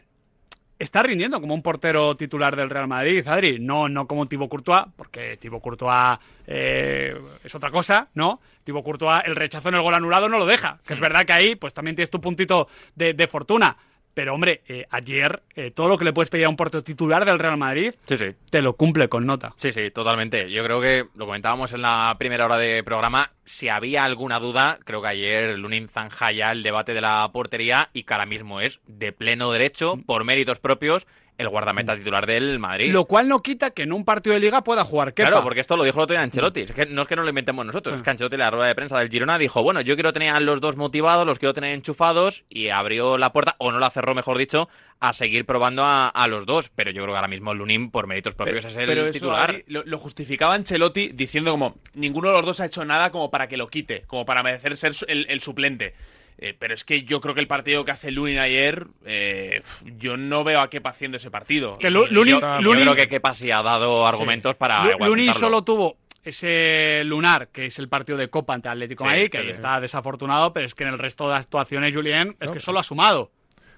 está 0.79 1.03
rindiendo 1.03 1.41
como 1.41 1.55
un 1.55 1.63
portero 1.63 2.17
titular 2.17 2.55
del 2.57 2.71
Real 2.71 2.87
Madrid, 2.89 3.27
Adri. 3.27 3.59
No, 3.59 3.89
no 3.89 4.07
como 4.07 4.27
Thibaut 4.27 4.51
Courtois, 4.51 4.85
porque 4.97 5.37
Thibaut 5.39 5.63
Courtois 5.63 6.19
eh, 6.47 7.15
es 7.43 7.55
otra 7.55 7.71
cosa, 7.71 8.09
¿no? 8.15 8.41
Thibaut 8.65 8.85
Courtois, 8.85 9.23
el 9.25 9.37
rechazo 9.37 9.69
en 9.69 9.75
el 9.77 9.83
gol 9.83 9.95
anulado 9.95 10.29
no 10.29 10.39
lo 10.39 10.47
deja. 10.47 10.79
Que 10.87 10.95
es 10.95 11.01
verdad 11.01 11.25
que 11.25 11.33
ahí, 11.33 11.57
pues 11.57 11.75
también 11.75 11.97
tienes 11.97 12.11
tu 12.11 12.21
puntito 12.21 12.69
de, 12.95 13.15
de 13.15 13.27
fortuna. 13.27 13.77
Pero, 14.17 14.33
hombre, 14.33 14.63
eh, 14.67 14.87
ayer 14.89 15.43
eh, 15.57 15.71
todo 15.71 15.91
lo 15.91 15.99
que 15.99 16.07
le 16.07 16.15
puedes 16.15 16.31
pedir 16.31 16.47
a 16.47 16.49
un 16.49 16.57
portero 16.57 16.83
titular 16.83 17.27
del 17.27 17.39
Real 17.39 17.59
Madrid 17.59 17.93
Sí, 18.07 18.17
sí. 18.17 18.25
te 18.49 18.63
lo 18.63 18.73
cumple 18.75 19.11
con 19.11 19.27
nota. 19.27 19.53
Sí, 19.59 19.73
sí, 19.73 19.91
totalmente. 19.91 20.51
Yo 20.51 20.65
creo 20.65 20.81
que 20.81 21.05
lo 21.15 21.27
comentábamos 21.27 21.75
en 21.75 21.83
la 21.83 22.17
primera 22.19 22.47
hora 22.47 22.57
de 22.57 22.83
programa. 22.83 23.33
Si 23.45 23.69
había 23.69 24.05
alguna 24.05 24.39
duda, 24.41 24.79
creo 24.87 25.03
que 25.03 25.09
ayer 25.09 25.59
Lunin 25.59 25.89
zanja 25.91 26.33
ya 26.33 26.51
el 26.51 26.63
debate 26.63 26.95
de 26.95 27.03
la 27.03 27.29
portería 27.31 27.91
y 27.93 28.05
que 28.05 28.15
ahora 28.15 28.25
mismo 28.25 28.63
es 28.63 28.81
de 28.87 29.13
pleno 29.13 29.53
derecho, 29.53 29.99
por 30.07 30.25
méritos 30.25 30.61
propios, 30.61 31.07
el 31.39 31.49
guardameta 31.49 31.97
titular 31.97 32.27
del 32.27 32.59
Madrid. 32.59 32.91
Lo 32.93 33.05
cual 33.05 33.29
no 33.29 33.43
quita 33.43 33.71
que 33.71 33.83
en 33.83 33.93
un 33.93 34.05
partido 34.05 34.35
de 34.35 34.41
liga 34.41 34.63
pueda 34.65 34.85
jugar 34.85 35.13
Kepa. 35.15 35.29
Claro, 35.29 35.43
porque 35.45 35.61
esto 35.61 35.77
lo 35.77 35.85
dijo 35.85 35.99
el 35.99 36.05
otro 36.05 36.15
día 36.15 36.23
Ancelotti. 36.23 36.61
Es 36.63 36.73
que 36.73 36.87
no 36.87 37.03
es 37.03 37.09
que 37.09 37.17
no 37.17 37.23
lo 37.23 37.29
inventemos 37.29 37.65
nosotros, 37.67 37.93
Sí. 37.95 37.99
es 37.99 38.05
que 38.05 38.11
Ancelotti 38.11 38.35
en 38.37 38.41
la 38.41 38.51
rueda 38.51 38.67
de 38.69 38.75
prensa 38.75 38.99
del 38.99 39.11
Girona 39.11 39.37
dijo, 39.39 39.63
bueno, 39.63 39.81
yo 39.83 39.95
quiero 39.97 40.13
tener 40.13 40.31
a 40.31 40.41
los 40.41 40.61
dos 40.61 40.77
motivados, 40.77 41.27
los 41.27 41.39
quiero 41.39 41.53
tener 41.53 41.73
enchufados, 41.75 42.45
y 42.49 42.69
abrió 42.71 43.19
la 43.19 43.33
puerta, 43.33 43.55
o 43.59 43.71
no 43.73 43.79
la 43.79 43.91
cerró, 43.91 44.15
mejor 44.15 44.39
dicho, 44.39 44.69
a 45.01 45.13
seguir 45.13 45.45
probando 45.45 45.85
a, 45.85 46.09
a 46.09 46.27
los 46.27 46.47
dos. 46.47 46.71
Pero 46.75 46.91
yo 46.91 47.03
creo 47.03 47.15
que 47.15 47.19
ahora 47.19 47.29
mismo 47.29 47.53
Lunin, 47.55 47.91
por 47.91 48.07
méritos 48.07 48.35
propios, 48.35 48.65
es 48.65 48.77
el 48.77 48.87
Pero 48.87 49.03
eso, 49.03 49.13
titular. 49.13 49.63
Lo, 49.67 49.83
lo 49.85 49.99
justificaba 49.99 50.55
Ancelotti 50.55 51.09
diciendo 51.13 51.51
como 51.51 51.77
ninguno 51.95 52.29
de 52.29 52.35
los 52.35 52.47
dos 52.47 52.61
ha 52.61 52.67
hecho 52.67 52.85
nada 52.85 53.11
como 53.11 53.31
para 53.31 53.47
que 53.49 53.57
lo 53.57 53.69
quite, 53.69 54.03
como 54.07 54.25
para 54.25 54.43
merecer 54.43 54.77
ser 54.77 54.95
el 55.09 55.41
suplente. 55.41 55.95
Eh, 56.39 56.55
pero 56.59 56.75
es 56.75 56.85
que 56.85 57.03
yo 57.05 57.21
creo 57.23 57.35
que 57.35 57.41
el 57.41 57.47
partido 57.47 57.85
que 57.85 57.93
hace 57.93 58.11
Lunin 58.11 58.39
ayer, 58.39 58.87
eh, 59.07 59.63
yo 59.99 60.17
no 60.19 60.45
veo 60.45 60.61
a 60.61 60.69
Kepa 60.69 60.91
haciendo 60.91 61.17
ese 61.17 61.31
partido. 61.31 61.79
Que 61.79 61.91
Lunin- 61.91 62.27
yo- 62.27 62.41
Yo 62.41 62.61
Lunin- 62.61 62.83
creo 62.83 62.95
que 62.95 63.09
Kepa 63.09 63.33
sí 63.33 63.51
ha 63.51 63.63
dado 63.63 64.07
argumentos 64.07 64.55
para 64.57 64.85
Lu- 64.85 64.91
igual 64.93 65.11
Lunin 65.11 65.33
solo 65.33 65.63
tuvo 65.63 65.97
ese 66.23 67.03
lunar, 67.05 67.49
que 67.49 67.67
es 67.67 67.79
el 67.79 67.89
partido 67.89 68.19
de 68.19 68.29
Copa 68.29 68.53
ante 68.55 68.69
Atlético 68.69 69.05
Sí, 69.05 69.09
Madrid, 69.09 69.31
que 69.31 69.39
sí, 69.39 69.43
ahí 69.43 69.47
sí. 69.47 69.53
está 69.53 69.81
desafortunado, 69.81 70.53
pero 70.53 70.67
es 70.67 70.75
que 70.75 70.85
en 70.85 70.91
el 70.91 70.99
resto 70.99 71.29
de 71.29 71.37
actuaciones, 71.37 71.95
Julien, 71.95 72.37
es 72.41 72.51
que 72.51 72.61
solo 72.61 72.81
ha 72.81 72.83
sumado. 72.83 73.31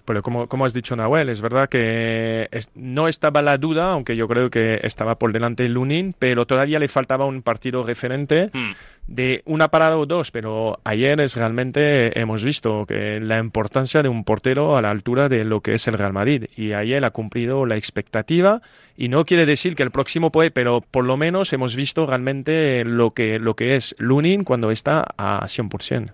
Pero 0.05 0.23
como, 0.23 0.49
como 0.49 0.65
has 0.65 0.73
dicho, 0.73 0.97
Nahuel, 0.97 1.29
es 1.29 1.43
verdad 1.43 1.69
que 1.69 2.49
es- 2.51 2.71
no 2.75 3.09
estaba 3.09 3.43
la 3.43 3.59
duda, 3.59 3.93
aunque 3.93 4.17
yo 4.17 4.27
creo 4.27 4.49
que 4.49 4.81
estaba 4.83 5.19
por 5.19 5.33
delante 5.33 5.69
Lunin, 5.69 6.15
pero 6.19 6.47
todavía 6.47 6.79
le 6.79 6.89
faltaba 6.89 7.27
un 7.27 7.43
partido 7.43 7.83
referente 7.85 8.49
Hmm. 8.55 8.73
De 9.09 9.43
una 9.47 9.69
parada 9.69 9.99
o 9.99 10.07
dos. 10.07 10.31
Pero 10.31 10.79
ayer 10.85 11.21
es 11.21 11.35
realmente 11.35 12.19
hemos 12.21 12.45
visto 12.45 12.87
que 12.87 13.19
la 13.19 13.39
importancia 13.39 14.03
de 14.03 14.09
un 14.09 14.23
portero 14.23 14.77
a 14.77 14.83
la 14.83 14.91
altura 14.91 15.29
de 15.29 15.45
lo 15.45 15.61
que 15.61 15.75
es 15.75 15.89
el 15.89 15.99
Real 15.99 16.13
Madrid. 16.13 16.45
Y 16.57 16.73
ayer 16.73 17.05
ha 17.05 17.11
cumplido 17.11 17.67
la 17.67 17.77
expectativa. 17.77 18.63
Y 18.97 19.09
no 19.09 19.25
quiere 19.25 19.47
decir 19.47 19.75
que 19.75 19.83
el 19.83 19.91
próximo 19.91 20.31
puede, 20.31 20.51
pero 20.51 20.81
por 20.81 21.05
lo 21.05 21.17
menos 21.17 21.53
hemos 21.53 21.75
visto 21.75 22.07
realmente 22.07 22.85
lo 22.85 23.13
que, 23.13 23.39
lo 23.39 23.55
que 23.55 23.77
es 23.77 23.95
Lunin 23.99 24.45
cuando 24.45 24.71
está 24.71 25.05
a 25.17 25.41
100%. 25.47 26.13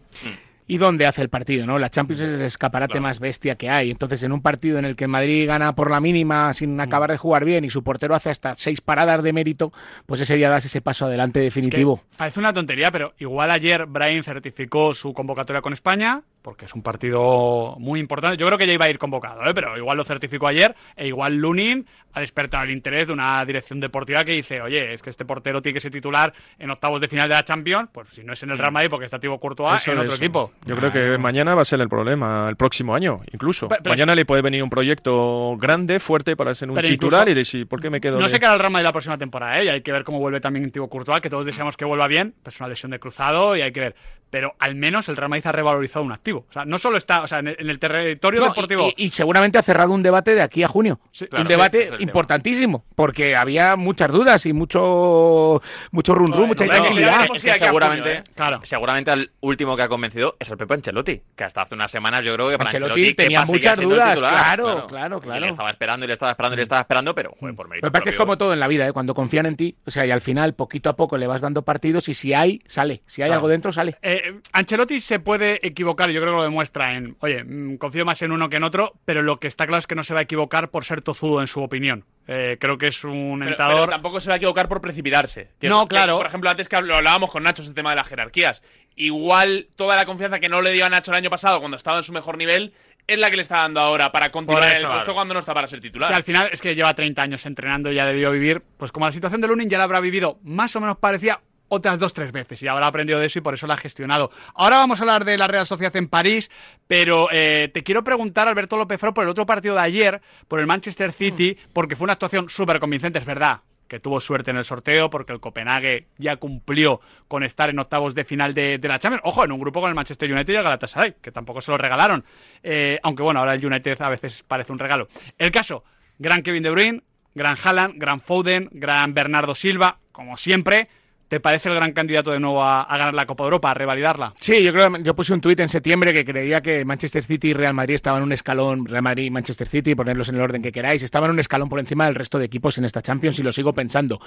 Y 0.66 0.78
dónde 0.78 1.06
hace 1.06 1.20
el 1.20 1.28
partido, 1.28 1.66
¿no? 1.66 1.78
La 1.78 1.90
Champions 1.90 2.22
es 2.22 2.28
el 2.28 2.42
escaparate 2.42 3.00
más 3.00 3.20
bestia 3.20 3.56
que 3.56 3.68
hay. 3.68 3.90
Entonces, 3.90 4.22
en 4.22 4.32
un 4.32 4.40
partido 4.40 4.78
en 4.78 4.84
el 4.84 4.96
que 4.96 5.06
Madrid 5.06 5.46
gana 5.46 5.74
por 5.74 5.90
la 5.90 6.00
mínima 6.00 6.54
sin 6.54 6.80
acabar 6.80 7.10
de 7.10 7.18
jugar 7.18 7.44
bien 7.44 7.64
y 7.64 7.70
su 7.70 7.82
portero 7.82 8.14
hace 8.14 8.30
hasta 8.30 8.56
seis 8.56 8.80
paradas 8.80 9.22
de 9.22 9.32
mérito, 9.32 9.72
pues 10.06 10.20
ese 10.20 10.36
día 10.36 10.48
das 10.48 10.64
ese 10.64 10.80
paso 10.80 11.06
adelante 11.06 11.40
definitivo. 11.40 11.96
Que 11.96 12.16
parece 12.16 12.40
una 12.40 12.52
tontería, 12.52 12.90
pero 12.90 13.12
igual 13.18 13.50
ayer 13.50 13.86
Brian 13.86 14.22
certificó 14.22 14.94
su 14.94 15.12
convocatoria 15.12 15.60
con 15.60 15.72
España, 15.72 16.22
porque 16.44 16.66
es 16.66 16.74
un 16.74 16.82
partido 16.82 17.74
muy 17.78 17.98
importante. 17.98 18.36
Yo 18.36 18.44
creo 18.46 18.58
que 18.58 18.66
ya 18.66 18.74
iba 18.74 18.84
a 18.84 18.90
ir 18.90 18.98
convocado, 18.98 19.42
¿eh? 19.48 19.54
pero 19.54 19.78
igual 19.78 19.96
lo 19.96 20.04
certificó 20.04 20.46
ayer, 20.46 20.74
e 20.94 21.06
igual 21.06 21.36
Lunin 21.36 21.86
ha 22.12 22.20
despertado 22.20 22.64
el 22.64 22.70
interés 22.70 23.06
de 23.06 23.14
una 23.14 23.42
dirección 23.46 23.80
deportiva 23.80 24.24
que 24.24 24.32
dice, 24.32 24.60
oye, 24.60 24.92
es 24.92 25.00
que 25.00 25.08
este 25.08 25.24
portero 25.24 25.62
tiene 25.62 25.72
que 25.74 25.80
ser 25.80 25.90
titular 25.90 26.34
en 26.58 26.70
octavos 26.70 27.00
de 27.00 27.08
final 27.08 27.30
de 27.30 27.34
la 27.34 27.44
Champions, 27.44 27.88
pues 27.90 28.10
si 28.10 28.22
no 28.22 28.34
es 28.34 28.42
en 28.42 28.50
el 28.50 28.58
Real 28.58 28.72
Madrid 28.72 28.90
porque 28.90 29.06
está 29.06 29.18
Thibaut 29.18 29.40
Courtois, 29.40 29.80
Eso 29.80 29.92
en 29.92 29.98
otro 30.00 30.14
equipo. 30.16 30.52
Yo 30.66 30.76
creo 30.76 30.92
que 30.92 31.16
mañana 31.16 31.54
va 31.54 31.62
a 31.62 31.64
ser 31.64 31.80
el 31.80 31.88
problema, 31.88 32.46
el 32.50 32.56
próximo 32.56 32.94
año, 32.94 33.20
incluso. 33.32 33.66
Pero- 33.68 33.82
pero 33.82 33.94
mañana 33.94 34.14
le 34.14 34.26
puede 34.26 34.42
venir 34.42 34.62
un 34.62 34.68
proyecto 34.70 35.56
grande, 35.56 35.98
fuerte 35.98 36.36
para 36.36 36.54
ser 36.54 36.68
un 36.68 36.74
Pero 36.74 36.88
titular 36.88 37.22
incluso- 37.22 37.30
y 37.30 37.34
decir, 37.34 37.66
¿por 37.66 37.80
qué 37.80 37.88
me 37.88 38.00
quedo? 38.02 38.18
No 38.18 38.24
de- 38.24 38.30
sé 38.30 38.38
qué 38.38 38.44
hará 38.44 38.54
el 38.54 38.60
Real 38.60 38.70
Madrid 38.72 38.84
la 38.84 38.92
próxima 38.92 39.16
temporada, 39.16 39.58
¿eh? 39.60 39.64
Y 39.64 39.68
hay 39.68 39.80
que 39.80 39.92
ver 39.92 40.04
cómo 40.04 40.18
vuelve 40.20 40.40
también 40.40 40.70
Thibaut 40.70 40.90
Courtois, 40.90 41.20
que 41.22 41.30
todos 41.30 41.46
deseamos 41.46 41.76
que 41.78 41.86
vuelva 41.86 42.06
bien, 42.06 42.34
pues 42.42 42.60
una 42.60 42.68
lesión 42.68 42.90
de 42.92 42.98
cruzado 42.98 43.56
y 43.56 43.62
hay 43.62 43.72
que 43.72 43.80
ver. 43.80 43.94
Pero 44.30 44.54
al 44.58 44.74
menos 44.74 45.08
el 45.08 45.16
Real 45.16 45.28
Madrid 45.30 45.46
ha 45.46 45.52
revalorizado 45.52 46.04
un 46.04 46.10
activo. 46.12 46.33
O 46.38 46.52
sea, 46.52 46.64
no 46.64 46.78
solo 46.78 46.96
está, 46.98 47.22
o 47.22 47.26
sea, 47.26 47.38
en 47.40 47.48
el, 47.48 47.56
en 47.58 47.70
el 47.70 47.78
territorio 47.78 48.40
No, 48.40 48.48
deportivo. 48.48 48.88
y, 48.96 49.06
y 49.06 49.10
seguramente 49.10 49.58
ha 49.58 49.62
cerrado 49.62 49.92
un 49.92 50.02
debate 50.02 50.34
de 50.34 50.42
aquí 50.42 50.62
a 50.62 50.68
junio. 50.68 51.00
claro, 51.28 51.42
un 51.42 51.48
debate 51.48 51.84
tema. 51.86 51.96
importantísimo, 52.00 52.84
porque 52.94 53.36
había 53.36 53.76
muchas 53.76 54.08
dudas 54.08 54.44
y 54.46 54.52
mucho 54.52 55.60
mucho 55.90 56.14
run 56.14 56.32
run, 56.32 56.48
mucha 56.48 56.64
intensidad. 56.66 57.26
seguramente, 57.58 58.12
¿eh? 58.12 58.22
Claro. 58.34 58.60
seguramente 58.64 59.10
al 59.10 59.30
último 59.40 59.76
que 59.76 59.82
ha 59.82 59.88
convencido 59.88 60.36
es 60.38 60.50
el 60.50 60.56
Pepe 60.56 60.74
Ancelotti, 60.74 61.20
que 61.36 61.44
hasta 61.44 61.62
hace 61.62 61.74
unas 61.74 61.90
semanas 61.90 62.24
yo 62.24 62.34
creo 62.34 62.48
que 62.50 62.58
para 62.58 62.70
Ancelotti 62.70 62.92
Ancelotti, 63.00 63.14
tenía 63.14 63.44
muchas 63.44 63.78
dudas, 63.78 64.14
titular, 64.14 64.18
claro, 64.18 64.86
claro, 64.86 65.18
Y 65.18 65.20
claro. 65.20 65.40
le 65.40 65.48
estaba 65.48 65.70
esperando 65.70 66.04
y 66.04 66.08
le 66.08 66.12
estaba 66.12 66.30
esperando 66.32 66.54
y 66.54 66.56
le 66.58 66.62
estaba 66.62 66.80
esperando, 66.80 67.14
pero 67.14 67.34
joder, 67.38 67.54
por 67.54 67.68
mérito 67.68 67.90
que 67.90 67.98
es 67.98 68.02
que 68.04 68.10
es 68.10 68.14
propio. 68.16 68.26
como 68.26 68.38
todo 68.38 68.52
en 68.52 68.60
la 68.60 68.68
vida, 68.68 68.86
¿eh? 68.88 68.92
cuando 68.92 69.14
confían 69.14 69.46
en 69.46 69.56
ti, 69.56 69.76
o 69.86 69.90
sea, 69.90 70.06
y 70.06 70.10
al 70.10 70.20
final, 70.20 70.54
poquito 70.54 70.88
a 70.90 70.96
poco 70.96 71.16
le 71.16 71.26
vas 71.26 71.40
dando 71.40 71.62
partidos 71.62 72.08
y 72.08 72.14
si 72.14 72.34
hay, 72.34 72.62
sale. 72.66 73.02
Si 73.06 73.22
hay 73.22 73.28
Claro. 73.28 73.38
algo 73.40 73.48
dentro, 73.48 73.72
sale. 73.72 73.96
Eh, 74.02 74.40
Ancelotti 74.52 75.00
se 75.00 75.18
puede 75.18 75.66
equivocar, 75.66 76.10
yo 76.10 76.20
creo 76.24 76.34
que 76.34 76.38
lo 76.38 76.44
demuestra 76.44 76.94
en, 76.96 77.16
oye, 77.20 77.44
mm, 77.44 77.76
confío 77.76 78.04
más 78.04 78.20
en 78.22 78.32
uno 78.32 78.48
que 78.50 78.56
en 78.56 78.64
otro, 78.64 78.92
pero 79.04 79.22
lo 79.22 79.38
que 79.38 79.46
está 79.46 79.66
claro 79.66 79.78
es 79.78 79.86
que 79.86 79.94
no 79.94 80.02
se 80.02 80.12
va 80.14 80.20
a 80.20 80.24
equivocar 80.24 80.70
por 80.70 80.84
ser 80.84 81.00
tozudo 81.02 81.40
en 81.40 81.46
su 81.46 81.62
opinión. 81.62 82.04
Eh, 82.26 82.56
creo 82.60 82.76
que 82.78 82.88
es 82.88 83.04
un 83.04 83.38
Pero, 83.40 83.50
entador. 83.52 83.80
pero 83.80 83.90
tampoco 83.90 84.20
se 84.20 84.28
va 84.28 84.34
a 84.34 84.36
equivocar 84.38 84.68
por 84.68 84.80
precipitarse. 84.80 85.50
Que- 85.60 85.68
No, 85.68 85.82
que, 85.86 85.94
claro. 85.94 86.16
por 86.18 86.26
ejemplo, 86.26 86.50
antes 86.50 86.68
que 86.68 86.80
lo 86.82 86.94
hablábamos 86.96 87.30
con 87.30 87.42
Nacho, 87.42 87.62
ese 87.62 87.74
tema 87.74 87.90
de 87.90 87.96
las 87.96 88.08
jerarquías. 88.08 88.62
Igual 88.96 89.68
toda 89.76 89.96
la 89.96 90.06
confianza 90.06 90.40
que 90.40 90.48
no 90.48 90.62
le 90.62 90.72
dio 90.72 90.86
a 90.86 90.88
Nacho 90.90 91.10
el 91.10 91.16
año 91.18 91.30
pasado 91.30 91.58
cuando 91.60 91.76
estaba 91.76 91.98
en 91.98 92.04
su 92.04 92.12
mejor 92.12 92.38
nivel 92.38 92.72
es 93.06 93.18
la 93.18 93.28
que 93.28 93.36
le 93.36 93.42
está 93.42 93.56
dando 93.58 93.80
ahora 93.80 94.10
para 94.12 94.30
continuar 94.30 94.64
eso, 94.76 94.86
el 94.86 94.92
puesto 94.94 95.12
cuando 95.12 95.34
no 95.34 95.40
está 95.40 95.52
para 95.52 95.66
ser 95.66 95.78
O 95.78 95.82
titular. 95.82 96.08
sea, 96.08 96.16
al 96.16 96.22
final 96.22 96.48
es 96.52 96.62
que 96.62 96.74
lleva 96.74 96.94
30 96.94 97.20
años 97.20 97.44
entrenando 97.44 97.92
y 97.92 97.96
ya 97.96 98.06
debió 98.06 98.30
vivir, 98.30 98.62
pues 98.78 98.92
como 98.92 99.04
la 99.04 99.12
situación 99.12 99.42
de 99.42 99.48
Lunin 99.48 99.68
ya 99.68 99.76
la 99.76 99.84
habrá 99.84 100.00
vivido 100.00 100.38
más 100.42 100.74
o 100.76 100.80
menos 100.80 100.96
parecía 100.96 101.40
otras 101.68 101.98
dos, 101.98 102.14
tres 102.14 102.32
veces 102.32 102.62
y 102.62 102.68
habrá 102.68 102.86
aprendido 102.86 103.18
de 103.18 103.26
eso 103.26 103.38
y 103.38 103.42
por 103.42 103.54
eso 103.54 103.66
la 103.66 103.74
ha 103.74 103.78
gestionado. 103.78 104.30
Ahora 104.54 104.78
vamos 104.78 105.00
a 105.00 105.02
hablar 105.02 105.24
de 105.24 105.38
la 105.38 105.46
Real 105.46 105.66
Sociedad 105.66 105.94
en 105.96 106.08
París, 106.08 106.50
pero 106.86 107.28
eh, 107.32 107.70
te 107.72 107.82
quiero 107.82 108.04
preguntar, 108.04 108.48
Alberto 108.48 108.76
López 108.76 109.00
Faro, 109.00 109.14
por 109.14 109.24
el 109.24 109.30
otro 109.30 109.46
partido 109.46 109.74
de 109.74 109.80
ayer, 109.80 110.22
por 110.48 110.60
el 110.60 110.66
Manchester 110.66 111.12
City, 111.12 111.56
porque 111.72 111.96
fue 111.96 112.04
una 112.04 112.14
actuación 112.14 112.48
súper 112.48 112.80
convincente, 112.80 113.18
es 113.18 113.24
verdad 113.24 113.60
que 113.88 114.00
tuvo 114.00 114.18
suerte 114.18 114.50
en 114.50 114.56
el 114.56 114.64
sorteo 114.64 115.10
porque 115.10 115.32
el 115.32 115.40
Copenhague 115.40 116.06
ya 116.18 116.36
cumplió 116.36 117.00
con 117.28 117.42
estar 117.44 117.70
en 117.70 117.78
octavos 117.78 118.14
de 118.14 118.24
final 118.24 118.54
de, 118.54 118.78
de 118.78 118.88
la 118.88 118.98
Champions. 118.98 119.22
Ojo, 119.24 119.44
en 119.44 119.52
un 119.52 119.60
grupo 119.60 119.80
con 119.80 119.88
el 119.88 119.94
Manchester 119.94 120.32
United 120.32 120.52
y 120.52 120.56
el 120.56 120.62
Galatasaray, 120.62 121.16
que 121.20 121.30
tampoco 121.30 121.60
se 121.60 121.70
lo 121.70 121.78
regalaron. 121.78 122.24
Eh, 122.62 122.98
aunque 123.02 123.22
bueno, 123.22 123.40
ahora 123.40 123.54
el 123.54 123.64
United 123.64 124.00
a 124.00 124.08
veces 124.08 124.42
parece 124.42 124.72
un 124.72 124.78
regalo. 124.78 125.08
El 125.38 125.52
caso, 125.52 125.84
gran 126.18 126.42
Kevin 126.42 126.62
De 126.62 126.70
Bruyne, 126.70 127.02
gran 127.34 127.56
Haaland, 127.62 127.94
gran 127.96 128.20
Foden, 128.20 128.68
gran 128.72 129.14
Bernardo 129.14 129.54
Silva, 129.54 129.98
como 130.12 130.36
siempre. 130.36 130.88
¿Te 131.28 131.40
parece 131.40 131.68
el 131.68 131.74
gran 131.74 131.92
candidato 131.92 132.30
de 132.30 132.38
nuevo 132.38 132.62
a, 132.62 132.82
a 132.82 132.96
ganar 132.98 133.14
la 133.14 133.26
Copa 133.26 133.42
de 133.44 133.46
Europa, 133.46 133.70
a 133.70 133.74
revalidarla? 133.74 134.34
Sí, 134.38 134.62
yo 134.64 134.72
creo 134.72 134.96
yo 134.98 135.14
puse 135.16 135.32
un 135.32 135.40
tuit 135.40 135.58
en 135.60 135.68
septiembre 135.68 136.12
que 136.12 136.24
creía 136.24 136.60
que 136.60 136.84
Manchester 136.84 137.24
City 137.24 137.48
y 137.48 137.52
Real 137.54 137.74
Madrid 137.74 137.94
estaban 137.94 138.18
en 138.20 138.24
un 138.26 138.32
escalón, 138.32 138.84
Real 138.86 139.02
Madrid 139.02 139.24
y 139.24 139.30
Manchester 139.30 139.66
City, 139.68 139.94
ponerlos 139.94 140.28
en 140.28 140.36
el 140.36 140.42
orden 140.42 140.62
que 140.62 140.70
queráis, 140.70 141.02
estaban 141.02 141.30
un 141.30 141.38
escalón 141.40 141.68
por 141.68 141.80
encima 141.80 142.04
del 142.06 142.14
resto 142.14 142.38
de 142.38 142.44
equipos 142.44 142.78
en 142.78 142.84
esta 142.84 143.02
Champions 143.02 143.38
y 143.38 143.42
lo 143.42 143.52
sigo 143.52 143.72
pensando. 143.72 144.20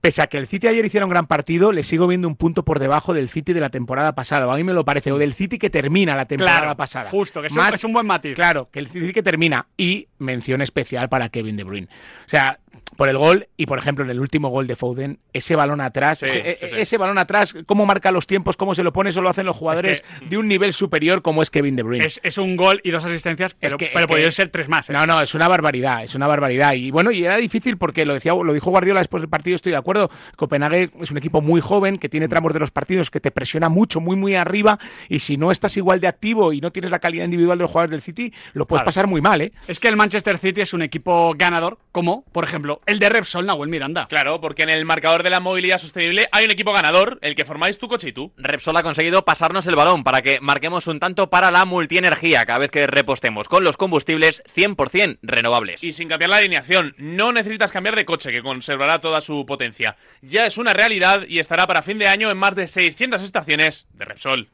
pese 0.00 0.20
a 0.20 0.26
que 0.26 0.36
el 0.36 0.48
City 0.48 0.66
ayer 0.66 0.84
hiciera 0.84 1.06
un 1.06 1.10
gran 1.10 1.28
partido, 1.28 1.70
le 1.70 1.84
sigo 1.84 2.08
viendo 2.08 2.26
un 2.26 2.34
punto 2.34 2.64
por 2.64 2.80
debajo 2.80 3.14
del 3.14 3.28
City 3.28 3.52
de 3.52 3.60
la 3.60 3.70
temporada 3.70 4.16
pasada. 4.16 4.52
A 4.52 4.56
mí 4.56 4.64
me 4.64 4.72
lo 4.72 4.84
parece, 4.84 5.12
o 5.12 5.18
del 5.18 5.32
City 5.32 5.58
que 5.58 5.70
termina 5.70 6.16
la 6.16 6.24
temporada 6.26 6.58
Claro, 6.58 6.76
pasada. 6.76 7.08
justo, 7.10 7.40
que 7.40 7.46
es 7.46 7.52
un- 7.56 7.62
es 7.72 7.84
un 7.84 7.92
buen 7.92 8.06
matiz. 8.06 8.34
Claro, 8.34 8.68
que 8.72 8.80
el 8.80 8.88
City 8.88 9.12
que 9.12 9.22
termina. 9.22 9.66
Y 9.76 10.08
mención 10.18 10.60
especial 10.60 11.08
para 11.08 11.28
Kevin 11.28 11.56
De 11.56 11.62
Bruyne. 11.62 11.86
O 12.26 12.28
sea, 12.30 12.58
por 12.96 13.08
el 13.08 13.16
gol 13.18 13.48
y, 13.56 13.66
por 13.66 13.78
ejemplo, 13.78 14.04
en 14.04 14.10
el 14.10 14.20
último 14.20 14.48
gol 14.48 14.66
de 14.66 14.76
Foden, 14.76 15.18
ese 15.32 15.56
balón 15.56 15.80
atrás, 15.80 16.18
Sí, 16.18 16.26
ese, 16.26 16.58
sí, 16.60 16.66
sí. 16.70 16.76
ese 16.80 16.98
balón 16.98 17.18
atrás, 17.18 17.54
cómo 17.66 17.86
marca 17.86 18.12
los 18.12 18.26
tiempos, 18.26 18.56
cómo 18.56 18.74
se 18.74 18.82
lo 18.82 18.92
pone, 18.92 19.10
eso 19.10 19.22
lo 19.22 19.28
hacen 19.30 19.46
los 19.46 19.56
jugadores 19.56 20.04
de 20.28 20.36
un 20.38 20.46
nivel 20.48 20.72
superior 20.72 21.22
como 21.22 21.42
es 21.42 21.50
Kevin 21.50 21.74
De 21.76 21.82
Bruyne. 21.82 22.04
Es, 22.04 22.20
es 22.22 22.38
un 22.38 22.56
gol 22.56 22.80
y 22.84 22.90
dos 22.90 23.04
asistencias, 23.04 23.54
pero, 23.58 23.78
que- 23.78 23.86
pero 23.92 24.00
es 24.00 24.06
podrían 24.06 24.32
ser 24.32 24.50
tres 24.50 24.68
más. 24.68 24.90
¿eh? 24.90 24.92
No, 24.92 25.06
no, 25.06 25.20
es 25.20 25.34
una 25.34 25.48
barbaridad, 25.48 26.04
es 26.04 26.14
una 26.14 26.26
barbaridad. 26.26 26.74
Y 26.74 26.90
bueno, 26.90 27.10
y 27.10 27.24
era 27.24 27.36
difícil 27.38 27.76
porque 27.78 28.04
lo 28.04 28.14
decía, 28.14 28.34
lo 28.34 28.52
dijo 28.52 28.70
Guardiola 28.70 29.00
después 29.00 29.22
del 29.22 29.30
partido, 29.30 29.56
estoy 29.56 29.72
de 29.72 29.78
acuerdo. 29.78 30.10
Copenhague 30.36 30.90
es 31.00 31.10
un 31.10 31.16
equipo 31.16 31.40
muy 31.40 31.60
joven 31.60 31.98
que 31.98 32.08
tiene 32.08 32.28
tramos 32.28 32.52
de 32.52 32.60
los 32.60 32.70
partidos 32.70 33.10
que 33.10 33.20
te 33.20 33.30
presiona 33.30 33.68
mucho, 33.68 34.00
muy, 34.00 34.16
muy 34.16 34.34
arriba. 34.34 34.78
Y 35.08 35.20
si 35.20 35.36
no 35.36 35.50
estás 35.50 35.76
igual 35.76 36.00
de 36.00 36.08
activo 36.08 36.52
y 36.52 36.60
no 36.60 36.70
tienes 36.70 36.90
la 36.90 36.98
calidad 36.98 37.24
individual 37.24 37.58
de 37.58 37.62
los 37.62 37.70
jugadores 37.70 37.90
del 37.90 38.02
City, 38.02 38.32
lo 38.52 38.66
puedes 38.66 38.80
Claro. 38.82 38.86
pasar 38.86 39.06
muy 39.06 39.20
mal, 39.20 39.40
¿eh? 39.40 39.52
Es 39.66 39.80
que 39.80 39.88
el 39.88 39.96
Manchester 39.96 40.38
City 40.38 40.60
es 40.60 40.72
un 40.74 40.82
equipo 40.82 41.34
ganador, 41.36 41.78
como, 41.90 42.24
por 42.32 42.44
ejemplo, 42.44 42.61
el 42.86 42.98
de 42.98 43.08
Repsol 43.08 43.46
Nahuel 43.46 43.70
Miranda. 43.70 44.06
Claro, 44.08 44.40
porque 44.40 44.62
en 44.62 44.70
el 44.70 44.84
marcador 44.84 45.22
de 45.22 45.30
la 45.30 45.40
movilidad 45.40 45.78
sostenible 45.78 46.28
hay 46.32 46.44
un 46.44 46.50
equipo 46.50 46.72
ganador, 46.72 47.18
el 47.22 47.34
que 47.34 47.44
formáis 47.44 47.78
tu 47.78 47.88
coche 47.88 48.08
y 48.08 48.12
tú. 48.12 48.32
Repsol 48.36 48.76
ha 48.76 48.82
conseguido 48.82 49.24
pasarnos 49.24 49.66
el 49.66 49.76
balón 49.76 50.04
para 50.04 50.22
que 50.22 50.40
marquemos 50.40 50.86
un 50.86 51.00
tanto 51.00 51.30
para 51.30 51.50
la 51.50 51.64
multienergía 51.64 52.44
cada 52.46 52.58
vez 52.58 52.70
que 52.70 52.86
repostemos 52.86 53.48
con 53.48 53.64
los 53.64 53.76
combustibles 53.76 54.42
100% 54.54 55.18
renovables. 55.22 55.82
Y 55.82 55.92
sin 55.92 56.08
cambiar 56.08 56.30
la 56.30 56.36
alineación, 56.38 56.94
no 56.98 57.32
necesitas 57.32 57.72
cambiar 57.72 57.96
de 57.96 58.04
coche, 58.04 58.32
que 58.32 58.42
conservará 58.42 59.00
toda 59.00 59.20
su 59.20 59.44
potencia. 59.46 59.96
Ya 60.20 60.46
es 60.46 60.58
una 60.58 60.72
realidad 60.72 61.24
y 61.28 61.38
estará 61.38 61.66
para 61.66 61.82
fin 61.82 61.98
de 61.98 62.08
año 62.08 62.30
en 62.30 62.38
más 62.38 62.54
de 62.54 62.68
600 62.68 63.22
estaciones 63.22 63.86
de 63.92 64.04
Repsol. 64.04 64.48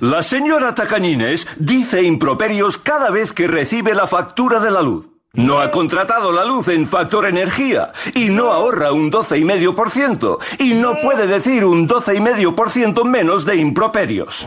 La 0.00 0.22
señora 0.22 0.74
Tacañines 0.74 1.46
dice 1.58 2.02
improperios 2.02 2.78
cada 2.78 3.10
vez 3.10 3.32
que 3.32 3.46
recibe 3.46 3.94
la 3.94 4.06
factura 4.06 4.58
de 4.58 4.70
la 4.70 4.80
luz. 4.80 5.10
No 5.32 5.60
ha 5.60 5.70
contratado 5.70 6.32
la 6.32 6.44
luz 6.44 6.66
en 6.66 6.84
Factor 6.84 7.24
Energía 7.24 7.92
y 8.16 8.30
no 8.30 8.50
ahorra 8.52 8.92
un 8.92 9.12
12,5% 9.12 10.38
y 10.58 10.74
no 10.74 10.96
puede 11.00 11.28
decir 11.28 11.64
un 11.64 11.88
12,5% 11.88 13.04
menos 13.04 13.44
de 13.44 13.54
improperios. 13.54 14.44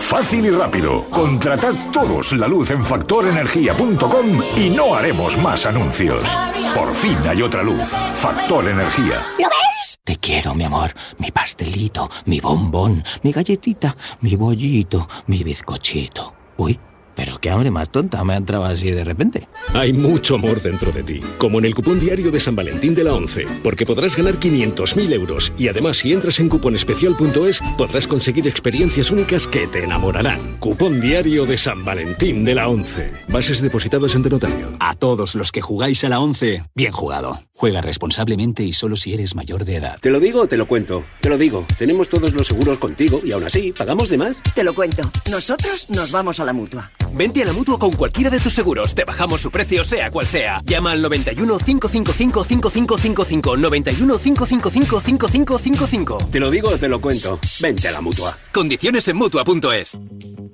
Fácil 0.00 0.46
y 0.46 0.50
rápido. 0.50 1.04
Contratad 1.10 1.74
todos 1.92 2.32
la 2.32 2.48
luz 2.48 2.72
en 2.72 2.82
factorenergía.com 2.82 4.42
y 4.56 4.68
no 4.68 4.96
haremos 4.96 5.38
más 5.38 5.64
anuncios. 5.64 6.36
Por 6.74 6.92
fin 6.92 7.18
hay 7.28 7.42
otra 7.42 7.62
luz. 7.62 7.88
Factor 8.16 8.68
Energía. 8.68 9.24
¿Lo 9.38 9.48
ves? 9.48 10.00
Te 10.02 10.16
quiero, 10.16 10.56
mi 10.56 10.64
amor, 10.64 10.90
mi 11.18 11.30
pastelito, 11.30 12.10
mi 12.24 12.40
bombón, 12.40 13.04
mi 13.22 13.30
galletita, 13.30 13.96
mi 14.22 14.34
bollito, 14.34 15.08
mi 15.28 15.44
bizcochito. 15.44 16.34
Uy, 16.56 16.80
pero 17.16 17.38
qué 17.40 17.50
hambre 17.50 17.70
más 17.70 17.90
tonta 17.90 18.22
me 18.22 18.34
ha 18.34 18.36
entrado 18.36 18.64
así 18.64 18.90
de 18.90 19.02
repente. 19.02 19.48
Hay 19.74 19.92
mucho 19.92 20.36
amor 20.36 20.62
dentro 20.62 20.92
de 20.92 21.02
ti, 21.02 21.20
como 21.38 21.58
en 21.58 21.64
el 21.64 21.74
cupón 21.74 21.98
diario 21.98 22.30
de 22.30 22.38
San 22.38 22.54
Valentín 22.54 22.94
de 22.94 23.04
la 23.04 23.14
11, 23.14 23.46
porque 23.64 23.86
podrás 23.86 24.14
ganar 24.14 24.38
500.000 24.38 25.12
euros 25.12 25.52
y 25.58 25.68
además 25.68 25.96
si 25.96 26.12
entras 26.12 26.38
en 26.38 26.48
cuponespecial.es 26.48 27.60
podrás 27.78 28.06
conseguir 28.06 28.46
experiencias 28.46 29.10
únicas 29.10 29.48
que 29.48 29.66
te 29.66 29.82
enamorarán. 29.82 30.58
Cupón 30.58 31.00
diario 31.00 31.46
de 31.46 31.56
San 31.56 31.84
Valentín 31.84 32.44
de 32.44 32.54
la 32.54 32.68
11. 32.68 33.12
Bases 33.28 33.60
depositadas 33.60 34.14
ante 34.14 34.30
notario. 34.30 34.76
A 34.78 34.94
todos 34.94 35.34
los 35.34 35.50
que 35.52 35.62
jugáis 35.62 36.04
a 36.04 36.08
la 36.08 36.20
11, 36.20 36.64
bien 36.74 36.92
jugado. 36.92 37.40
Juega 37.54 37.80
responsablemente 37.80 38.62
y 38.62 38.74
solo 38.74 38.96
si 38.96 39.14
eres 39.14 39.34
mayor 39.34 39.64
de 39.64 39.76
edad. 39.76 39.98
¿Te 40.00 40.10
lo 40.10 40.20
digo 40.20 40.42
o 40.42 40.46
te 40.46 40.58
lo 40.58 40.68
cuento? 40.68 41.04
Te 41.22 41.30
lo 41.30 41.38
digo. 41.38 41.66
Tenemos 41.78 42.10
todos 42.10 42.34
los 42.34 42.46
seguros 42.46 42.78
contigo 42.78 43.20
y 43.24 43.32
aún 43.32 43.44
así, 43.44 43.72
¿pagamos 43.72 44.10
de 44.10 44.18
más? 44.18 44.42
Te 44.54 44.62
lo 44.62 44.74
cuento. 44.74 45.10
Nosotros 45.30 45.88
nos 45.88 46.12
vamos 46.12 46.38
a 46.38 46.44
la 46.44 46.52
mutua. 46.52 46.92
Vente 47.12 47.42
a 47.42 47.46
la 47.46 47.52
mutua 47.52 47.78
con 47.78 47.92
cualquiera 47.92 48.30
de 48.30 48.40
tus 48.40 48.52
seguros. 48.52 48.94
Te 48.94 49.04
bajamos 49.04 49.40
su 49.40 49.50
precio, 49.50 49.84
sea 49.84 50.10
cual 50.10 50.26
sea. 50.26 50.62
Llama 50.64 50.92
al 50.92 51.02
91 51.02 51.58
555 51.58 52.44
5555. 52.44 53.56
91 53.56 54.18
555 54.18 55.00
5555. 55.00 56.18
Te 56.30 56.40
lo 56.40 56.50
digo 56.50 56.70
o 56.70 56.78
te 56.78 56.88
lo 56.88 57.00
cuento. 57.00 57.38
Vente 57.60 57.88
a 57.88 57.92
la 57.92 58.00
mutua. 58.00 58.36
Condiciones 58.52 59.08
en 59.08 59.16
mutua.es. 59.16 59.96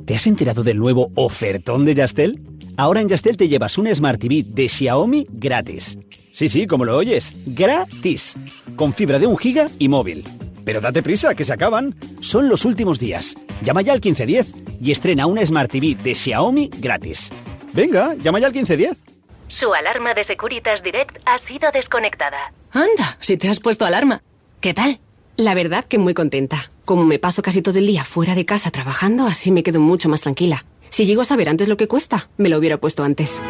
¿Te 0.05 0.17
has 0.17 0.27
enterado 0.27 0.63
del 0.63 0.79
nuevo 0.79 1.11
ofertón 1.15 1.85
de 1.85 1.95
Yastel? 1.95 2.41
Ahora 2.77 3.01
en 3.01 3.09
Yastel 3.09 3.37
te 3.37 3.49
llevas 3.49 3.79
un 3.79 3.95
Smart 3.95 4.21
TV 4.21 4.45
de 4.47 4.69
Xiaomi 4.69 5.27
gratis. 5.31 5.99
Sí, 6.33 6.49
sí, 6.49 6.67
como 6.67 6.85
lo 6.85 6.97
oyes, 6.97 7.35
gratis. 7.47 8.35
Con 8.77 8.95
fibra 8.95 9.19
de 9.19 9.27
un 9.27 9.37
giga 9.37 9.69
y 9.79 9.89
móvil. 9.89 10.25
Pero 10.65 10.81
date 10.81 11.03
prisa, 11.03 11.35
que 11.35 11.45
se 11.45 11.53
acaban. 11.53 11.95
Son 12.21 12.49
los 12.49 12.65
últimos 12.65 12.99
días. 12.99 13.35
Llama 13.63 13.83
ya 13.83 13.93
al 13.93 14.01
1510 14.01 14.81
y 14.81 14.93
estrena 14.93 15.27
una 15.27 15.45
Smart 15.45 15.71
TV 15.71 15.95
de 15.95 16.15
Xiaomi 16.15 16.71
gratis. 16.79 17.31
Venga, 17.73 18.15
llama 18.15 18.39
ya 18.39 18.47
al 18.47 18.53
1510. 18.53 19.03
Su 19.49 19.75
alarma 19.75 20.15
de 20.15 20.25
Securitas 20.25 20.83
Direct 20.83 21.19
ha 21.27 21.37
sido 21.39 21.71
desconectada. 21.73 22.53
Anda, 22.71 23.19
si 23.21 23.37
te 23.37 23.49
has 23.49 23.61
puesto 23.61 23.85
alarma. 23.85 24.23
¿Qué 24.61 24.73
tal? 24.73 25.01
La 25.37 25.55
verdad 25.55 25.85
que 25.85 25.99
muy 25.99 26.15
contenta. 26.15 26.71
Como 26.85 27.05
me 27.05 27.19
paso 27.19 27.43
casi 27.43 27.63
todo 27.63 27.79
el 27.79 27.87
día 27.87 28.05
fuera 28.05 28.35
de 28.35 28.47
casa 28.47 28.71
trabajando, 28.71 29.27
así 29.27 29.51
me 29.51 29.63
quedo 29.63 29.81
mucho 29.81 30.09
más 30.09 30.21
tranquila. 30.21 30.65
Si 30.89 31.07
llego 31.07 31.23
a 31.23 31.25
saber 31.25 31.49
antes 31.49 31.69
lo 31.69 31.77
que 31.77 31.89
cuesta, 31.89 32.29
me 32.37 32.49
lo 32.49 32.59
hubiera 32.59 32.79
puesto 32.79 33.05
antes. 33.05 33.41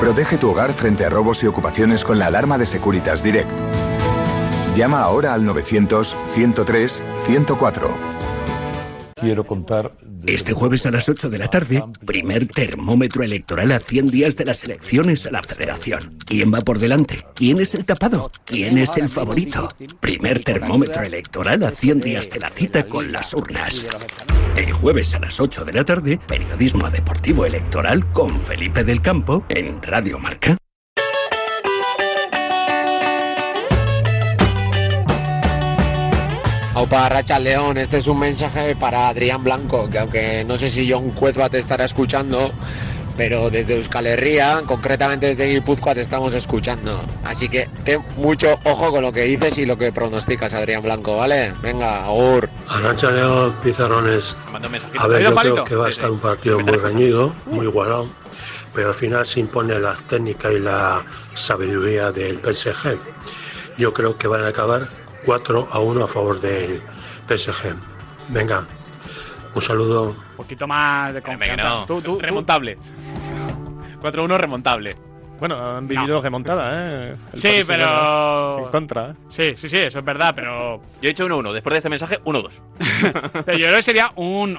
Protege 0.00 0.38
tu 0.38 0.50
hogar 0.50 0.72
frente 0.72 1.04
a 1.04 1.08
robos 1.08 1.42
y 1.42 1.46
ocupaciones 1.46 2.04
con 2.04 2.18
la 2.18 2.26
alarma 2.26 2.58
de 2.58 2.66
Securitas 2.66 3.22
Direct. 3.22 3.50
Llama 4.74 5.02
ahora 5.02 5.34
al 5.34 5.46
900-103-104. 5.46 7.90
Quiero 9.14 9.46
contar. 9.46 9.92
Este 10.26 10.52
jueves 10.52 10.84
a 10.86 10.90
las 10.90 11.08
8 11.08 11.30
de 11.30 11.38
la 11.38 11.48
tarde, 11.48 11.84
primer 12.04 12.48
termómetro 12.48 13.22
electoral 13.22 13.70
a 13.70 13.78
100 13.78 14.06
días 14.06 14.34
de 14.36 14.46
las 14.46 14.64
elecciones 14.64 15.24
a 15.26 15.30
la 15.30 15.40
Federación. 15.42 16.18
¿Quién 16.26 16.52
va 16.52 16.58
por 16.60 16.80
delante? 16.80 17.24
¿Quién 17.34 17.60
es 17.60 17.74
el 17.74 17.84
tapado? 17.84 18.32
¿Quién 18.44 18.78
es 18.78 18.96
el 18.96 19.08
favorito? 19.08 19.68
Primer 20.00 20.42
termómetro 20.42 21.02
electoral 21.02 21.62
a 21.62 21.70
100 21.70 22.00
días 22.00 22.28
de 22.30 22.40
la 22.40 22.50
cita 22.50 22.82
con 22.82 23.12
las 23.12 23.32
urnas. 23.32 23.86
El 24.56 24.72
jueves 24.72 25.14
a 25.14 25.20
las 25.20 25.38
8 25.38 25.64
de 25.64 25.72
la 25.72 25.84
tarde, 25.84 26.18
periodismo 26.26 26.90
deportivo 26.90 27.46
electoral 27.46 28.10
con 28.12 28.40
Felipe 28.40 28.82
del 28.82 29.00
Campo 29.02 29.44
en 29.48 29.80
Radio 29.82 30.18
Marca. 30.18 30.56
Opa, 36.84 37.08
Racha 37.08 37.38
León, 37.38 37.78
este 37.78 37.96
es 37.96 38.06
un 38.08 38.18
mensaje 38.18 38.76
para 38.76 39.08
Adrián 39.08 39.42
Blanco, 39.42 39.88
que 39.88 39.98
aunque 39.98 40.44
no 40.44 40.58
sé 40.58 40.68
si 40.68 40.92
John 40.92 41.12
Cuetva 41.12 41.48
te 41.48 41.58
estará 41.58 41.86
escuchando, 41.86 42.52
pero 43.16 43.48
desde 43.48 43.76
Euskal 43.76 44.06
Herria, 44.06 44.60
concretamente 44.66 45.28
desde 45.28 45.48
Guipúzcoa, 45.48 45.94
te 45.94 46.02
estamos 46.02 46.34
escuchando. 46.34 47.02
Así 47.24 47.48
que 47.48 47.70
ten 47.84 48.02
mucho 48.18 48.60
ojo 48.64 48.90
con 48.90 49.00
lo 49.00 49.14
que 49.14 49.22
dices 49.22 49.56
y 49.56 49.64
lo 49.64 49.78
que 49.78 49.92
pronosticas, 49.92 50.52
Adrián 50.52 50.82
Blanco, 50.82 51.16
¿vale? 51.16 51.54
Venga, 51.62 52.04
agur. 52.04 52.50
Arrancha 52.68 53.10
León, 53.10 53.54
Pizarrones. 53.62 54.36
A 54.98 55.06
ver, 55.06 55.22
yo 55.22 55.34
creo 55.34 55.64
que 55.64 55.76
va 55.76 55.86
a 55.86 55.88
estar 55.88 56.10
un 56.10 56.20
partido 56.20 56.60
muy 56.60 56.70
reñido, 56.70 57.34
muy 57.46 57.64
igualado, 57.64 58.10
pero 58.74 58.88
al 58.88 58.94
final 58.94 59.24
se 59.24 59.40
impone 59.40 59.80
la 59.80 59.96
técnica 60.06 60.52
y 60.52 60.60
la 60.60 61.02
sabiduría 61.34 62.12
del 62.12 62.40
PSG. 62.40 62.98
Yo 63.78 63.94
creo 63.94 64.18
que 64.18 64.28
van 64.28 64.44
a 64.44 64.48
acabar 64.48 64.86
4 65.24 65.68
a 65.70 65.78
1 65.78 66.04
a 66.04 66.06
favor 66.08 66.40
del 66.40 66.82
PSG. 67.28 67.74
Venga, 68.28 68.66
un 69.54 69.62
saludo. 69.62 70.10
Un 70.10 70.36
poquito 70.36 70.66
más 70.66 71.14
de 71.14 71.22
confianza. 71.22 71.62
no. 71.64 71.86
Tú- 71.86 72.00
tú- 72.00 72.14
tú- 72.14 72.20
remontable. 72.20 72.76
4-1 74.00 74.38
remontable. 74.38 74.94
Bueno, 75.40 75.76
han 75.76 75.88
vivido 75.88 76.22
remontada, 76.22 76.70
¿eh? 77.10 77.16
El 77.32 77.40
Sí, 77.40 77.62
pero. 77.66 78.58
En 78.66 78.70
contra, 78.70 79.10
¿eh? 79.10 79.14
Sí, 79.28 79.52
sí, 79.56 79.68
sí, 79.68 79.78
eso 79.78 79.98
es 79.98 80.04
verdad, 80.04 80.32
pero. 80.34 80.76
Yo 80.76 80.82
he 81.02 81.08
dicho 81.08 81.26
1-1. 81.26 81.52
Después 81.52 81.72
de 81.72 81.78
este 81.78 81.90
mensaje, 81.90 82.18
1-2. 82.24 82.60
pero 83.44 83.58
yo 83.58 83.64
creo 83.66 83.76
que 83.76 83.82
sería 83.82 84.12
un. 84.16 84.58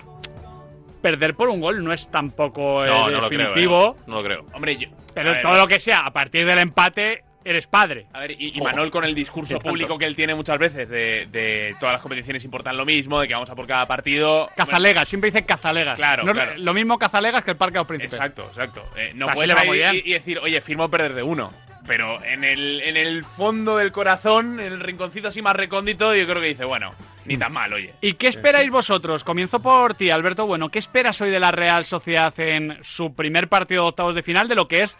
Perder 1.01 1.35
por 1.35 1.49
un 1.49 1.61
gol 1.61 1.83
no 1.83 1.93
es 1.93 2.09
tampoco 2.09 2.83
eh, 2.83 2.87
No, 2.89 3.09
no 3.09 3.21
lo 3.21 3.27
creo. 3.29 3.39
definitivo. 3.39 3.95
eh. 3.97 4.03
No 4.07 4.15
lo 4.15 4.23
creo. 4.23 4.41
Hombre, 4.53 4.75
yo. 4.77 4.89
Pero 5.13 5.29
a 5.29 5.33
ver, 5.33 5.41
todo 5.43 5.57
lo 5.57 5.67
que 5.67 5.79
sea, 5.79 5.99
a 5.99 6.11
partir 6.11 6.45
del 6.45 6.57
empate, 6.59 7.23
eres 7.45 7.67
padre. 7.67 8.07
A 8.11 8.19
ver, 8.21 8.31
y, 8.31 8.57
y. 8.57 8.61
Manol 8.61 8.91
con 8.91 9.05
el 9.05 9.15
discurso 9.15 9.59
público 9.59 9.97
que 9.97 10.05
él 10.05 10.15
tiene 10.15 10.35
muchas 10.35 10.57
veces 10.57 10.89
de, 10.89 11.27
de 11.31 11.75
todas 11.79 11.93
las 11.93 12.01
competiciones 12.01 12.43
importan 12.43 12.75
lo 12.75 12.85
mismo, 12.85 13.21
de 13.21 13.27
que 13.27 13.33
vamos 13.33 13.49
a 13.49 13.55
por 13.55 13.67
cada 13.67 13.87
partido. 13.87 14.49
Cazalegas, 14.55 15.07
siempre 15.07 15.31
dice 15.31 15.45
cazalegas. 15.45 15.97
Claro, 15.97 16.23
No 16.23 16.31
es 16.31 16.35
claro. 16.35 16.53
Lo 16.57 16.73
mismo 16.73 16.97
cazalegas 16.97 17.43
que 17.43 17.51
el 17.51 17.57
Parque 17.57 17.73
de 17.73 17.79
los 17.79 17.87
Príncipes. 17.87 18.13
Exacto, 18.13 18.43
exacto. 18.43 18.83
Eh, 18.97 19.11
no 19.15 19.27
Así 19.27 19.35
puedes 19.35 19.65
muy 19.65 19.77
bien. 19.77 19.95
y, 19.95 19.99
y 20.09 20.13
decir, 20.13 20.39
oye, 20.39 20.59
firmo 20.59 20.89
perder 20.89 21.13
de 21.13 21.23
uno. 21.23 21.53
Pero 21.87 22.23
en 22.25 22.43
el, 22.43 22.81
en 22.81 22.97
el 22.97 23.23
fondo 23.23 23.77
del 23.77 23.91
corazón, 23.91 24.59
en 24.59 24.73
el 24.73 24.79
rinconcito 24.79 25.27
así 25.27 25.43
más 25.43 25.55
recóndito, 25.55 26.15
yo 26.15 26.25
creo 26.25 26.41
que 26.41 26.47
dice, 26.47 26.65
bueno, 26.65 26.89
ni 27.25 27.37
tan 27.37 27.53
mal, 27.53 27.71
oye. 27.73 27.93
¿Y 28.01 28.13
qué 28.13 28.27
esperáis 28.27 28.71
vosotros? 28.71 29.23
Comienzo 29.23 29.61
por 29.61 29.93
ti, 29.93 30.09
Alberto. 30.09 30.47
Bueno, 30.47 30.69
¿qué 30.69 30.79
esperas 30.79 31.21
hoy 31.21 31.29
de 31.29 31.39
la 31.39 31.51
Real 31.51 31.85
Sociedad 31.85 32.33
en 32.39 32.79
su 32.81 33.13
primer 33.13 33.49
partido 33.49 33.83
de 33.83 33.89
octavos 33.89 34.15
de 34.15 34.23
final 34.23 34.47
de 34.47 34.55
lo 34.55 34.67
que 34.67 34.81
es 34.81 34.97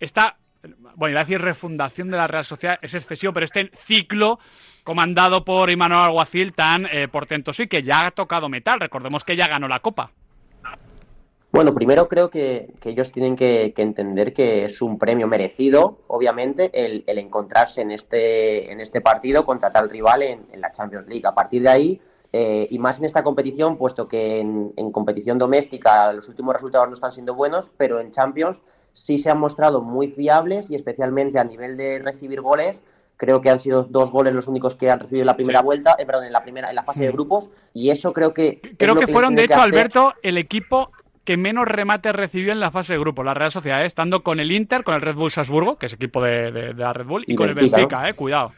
esta 0.00 0.36
bueno, 0.96 1.12
iba 1.12 1.20
a 1.20 1.24
decir 1.24 1.40
refundación 1.40 2.10
de 2.10 2.16
la 2.16 2.26
Real 2.26 2.44
Sociedad, 2.44 2.78
es 2.82 2.94
excesivo, 2.94 3.32
pero 3.32 3.44
este 3.44 3.70
ciclo 3.84 4.38
comandado 4.84 5.44
por 5.44 5.70
Imanol 5.70 6.02
Alguacil 6.02 6.52
tan 6.52 6.86
eh, 6.86 7.08
portentoso 7.08 7.62
y 7.62 7.66
que 7.66 7.82
ya 7.82 8.06
ha 8.06 8.10
tocado 8.12 8.48
metal. 8.48 8.80
Recordemos 8.80 9.24
que 9.24 9.36
ya 9.36 9.48
ganó 9.48 9.68
la 9.68 9.80
Copa. 9.80 10.12
Bueno, 11.56 11.72
primero 11.74 12.06
creo 12.06 12.28
que, 12.28 12.74
ellos 12.84 13.10
tienen 13.10 13.34
que, 13.34 13.72
entender 13.76 14.34
que 14.34 14.66
es 14.66 14.82
un 14.82 14.98
premio 14.98 15.26
merecido, 15.26 16.00
obviamente, 16.06 16.70
el, 16.74 17.04
encontrarse 17.18 17.80
en 17.80 17.92
este, 17.92 18.70
en 18.70 18.80
este 18.80 19.00
partido 19.00 19.46
contra 19.46 19.72
tal 19.72 19.88
rival 19.88 20.22
en, 20.22 20.46
la 20.60 20.70
Champions 20.70 21.06
League. 21.06 21.26
A 21.26 21.34
partir 21.34 21.62
de 21.62 21.68
ahí, 21.70 22.00
eh, 22.32 22.66
y 22.68 22.78
más 22.78 22.98
en 22.98 23.06
esta 23.06 23.22
competición, 23.22 23.78
puesto 23.78 24.06
que 24.06 24.40
en, 24.40 24.92
competición 24.92 25.38
doméstica 25.38 26.12
los 26.12 26.28
últimos 26.28 26.52
resultados 26.52 26.88
no 26.88 26.94
están 26.94 27.12
siendo 27.12 27.34
buenos, 27.34 27.70
pero 27.78 28.00
en 28.00 28.10
Champions 28.10 28.60
sí 28.96 29.18
se 29.18 29.30
han 29.30 29.38
mostrado 29.38 29.82
muy 29.82 30.08
fiables 30.08 30.70
y 30.70 30.74
especialmente 30.74 31.38
a 31.38 31.44
nivel 31.44 31.76
de 31.76 31.98
recibir 31.98 32.40
goles. 32.40 32.82
Creo 33.18 33.42
que 33.42 33.50
han 33.50 33.60
sido 33.60 33.84
dos 33.84 34.10
goles 34.10 34.34
los 34.34 34.48
únicos 34.48 34.74
que 34.74 34.90
han 34.90 35.00
recibido 35.00 35.22
en 35.22 35.26
la 35.26 35.36
primera 35.36 35.60
vuelta, 35.60 35.96
eh, 35.98 36.06
perdón, 36.06 36.24
en 36.24 36.32
la 36.32 36.42
primera, 36.42 36.70
en 36.70 36.74
la 36.74 36.82
fase 36.82 37.02
de 37.02 37.10
mm. 37.10 37.12
grupos, 37.12 37.50
y 37.74 37.90
eso 37.90 38.12
creo 38.12 38.32
que. 38.32 38.60
Creo 38.78 38.96
que, 38.96 39.06
fueron, 39.06 39.34
de 39.34 39.44
hecho, 39.44 39.60
Alberto, 39.60 40.12
el 40.22 40.38
equipo 40.38 40.90
que 41.24 41.36
menos 41.36 41.66
remates 41.66 42.14
recibió 42.14 42.52
en 42.52 42.60
la 42.60 42.70
fase 42.70 42.94
de 42.94 42.98
grupo, 42.98 43.22
la 43.22 43.34
Real 43.34 43.50
Sociedad, 43.50 43.82
¿eh? 43.82 43.86
estando 43.86 44.22
con 44.22 44.40
el 44.40 44.50
Inter, 44.52 44.82
con 44.82 44.94
el 44.94 45.02
Red 45.02 45.16
Bull 45.16 45.30
Salzburgo, 45.30 45.76
que 45.76 45.86
es 45.86 45.92
equipo 45.92 46.22
de, 46.22 46.72
la 46.74 46.92
Red 46.92 47.06
Bull, 47.06 47.24
y, 47.26 47.34
con 47.34 47.48
el 47.48 47.54
Benfica, 47.54 48.08
eh, 48.08 48.14
cuidado. 48.14 48.52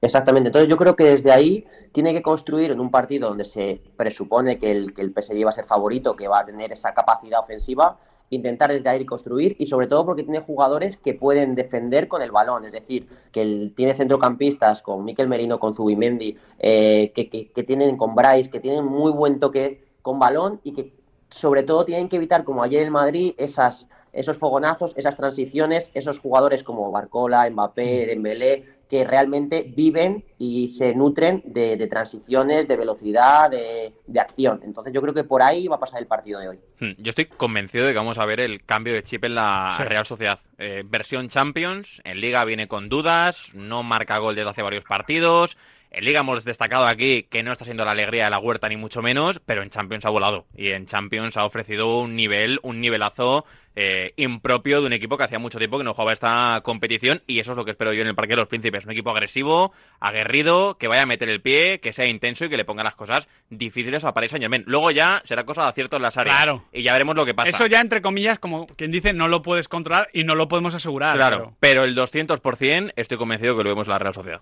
Exactamente, 0.00 0.48
entonces 0.48 0.68
yo 0.68 0.76
creo 0.76 0.96
que 0.96 1.04
desde 1.04 1.30
ahí 1.30 1.64
tiene 1.92 2.12
que 2.12 2.20
construir 2.20 2.72
en 2.72 2.80
un 2.80 2.90
partido 2.90 3.28
donde 3.28 3.44
se 3.44 3.80
presupone 3.96 4.58
que 4.58 4.72
el, 4.72 4.94
que 4.94 5.02
el 5.02 5.12
PSG 5.12 5.44
va 5.44 5.50
a 5.50 5.52
ser 5.52 5.64
favorito, 5.64 6.16
que 6.16 6.26
va 6.26 6.40
a 6.40 6.44
tener 6.44 6.72
esa 6.72 6.92
capacidad 6.92 7.40
ofensiva, 7.40 7.96
intentar 8.36 8.72
desde 8.72 8.88
ahí 8.88 9.04
construir 9.04 9.56
y 9.58 9.66
sobre 9.66 9.86
todo 9.86 10.06
porque 10.06 10.22
tiene 10.22 10.40
jugadores 10.40 10.96
que 10.96 11.14
pueden 11.14 11.54
defender 11.54 12.08
con 12.08 12.22
el 12.22 12.30
balón, 12.30 12.64
es 12.64 12.72
decir, 12.72 13.06
que 13.30 13.72
tiene 13.76 13.94
centrocampistas 13.94 14.82
con 14.82 15.04
Miquel 15.04 15.28
Merino, 15.28 15.60
con 15.60 15.74
Zubimendi, 15.74 16.36
eh, 16.58 17.12
que, 17.14 17.28
que, 17.28 17.62
tienen 17.62 17.96
con 17.96 18.14
Bryce, 18.14 18.50
que 18.50 18.60
tienen 18.60 18.84
muy 18.84 19.12
buen 19.12 19.38
toque 19.38 19.84
con 20.00 20.18
balón 20.18 20.60
y 20.64 20.72
que 20.72 20.92
sobre 21.28 21.62
todo 21.62 21.84
tienen 21.84 22.08
que 22.08 22.16
evitar, 22.16 22.44
como 22.44 22.62
ayer 22.62 22.82
en 22.82 22.92
Madrid, 22.92 23.34
esas, 23.36 23.86
esos 24.12 24.36
fogonazos, 24.38 24.94
esas 24.96 25.16
transiciones, 25.16 25.90
esos 25.94 26.18
jugadores 26.18 26.62
como 26.62 26.90
Barcola, 26.90 27.48
Mbappé, 27.48 28.06
Dembélé, 28.06 28.64
que 28.92 29.04
realmente 29.04 29.72
viven 29.74 30.22
y 30.36 30.68
se 30.68 30.94
nutren 30.94 31.42
de, 31.46 31.86
transiciones, 31.86 32.68
de 32.68 32.76
velocidad, 32.76 33.50
de, 33.50 33.94
acción. 34.20 34.60
Entonces 34.64 34.92
yo 34.92 35.00
creo 35.00 35.14
que 35.14 35.24
por 35.24 35.40
ahí 35.40 35.66
va 35.66 35.76
a 35.76 35.80
pasar 35.80 36.02
el 36.02 36.06
partido 36.06 36.40
de 36.40 36.50
hoy. 36.50 36.58
Hmm, 36.78 36.90
yo 36.98 37.08
estoy 37.08 37.24
convencido 37.24 37.86
de 37.86 37.92
que 37.92 37.98
vamos 37.98 38.18
a 38.18 38.26
ver 38.26 38.38
el 38.40 38.62
cambio 38.66 38.92
de 38.92 39.02
chip 39.02 39.24
en 39.24 39.36
la 39.36 39.70
Real 39.78 40.04
Sociedad. 40.04 40.40
Eh, 40.58 40.82
versión 40.84 41.30
Champions, 41.30 42.02
en 42.04 42.20
Liga 42.20 42.44
viene 42.44 42.68
con 42.68 42.90
dudas, 42.90 43.54
no 43.54 43.82
marca 43.82 44.18
gol 44.18 44.34
desde 44.34 44.50
hace 44.50 44.60
varios 44.60 44.84
partidos. 44.84 45.56
En 45.94 46.06
Liga 46.06 46.20
hemos 46.20 46.42
destacado 46.44 46.86
aquí 46.86 47.24
que 47.24 47.42
no 47.42 47.52
está 47.52 47.66
siendo 47.66 47.84
la 47.84 47.90
alegría 47.90 48.24
de 48.24 48.30
la 48.30 48.38
huerta 48.38 48.66
ni 48.66 48.78
mucho 48.78 49.02
menos, 49.02 49.40
pero 49.44 49.62
en 49.62 49.68
Champions 49.68 50.06
ha 50.06 50.08
volado 50.08 50.46
y 50.56 50.70
en 50.70 50.86
Champions 50.86 51.36
ha 51.36 51.44
ofrecido 51.44 51.98
un 51.98 52.16
nivel, 52.16 52.60
un 52.62 52.80
nivelazo 52.80 53.44
eh, 53.76 54.14
impropio 54.16 54.80
de 54.80 54.86
un 54.86 54.94
equipo 54.94 55.18
que 55.18 55.24
hacía 55.24 55.38
mucho 55.38 55.58
tiempo 55.58 55.76
que 55.76 55.84
no 55.84 55.92
jugaba 55.92 56.14
esta 56.14 56.62
competición 56.64 57.20
y 57.26 57.40
eso 57.40 57.50
es 57.50 57.58
lo 57.58 57.66
que 57.66 57.72
espero 57.72 57.92
yo 57.92 58.00
en 58.00 58.08
el 58.08 58.14
Parque 58.14 58.32
de 58.32 58.36
los 58.36 58.48
Príncipes. 58.48 58.86
Un 58.86 58.92
equipo 58.92 59.10
agresivo, 59.10 59.74
aguerrido, 60.00 60.78
que 60.78 60.88
vaya 60.88 61.02
a 61.02 61.06
meter 61.06 61.28
el 61.28 61.42
pie, 61.42 61.78
que 61.80 61.92
sea 61.92 62.06
intenso 62.06 62.46
y 62.46 62.48
que 62.48 62.56
le 62.56 62.64
ponga 62.64 62.82
las 62.82 62.94
cosas 62.94 63.28
difíciles 63.50 64.02
a 64.06 64.14
Paris 64.14 64.30
Saint 64.30 64.42
Germain. 64.42 64.64
Luego 64.66 64.90
ya 64.92 65.20
será 65.24 65.44
cosa 65.44 65.64
de 65.64 65.68
acierto 65.68 65.96
en 65.96 66.02
las 66.02 66.16
áreas. 66.16 66.36
Claro. 66.36 66.64
Y 66.72 66.84
ya 66.84 66.92
veremos 66.92 67.16
lo 67.16 67.26
que 67.26 67.34
pasa. 67.34 67.50
Eso 67.50 67.66
ya, 67.66 67.82
entre 67.82 68.00
comillas, 68.00 68.38
como 68.38 68.66
quien 68.66 68.92
dice, 68.92 69.12
no 69.12 69.28
lo 69.28 69.42
puedes 69.42 69.68
controlar 69.68 70.08
y 70.14 70.24
no 70.24 70.36
lo 70.36 70.48
podemos 70.48 70.74
asegurar. 70.74 71.16
Claro, 71.16 71.54
pero, 71.60 71.82
pero 71.82 71.84
el 71.84 71.94
200% 71.94 72.94
estoy 72.96 73.18
convencido 73.18 73.58
que 73.58 73.64
lo 73.64 73.68
vemos 73.68 73.86
en 73.88 73.92
la 73.92 73.98
Real 73.98 74.14
Sociedad. 74.14 74.40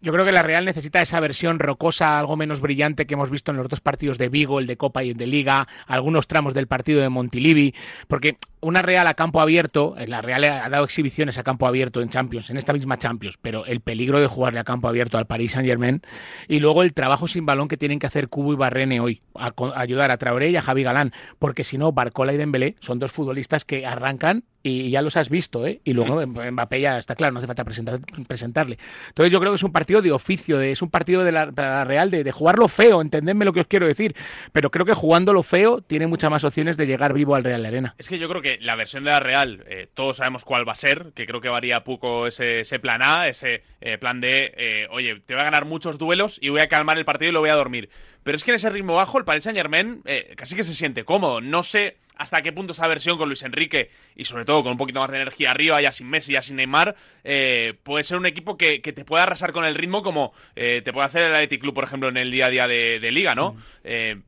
Yo 0.00 0.12
creo 0.12 0.24
que 0.24 0.30
la 0.30 0.44
Real 0.44 0.64
necesita 0.64 1.02
esa 1.02 1.18
versión 1.18 1.58
rocosa, 1.58 2.20
algo 2.20 2.36
menos 2.36 2.60
brillante 2.60 3.04
que 3.04 3.14
hemos 3.14 3.30
visto 3.30 3.50
en 3.50 3.56
los 3.56 3.68
dos 3.68 3.80
partidos 3.80 4.16
de 4.16 4.28
Vigo, 4.28 4.60
el 4.60 4.68
de 4.68 4.76
Copa 4.76 5.02
y 5.02 5.10
el 5.10 5.16
de 5.16 5.26
Liga, 5.26 5.66
algunos 5.88 6.28
tramos 6.28 6.54
del 6.54 6.68
partido 6.68 7.00
de 7.00 7.08
Montilivi, 7.08 7.74
porque 8.06 8.36
una 8.60 8.80
Real 8.80 9.08
a 9.08 9.14
campo 9.14 9.40
abierto, 9.40 9.96
eh, 9.98 10.06
la 10.06 10.22
Real 10.22 10.44
ha 10.44 10.68
dado 10.68 10.84
exhibiciones 10.84 11.36
a 11.36 11.42
campo 11.42 11.66
abierto 11.66 12.00
en 12.00 12.10
Champions, 12.10 12.48
en 12.48 12.58
esta 12.58 12.72
misma 12.72 12.96
Champions, 12.96 13.38
pero 13.42 13.66
el 13.66 13.80
peligro 13.80 14.20
de 14.20 14.28
jugarle 14.28 14.60
a 14.60 14.64
campo 14.64 14.86
abierto 14.86 15.18
al 15.18 15.26
Paris 15.26 15.52
Saint 15.52 15.66
Germain 15.66 16.00
y 16.46 16.60
luego 16.60 16.84
el 16.84 16.94
trabajo 16.94 17.26
sin 17.26 17.44
balón 17.44 17.66
que 17.66 17.76
tienen 17.76 17.98
que 17.98 18.06
hacer 18.06 18.28
Cubo 18.28 18.52
y 18.52 18.56
Barrene 18.56 19.00
hoy, 19.00 19.22
a, 19.34 19.52
ayudar 19.74 20.12
a 20.12 20.18
Traoré 20.18 20.50
y 20.50 20.56
a 20.56 20.62
Javi 20.62 20.84
Galán, 20.84 21.12
porque 21.40 21.64
si 21.64 21.76
no, 21.76 21.90
Barcola 21.90 22.32
y 22.32 22.36
Dembélé 22.36 22.76
son 22.78 23.00
dos 23.00 23.10
futbolistas 23.10 23.64
que 23.64 23.84
arrancan 23.84 24.44
y 24.62 24.90
ya 24.90 25.02
los 25.02 25.16
has 25.16 25.28
visto, 25.28 25.66
¿eh? 25.66 25.80
Y 25.84 25.92
luego. 25.92 26.24
Mbappé 26.26 26.80
ya 26.80 26.98
está 26.98 27.14
claro, 27.14 27.32
no 27.32 27.38
hace 27.38 27.46
falta 27.46 27.64
presentarle. 27.64 28.78
Entonces 29.08 29.32
yo 29.32 29.40
creo 29.40 29.52
que 29.52 29.56
es 29.56 29.62
un 29.62 29.72
partido 29.72 30.02
de 30.02 30.12
oficio, 30.12 30.58
de, 30.58 30.72
es 30.72 30.82
un 30.82 30.90
partido 30.90 31.24
de 31.24 31.32
la, 31.32 31.84
Real 31.84 32.10
de, 32.10 32.24
de 32.24 32.32
jugarlo 32.32 32.68
feo, 32.68 33.00
entendedme 33.00 33.44
lo 33.44 33.52
que 33.52 33.60
os 33.60 33.66
quiero 33.66 33.86
decir, 33.86 34.14
pero 34.52 34.70
creo 34.70 34.84
que 34.84 34.94
jugándolo 34.94 35.42
feo 35.42 35.80
tiene 35.80 36.06
muchas 36.06 36.30
más 36.30 36.44
opciones 36.44 36.76
de 36.76 36.86
llegar 36.86 37.12
vivo 37.12 37.34
al 37.34 37.44
Real 37.44 37.64
Arena. 37.64 37.94
Es 37.98 38.08
que 38.08 38.18
yo 38.18 38.28
creo 38.28 38.42
que 38.42 38.58
la 38.60 38.74
versión 38.74 39.04
de 39.04 39.10
la 39.10 39.20
Real, 39.20 39.64
eh, 39.68 39.88
todos 39.94 40.18
sabemos 40.18 40.44
cuál 40.44 40.66
va 40.68 40.72
a 40.72 40.76
ser, 40.76 41.12
que 41.14 41.26
creo 41.26 41.40
que 41.40 41.48
varía 41.48 41.84
poco 41.84 42.26
ese, 42.26 42.60
ese 42.60 42.78
plan 42.78 43.02
A, 43.02 43.28
ese 43.28 43.62
eh, 43.80 43.98
plan 43.98 44.20
de, 44.20 44.52
eh, 44.56 44.88
oye, 44.90 45.20
te 45.20 45.34
voy 45.34 45.42
a 45.42 45.44
ganar 45.44 45.64
muchos 45.64 45.98
duelos 45.98 46.38
y 46.40 46.48
voy 46.48 46.60
a 46.60 46.68
calmar 46.68 46.98
el 46.98 47.04
partido 47.04 47.30
y 47.30 47.32
lo 47.32 47.40
voy 47.40 47.50
a 47.50 47.54
dormir. 47.54 47.90
Pero 48.22 48.36
es 48.36 48.44
que 48.44 48.50
en 48.50 48.56
ese 48.56 48.70
ritmo 48.70 48.94
bajo 48.94 49.18
el 49.18 49.24
Paris 49.24 49.44
Saint 49.44 49.56
Germain 49.56 50.02
casi 50.36 50.56
que 50.56 50.64
se 50.64 50.74
siente 50.74 51.04
cómodo. 51.04 51.40
No 51.40 51.62
sé 51.62 51.96
hasta 52.18 52.42
qué 52.42 52.52
punto 52.52 52.72
esa 52.72 52.86
versión 52.88 53.16
con 53.16 53.28
Luis 53.28 53.42
Enrique 53.42 53.90
y 54.16 54.24
sobre 54.24 54.44
todo 54.44 54.62
con 54.62 54.72
un 54.72 54.78
poquito 54.78 55.00
más 55.00 55.10
de 55.10 55.16
energía 55.16 55.52
arriba, 55.52 55.80
ya 55.80 55.92
sin 55.92 56.10
Messi, 56.10 56.32
ya 56.32 56.42
sin 56.42 56.56
Neymar, 56.56 56.96
puede 57.22 58.04
ser 58.04 58.16
un 58.16 58.26
equipo 58.26 58.56
que, 58.56 58.80
te 58.80 59.04
pueda 59.04 59.22
arrasar 59.22 59.52
con 59.52 59.64
el 59.64 59.76
ritmo 59.76 60.02
como 60.02 60.32
te 60.54 60.92
puede 60.92 61.06
hacer 61.06 61.22
el 61.22 61.34
Athletic 61.34 61.60
Club, 61.60 61.74
por 61.74 61.84
ejemplo, 61.84 62.08
en 62.08 62.16
el 62.16 62.30
día 62.30 62.46
a 62.46 62.50
día 62.50 62.66
de, 62.66 63.10
Liga, 63.12 63.34
¿no? 63.34 63.56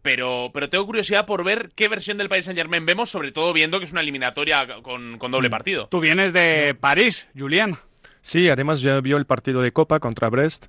pero, 0.02 0.50
pero 0.54 0.70
tengo 0.70 0.86
curiosidad 0.86 1.26
por 1.26 1.44
ver 1.44 1.70
qué 1.74 1.88
versión 1.88 2.16
del 2.16 2.28
Paris 2.28 2.44
Saint 2.44 2.58
Germain 2.58 2.86
vemos, 2.86 3.10
sobre 3.10 3.32
todo 3.32 3.52
viendo 3.52 3.80
que 3.80 3.84
es 3.86 3.92
una 3.92 4.00
eliminatoria 4.00 4.66
con, 4.82 5.18
doble 5.18 5.48
mm. 5.48 5.50
partido. 5.50 5.88
Tú 5.88 6.00
vienes 6.00 6.32
de 6.32 6.76
París, 6.78 7.26
Julián. 7.36 7.78
Sí, 8.22 8.48
además 8.48 8.80
ya 8.80 9.00
vio 9.00 9.16
el 9.16 9.26
partido 9.26 9.62
de 9.62 9.72
Copa 9.72 10.00
contra 10.00 10.28
Brest. 10.28 10.66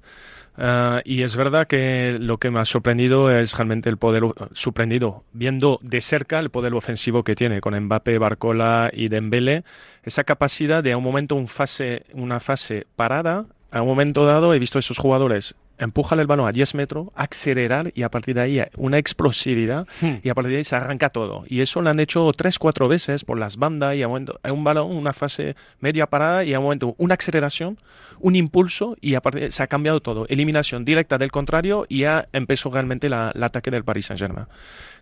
Eh, 0.58 1.02
y 1.06 1.24
es 1.24 1.36
verdad 1.36 1.68
que 1.68 2.18
lo 2.20 2.38
que 2.38 2.52
me 2.52 2.60
ha 2.60 2.66
sorprendido 2.66 3.32
es 3.32 3.56
realmente 3.56 3.90
el 3.90 3.98
poder 3.98 4.24
sorprendido, 4.54 5.24
viendo 5.34 5.80
de 5.82 6.02
cerca 6.02 6.40
el 6.40 6.50
poder 6.50 6.74
ofensivo 6.74 7.24
que 7.24 7.36
tiene 7.36 7.62
con 7.62 7.80
Mbappé, 7.80 8.18
Barcola 8.18 8.90
y 8.94 9.08
Dembélé, 9.08 9.64
esa 10.04 10.24
capacidad 10.24 10.84
de 10.84 10.92
a 10.92 10.98
un 10.98 11.04
momento 11.04 11.38
fase, 11.48 12.04
una 12.14 12.40
fase 12.40 12.86
parada, 12.96 13.46
a 13.72 13.82
un 13.82 13.88
momento 13.88 14.26
dado 14.26 14.54
he 14.54 14.60
visto 14.60 14.80
esos 14.80 14.98
jugadores 14.98 15.56
empujan 15.82 16.20
el 16.20 16.28
balón 16.28 16.48
a 16.48 16.52
10 16.52 16.76
metros, 16.76 17.08
acelerar 17.16 17.92
y 17.96 18.04
a 18.04 18.10
partir 18.10 18.36
de 18.36 18.42
ahí 18.42 18.62
una 18.78 19.00
explosividad 19.00 19.88
hmm. 20.00 20.18
y 20.24 20.30
a 20.30 20.36
partir 20.36 20.52
de 20.52 20.58
ahí 20.60 20.64
se 20.64 20.76
arranca 20.76 21.10
todo. 21.10 21.44
Y 21.48 21.62
eso 21.62 21.82
lo 21.82 21.90
han 21.90 22.00
hecho 22.00 22.32
tres, 22.34 22.60
cuatro 22.60 22.88
veces 22.88 23.26
por 23.26 23.40
las 23.40 23.58
bandas 23.58 23.96
y 23.96 24.04
a 24.04 24.08
un 24.08 24.12
momento 24.12 24.40
un 24.44 24.64
balón, 24.64 24.92
una 24.92 25.14
fase 25.14 25.56
media 25.80 26.06
parada 26.06 26.44
y 26.44 26.54
a 26.54 26.60
un 26.60 26.66
momento 26.66 26.96
una 26.98 27.16
aceleración, 27.16 27.80
un 28.20 28.36
impulso 28.36 28.96
y 29.02 29.16
a 29.16 29.22
partir 29.22 29.42
de 29.42 29.46
ahí 29.48 29.52
se 29.52 29.64
ha 29.64 29.68
cambiado 29.68 30.02
todo. 30.02 30.26
Eliminación 30.30 30.86
directa 30.86 31.18
del 31.18 31.32
contrario 31.32 31.86
y 31.90 32.02
ya 32.02 32.28
empezó 32.32 32.70
realmente 32.70 33.08
el 33.08 33.14
ataque 33.14 33.72
del 33.72 33.84
Paris 33.84 34.06
Saint-Germain 34.06 34.46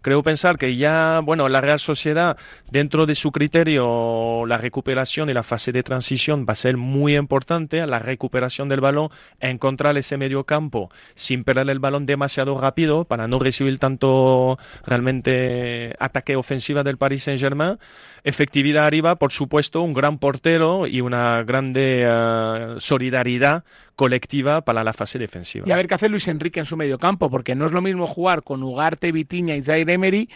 creo 0.02 0.24
pensar 0.24 0.58
que 0.58 0.76
ya, 0.76 1.22
bueno, 1.24 1.50
la 1.50 1.62
Real 1.62 1.80
Sociedad, 1.80 2.38
dentro 2.72 3.06
de 3.06 3.16
su 3.16 3.32
criterio, 3.32 4.46
la 4.46 4.58
recuperación 4.58 5.30
y 5.30 5.34
la 5.34 5.44
fase 5.44 5.72
de 5.72 5.84
transición 5.84 6.46
va 6.48 6.54
a 6.54 6.56
ser 6.56 6.78
muy 6.78 7.16
importante, 7.16 7.86
la 7.86 8.00
recuperación 8.00 8.70
del 8.70 8.82
balón, 8.82 9.10
encontrar 9.40 9.98
ese 9.98 10.18
medio 10.18 10.44
campo 10.44 10.90
sin 11.16 11.44
perder 11.44 11.70
el 11.70 11.80
balón 11.80 12.06
demasiado 12.06 12.58
rápido 12.60 13.06
para 13.06 13.28
no 13.28 13.40
recibir 13.40 13.80
tanto 13.80 14.58
realmente 14.86 15.96
ataque 16.00 16.36
ofensiva 16.36 16.84
del 16.84 16.98
Paris 16.98 17.24
Saint-Germain. 17.24 17.78
Efectividad 18.24 18.86
arriba, 18.86 19.16
por 19.16 19.32
supuesto, 19.32 19.82
un 19.82 19.94
gran 19.94 20.18
portero 20.18 20.88
y 20.88 21.02
una 21.02 21.44
grande 21.44 22.04
eh, 22.06 22.76
solidaridad 22.80 23.64
colectiva 24.00 24.62
para 24.62 24.82
la 24.86 24.94
fase 24.94 25.20
defensiva. 25.20 25.68
Y 25.68 25.74
a 25.74 25.76
ver 25.76 25.86
qué 25.86 25.96
hace 25.96 26.08
Luis 26.08 26.26
Enrique 26.30 26.62
en 26.62 26.66
su 26.66 26.78
medio 26.78 26.98
campo, 27.00 27.30
porque 27.30 27.54
no 27.54 27.66
es 27.66 27.74
lo 27.74 27.82
mismo 27.82 28.08
jugar 28.08 28.44
con 28.44 28.64
Ugarte, 28.64 29.12
Vitiña 29.12 29.58
y 29.58 29.62
Zaire 29.62 29.92
Emery 29.92 30.30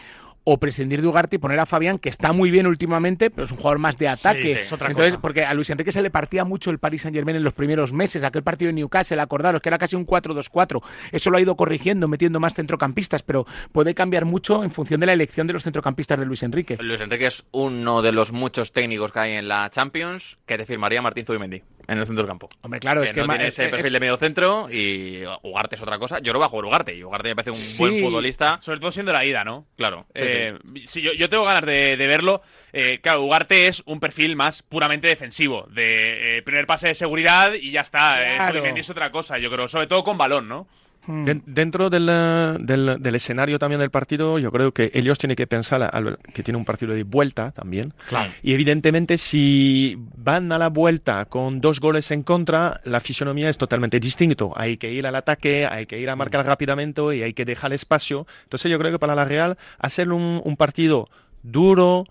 o 0.46 0.58
prescindir 0.58 1.00
de 1.00 1.08
Ugarte 1.08 1.36
y 1.36 1.38
poner 1.38 1.58
a 1.58 1.64
Fabián, 1.64 1.98
que 1.98 2.10
está 2.10 2.34
muy 2.34 2.50
bien 2.50 2.66
últimamente, 2.66 3.30
pero 3.30 3.44
es 3.44 3.50
un 3.50 3.56
jugador 3.56 3.78
más 3.78 3.96
de 3.96 4.08
ataque. 4.08 4.66
Entonces, 4.70 5.16
porque 5.16 5.46
a 5.46 5.54
Luis 5.54 5.70
Enrique 5.70 5.92
se 5.92 6.02
le 6.02 6.10
partía 6.10 6.44
mucho 6.44 6.70
el 6.70 6.78
Paris 6.78 7.00
Saint 7.00 7.16
Germain 7.16 7.38
en 7.38 7.42
los 7.42 7.54
primeros 7.54 7.94
meses, 7.94 8.22
aquel 8.22 8.42
partido 8.42 8.66
de 8.68 8.74
Newcastle, 8.74 9.18
acordaros 9.18 9.62
que 9.62 9.70
era 9.70 9.78
casi 9.78 9.96
un 9.96 10.06
4-2-4. 10.06 10.82
Eso 11.10 11.30
lo 11.30 11.38
ha 11.38 11.40
ido 11.40 11.56
corrigiendo, 11.56 12.06
metiendo 12.06 12.40
más 12.40 12.52
centrocampistas, 12.52 13.22
pero 13.22 13.46
puede 13.72 13.94
cambiar 13.94 14.26
mucho 14.26 14.62
en 14.62 14.72
función 14.72 15.00
de 15.00 15.06
la 15.06 15.14
elección 15.14 15.46
de 15.46 15.54
los 15.54 15.62
centrocampistas 15.62 16.18
de 16.18 16.26
Luis 16.26 16.42
Enrique. 16.42 16.76
Luis 16.78 17.00
Enrique 17.00 17.28
es 17.28 17.46
uno 17.52 18.02
de 18.02 18.12
los 18.12 18.30
muchos 18.30 18.72
técnicos 18.72 19.10
que 19.10 19.20
hay 19.20 19.32
en 19.32 19.48
la 19.48 19.70
Champions 19.70 20.36
que 20.44 20.58
te 20.58 20.66
firmaría 20.66 21.00
Martín 21.00 21.24
Zubimendi. 21.24 21.62
En 21.86 21.98
el 21.98 22.06
centro 22.06 22.22
del 22.22 22.28
campo. 22.28 22.48
Hombre, 22.62 22.80
claro, 22.80 23.00
que 23.02 23.08
es 23.08 23.12
que 23.12 23.20
no 23.20 23.28
tiene 23.28 23.44
es- 23.48 23.54
ese 23.54 23.64
es- 23.66 23.70
perfil 23.70 23.92
de 23.92 24.00
medio 24.00 24.16
centro 24.16 24.68
y 24.70 25.22
Ugarte 25.42 25.76
es 25.76 25.82
otra 25.82 25.98
cosa. 25.98 26.18
Yo 26.20 26.32
no 26.32 26.38
voy 26.38 26.46
a 26.46 26.48
jugar 26.48 26.64
Ugarte 26.66 26.94
y 26.94 27.02
Ugarte 27.04 27.28
me 27.28 27.34
parece 27.36 27.50
un 27.50 27.56
Sí. 27.56 27.78
buen 27.78 28.00
futbolista. 28.00 28.58
Sobre 28.62 28.80
todo 28.80 28.92
siendo 28.92 29.12
la 29.12 29.24
ida, 29.24 29.44
¿no? 29.44 29.66
Claro. 29.76 30.06
sí, 30.14 30.22
Eh, 30.22 30.58
sí. 30.76 30.86
sí, 30.86 31.02
yo, 31.02 31.12
yo 31.12 31.28
tengo 31.28 31.44
ganas 31.44 31.64
de, 31.66 31.96
de 31.96 32.06
verlo. 32.06 32.42
Eh, 32.72 33.00
claro, 33.02 33.22
Ugarte 33.22 33.66
es 33.66 33.82
un 33.86 34.00
perfil 34.00 34.36
más 34.36 34.62
puramente 34.62 35.06
defensivo, 35.08 35.66
de 35.70 36.38
eh, 36.38 36.42
primer 36.42 36.66
pase 36.66 36.88
de 36.88 36.94
seguridad 36.94 37.52
y 37.54 37.70
ya 37.70 37.82
está. 37.82 38.22
Eh, 38.22 38.36
Claro. 38.36 38.64
Es 38.64 38.90
otra 38.90 39.10
cosa, 39.10 39.38
yo 39.38 39.50
creo, 39.50 39.68
sobre 39.68 39.86
todo 39.86 40.02
con 40.04 40.18
balón, 40.18 40.48
¿no? 40.48 40.66
Den- 41.06 41.42
dentro 41.46 41.90
del, 41.90 42.06
del, 42.06 42.96
del 43.00 43.14
escenario 43.14 43.58
también 43.58 43.80
del 43.80 43.90
partido, 43.90 44.38
yo 44.38 44.50
creo 44.50 44.72
que 44.72 44.90
ellos 44.94 45.18
tienen 45.18 45.36
que 45.36 45.46
pensar 45.46 45.82
al- 45.82 46.18
que 46.32 46.42
tiene 46.42 46.56
un 46.58 46.64
partido 46.64 46.94
de 46.94 47.02
vuelta 47.02 47.50
también. 47.52 47.92
Claro. 48.08 48.32
Y 48.42 48.52
evidentemente, 48.54 49.18
si 49.18 49.96
van 50.16 50.50
a 50.52 50.58
la 50.58 50.68
vuelta 50.68 51.24
con 51.26 51.60
dos 51.60 51.80
goles 51.80 52.10
en 52.10 52.22
contra, 52.22 52.80
la 52.84 53.00
fisonomía 53.00 53.50
es 53.50 53.58
totalmente 53.58 54.00
distinto. 54.00 54.52
Hay 54.56 54.76
que 54.76 54.92
ir 54.92 55.06
al 55.06 55.14
ataque, 55.16 55.66
hay 55.66 55.86
que 55.86 55.98
ir 56.00 56.08
a 56.10 56.16
marcar 56.16 56.46
rápidamente 56.46 57.02
y 57.16 57.22
hay 57.22 57.34
que 57.34 57.44
dejar 57.44 57.72
espacio. 57.72 58.26
Entonces, 58.44 58.70
yo 58.70 58.78
creo 58.78 58.92
que 58.92 58.98
para 58.98 59.14
la 59.14 59.24
Real, 59.24 59.58
hacer 59.78 60.12
un, 60.12 60.40
un 60.44 60.56
partido 60.56 61.08
duro, 61.42 62.04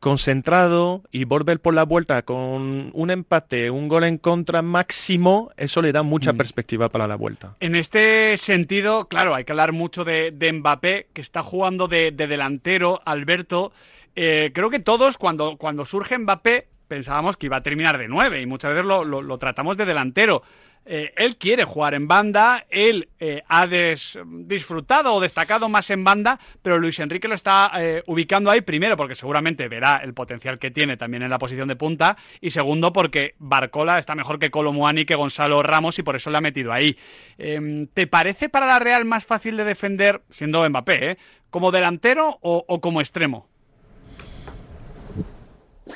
concentrado 0.00 1.02
y 1.12 1.24
volver 1.24 1.60
por 1.60 1.74
la 1.74 1.84
vuelta 1.84 2.22
con 2.22 2.90
un 2.94 3.10
empate, 3.10 3.70
un 3.70 3.88
gol 3.88 4.04
en 4.04 4.18
contra 4.18 4.62
máximo, 4.62 5.50
eso 5.56 5.82
le 5.82 5.92
da 5.92 6.02
mucha 6.02 6.32
perspectiva 6.32 6.88
para 6.88 7.06
la 7.06 7.16
vuelta. 7.16 7.54
En 7.60 7.76
este 7.76 8.36
sentido, 8.38 9.06
claro, 9.08 9.34
hay 9.34 9.44
que 9.44 9.52
hablar 9.52 9.72
mucho 9.72 10.04
de, 10.04 10.30
de 10.30 10.52
Mbappé, 10.52 11.08
que 11.12 11.20
está 11.20 11.42
jugando 11.42 11.88
de, 11.88 12.12
de 12.12 12.26
delantero, 12.26 13.00
Alberto. 13.04 13.72
Eh, 14.14 14.50
creo 14.54 14.70
que 14.70 14.78
todos, 14.78 15.18
cuando, 15.18 15.56
cuando 15.58 15.84
surge 15.84 16.16
Mbappé, 16.18 16.68
pensábamos 16.88 17.36
que 17.36 17.46
iba 17.46 17.56
a 17.58 17.62
terminar 17.62 17.98
de 17.98 18.08
nueve 18.08 18.40
y 18.40 18.46
muchas 18.46 18.70
veces 18.72 18.86
lo, 18.86 19.04
lo- 19.04 19.20
lo 19.22 19.38
tratamos 19.38 19.76
de 19.76 19.84
delantero. 19.84 20.42
Eh, 20.88 21.12
él 21.16 21.36
quiere 21.36 21.64
jugar 21.64 21.94
en 21.94 22.06
banda, 22.06 22.64
él 22.70 23.08
eh, 23.18 23.42
ha 23.48 23.66
des- 23.66 24.16
disfrutado 24.24 25.12
o 25.14 25.20
destacado 25.20 25.68
más 25.68 25.90
en 25.90 26.04
banda, 26.04 26.38
pero 26.62 26.78
Luis 26.78 27.00
Enrique 27.00 27.26
lo 27.26 27.34
está 27.34 27.72
eh, 27.76 28.04
ubicando 28.06 28.52
ahí 28.52 28.60
primero 28.60 28.96
porque 28.96 29.16
seguramente 29.16 29.66
verá 29.66 29.96
el 30.04 30.14
potencial 30.14 30.60
que 30.60 30.70
tiene 30.70 30.96
también 30.96 31.24
en 31.24 31.30
la 31.30 31.40
posición 31.40 31.66
de 31.66 31.74
punta 31.74 32.16
y 32.40 32.50
segundo 32.50 32.92
porque 32.92 33.34
Barcola 33.38 33.98
está 33.98 34.14
mejor 34.14 34.38
que 34.38 34.52
Colomuani, 34.52 35.04
que 35.04 35.16
Gonzalo 35.16 35.60
Ramos 35.64 35.98
y 35.98 36.04
por 36.04 36.14
eso 36.14 36.30
le 36.30 36.38
ha 36.38 36.40
metido 36.40 36.72
ahí. 36.72 36.96
Em, 37.36 37.88
¿Te 37.88 38.06
parece 38.06 38.48
para 38.48 38.66
la 38.66 38.78
Real 38.78 39.04
más 39.04 39.26
fácil 39.26 39.56
de 39.56 39.64
defender, 39.64 40.22
siendo 40.30 40.68
Mbappé, 40.70 41.18
como 41.50 41.72
delantero 41.72 42.38
o, 42.42 42.64
o 42.68 42.80
como 42.80 43.00
extremo? 43.00 43.48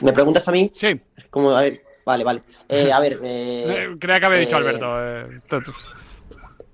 ¿Me 0.01 0.13
preguntas 0.13 0.47
a 0.49 0.53
mí? 0.53 0.71
Sí. 0.75 0.99
Como, 1.31 1.51
a 1.51 1.61
ver, 1.63 1.83
vale, 2.11 2.25
vale. 2.25 2.43
Eh, 2.69 2.93
a 2.93 3.01
ver. 3.01 3.21
Eh, 3.23 3.97
Creía 4.01 4.21
que 4.21 4.27
había 4.27 4.39
dicho 4.41 4.57
eh, 4.57 4.59
Alberto. 4.59 4.87
eh. 5.05 5.41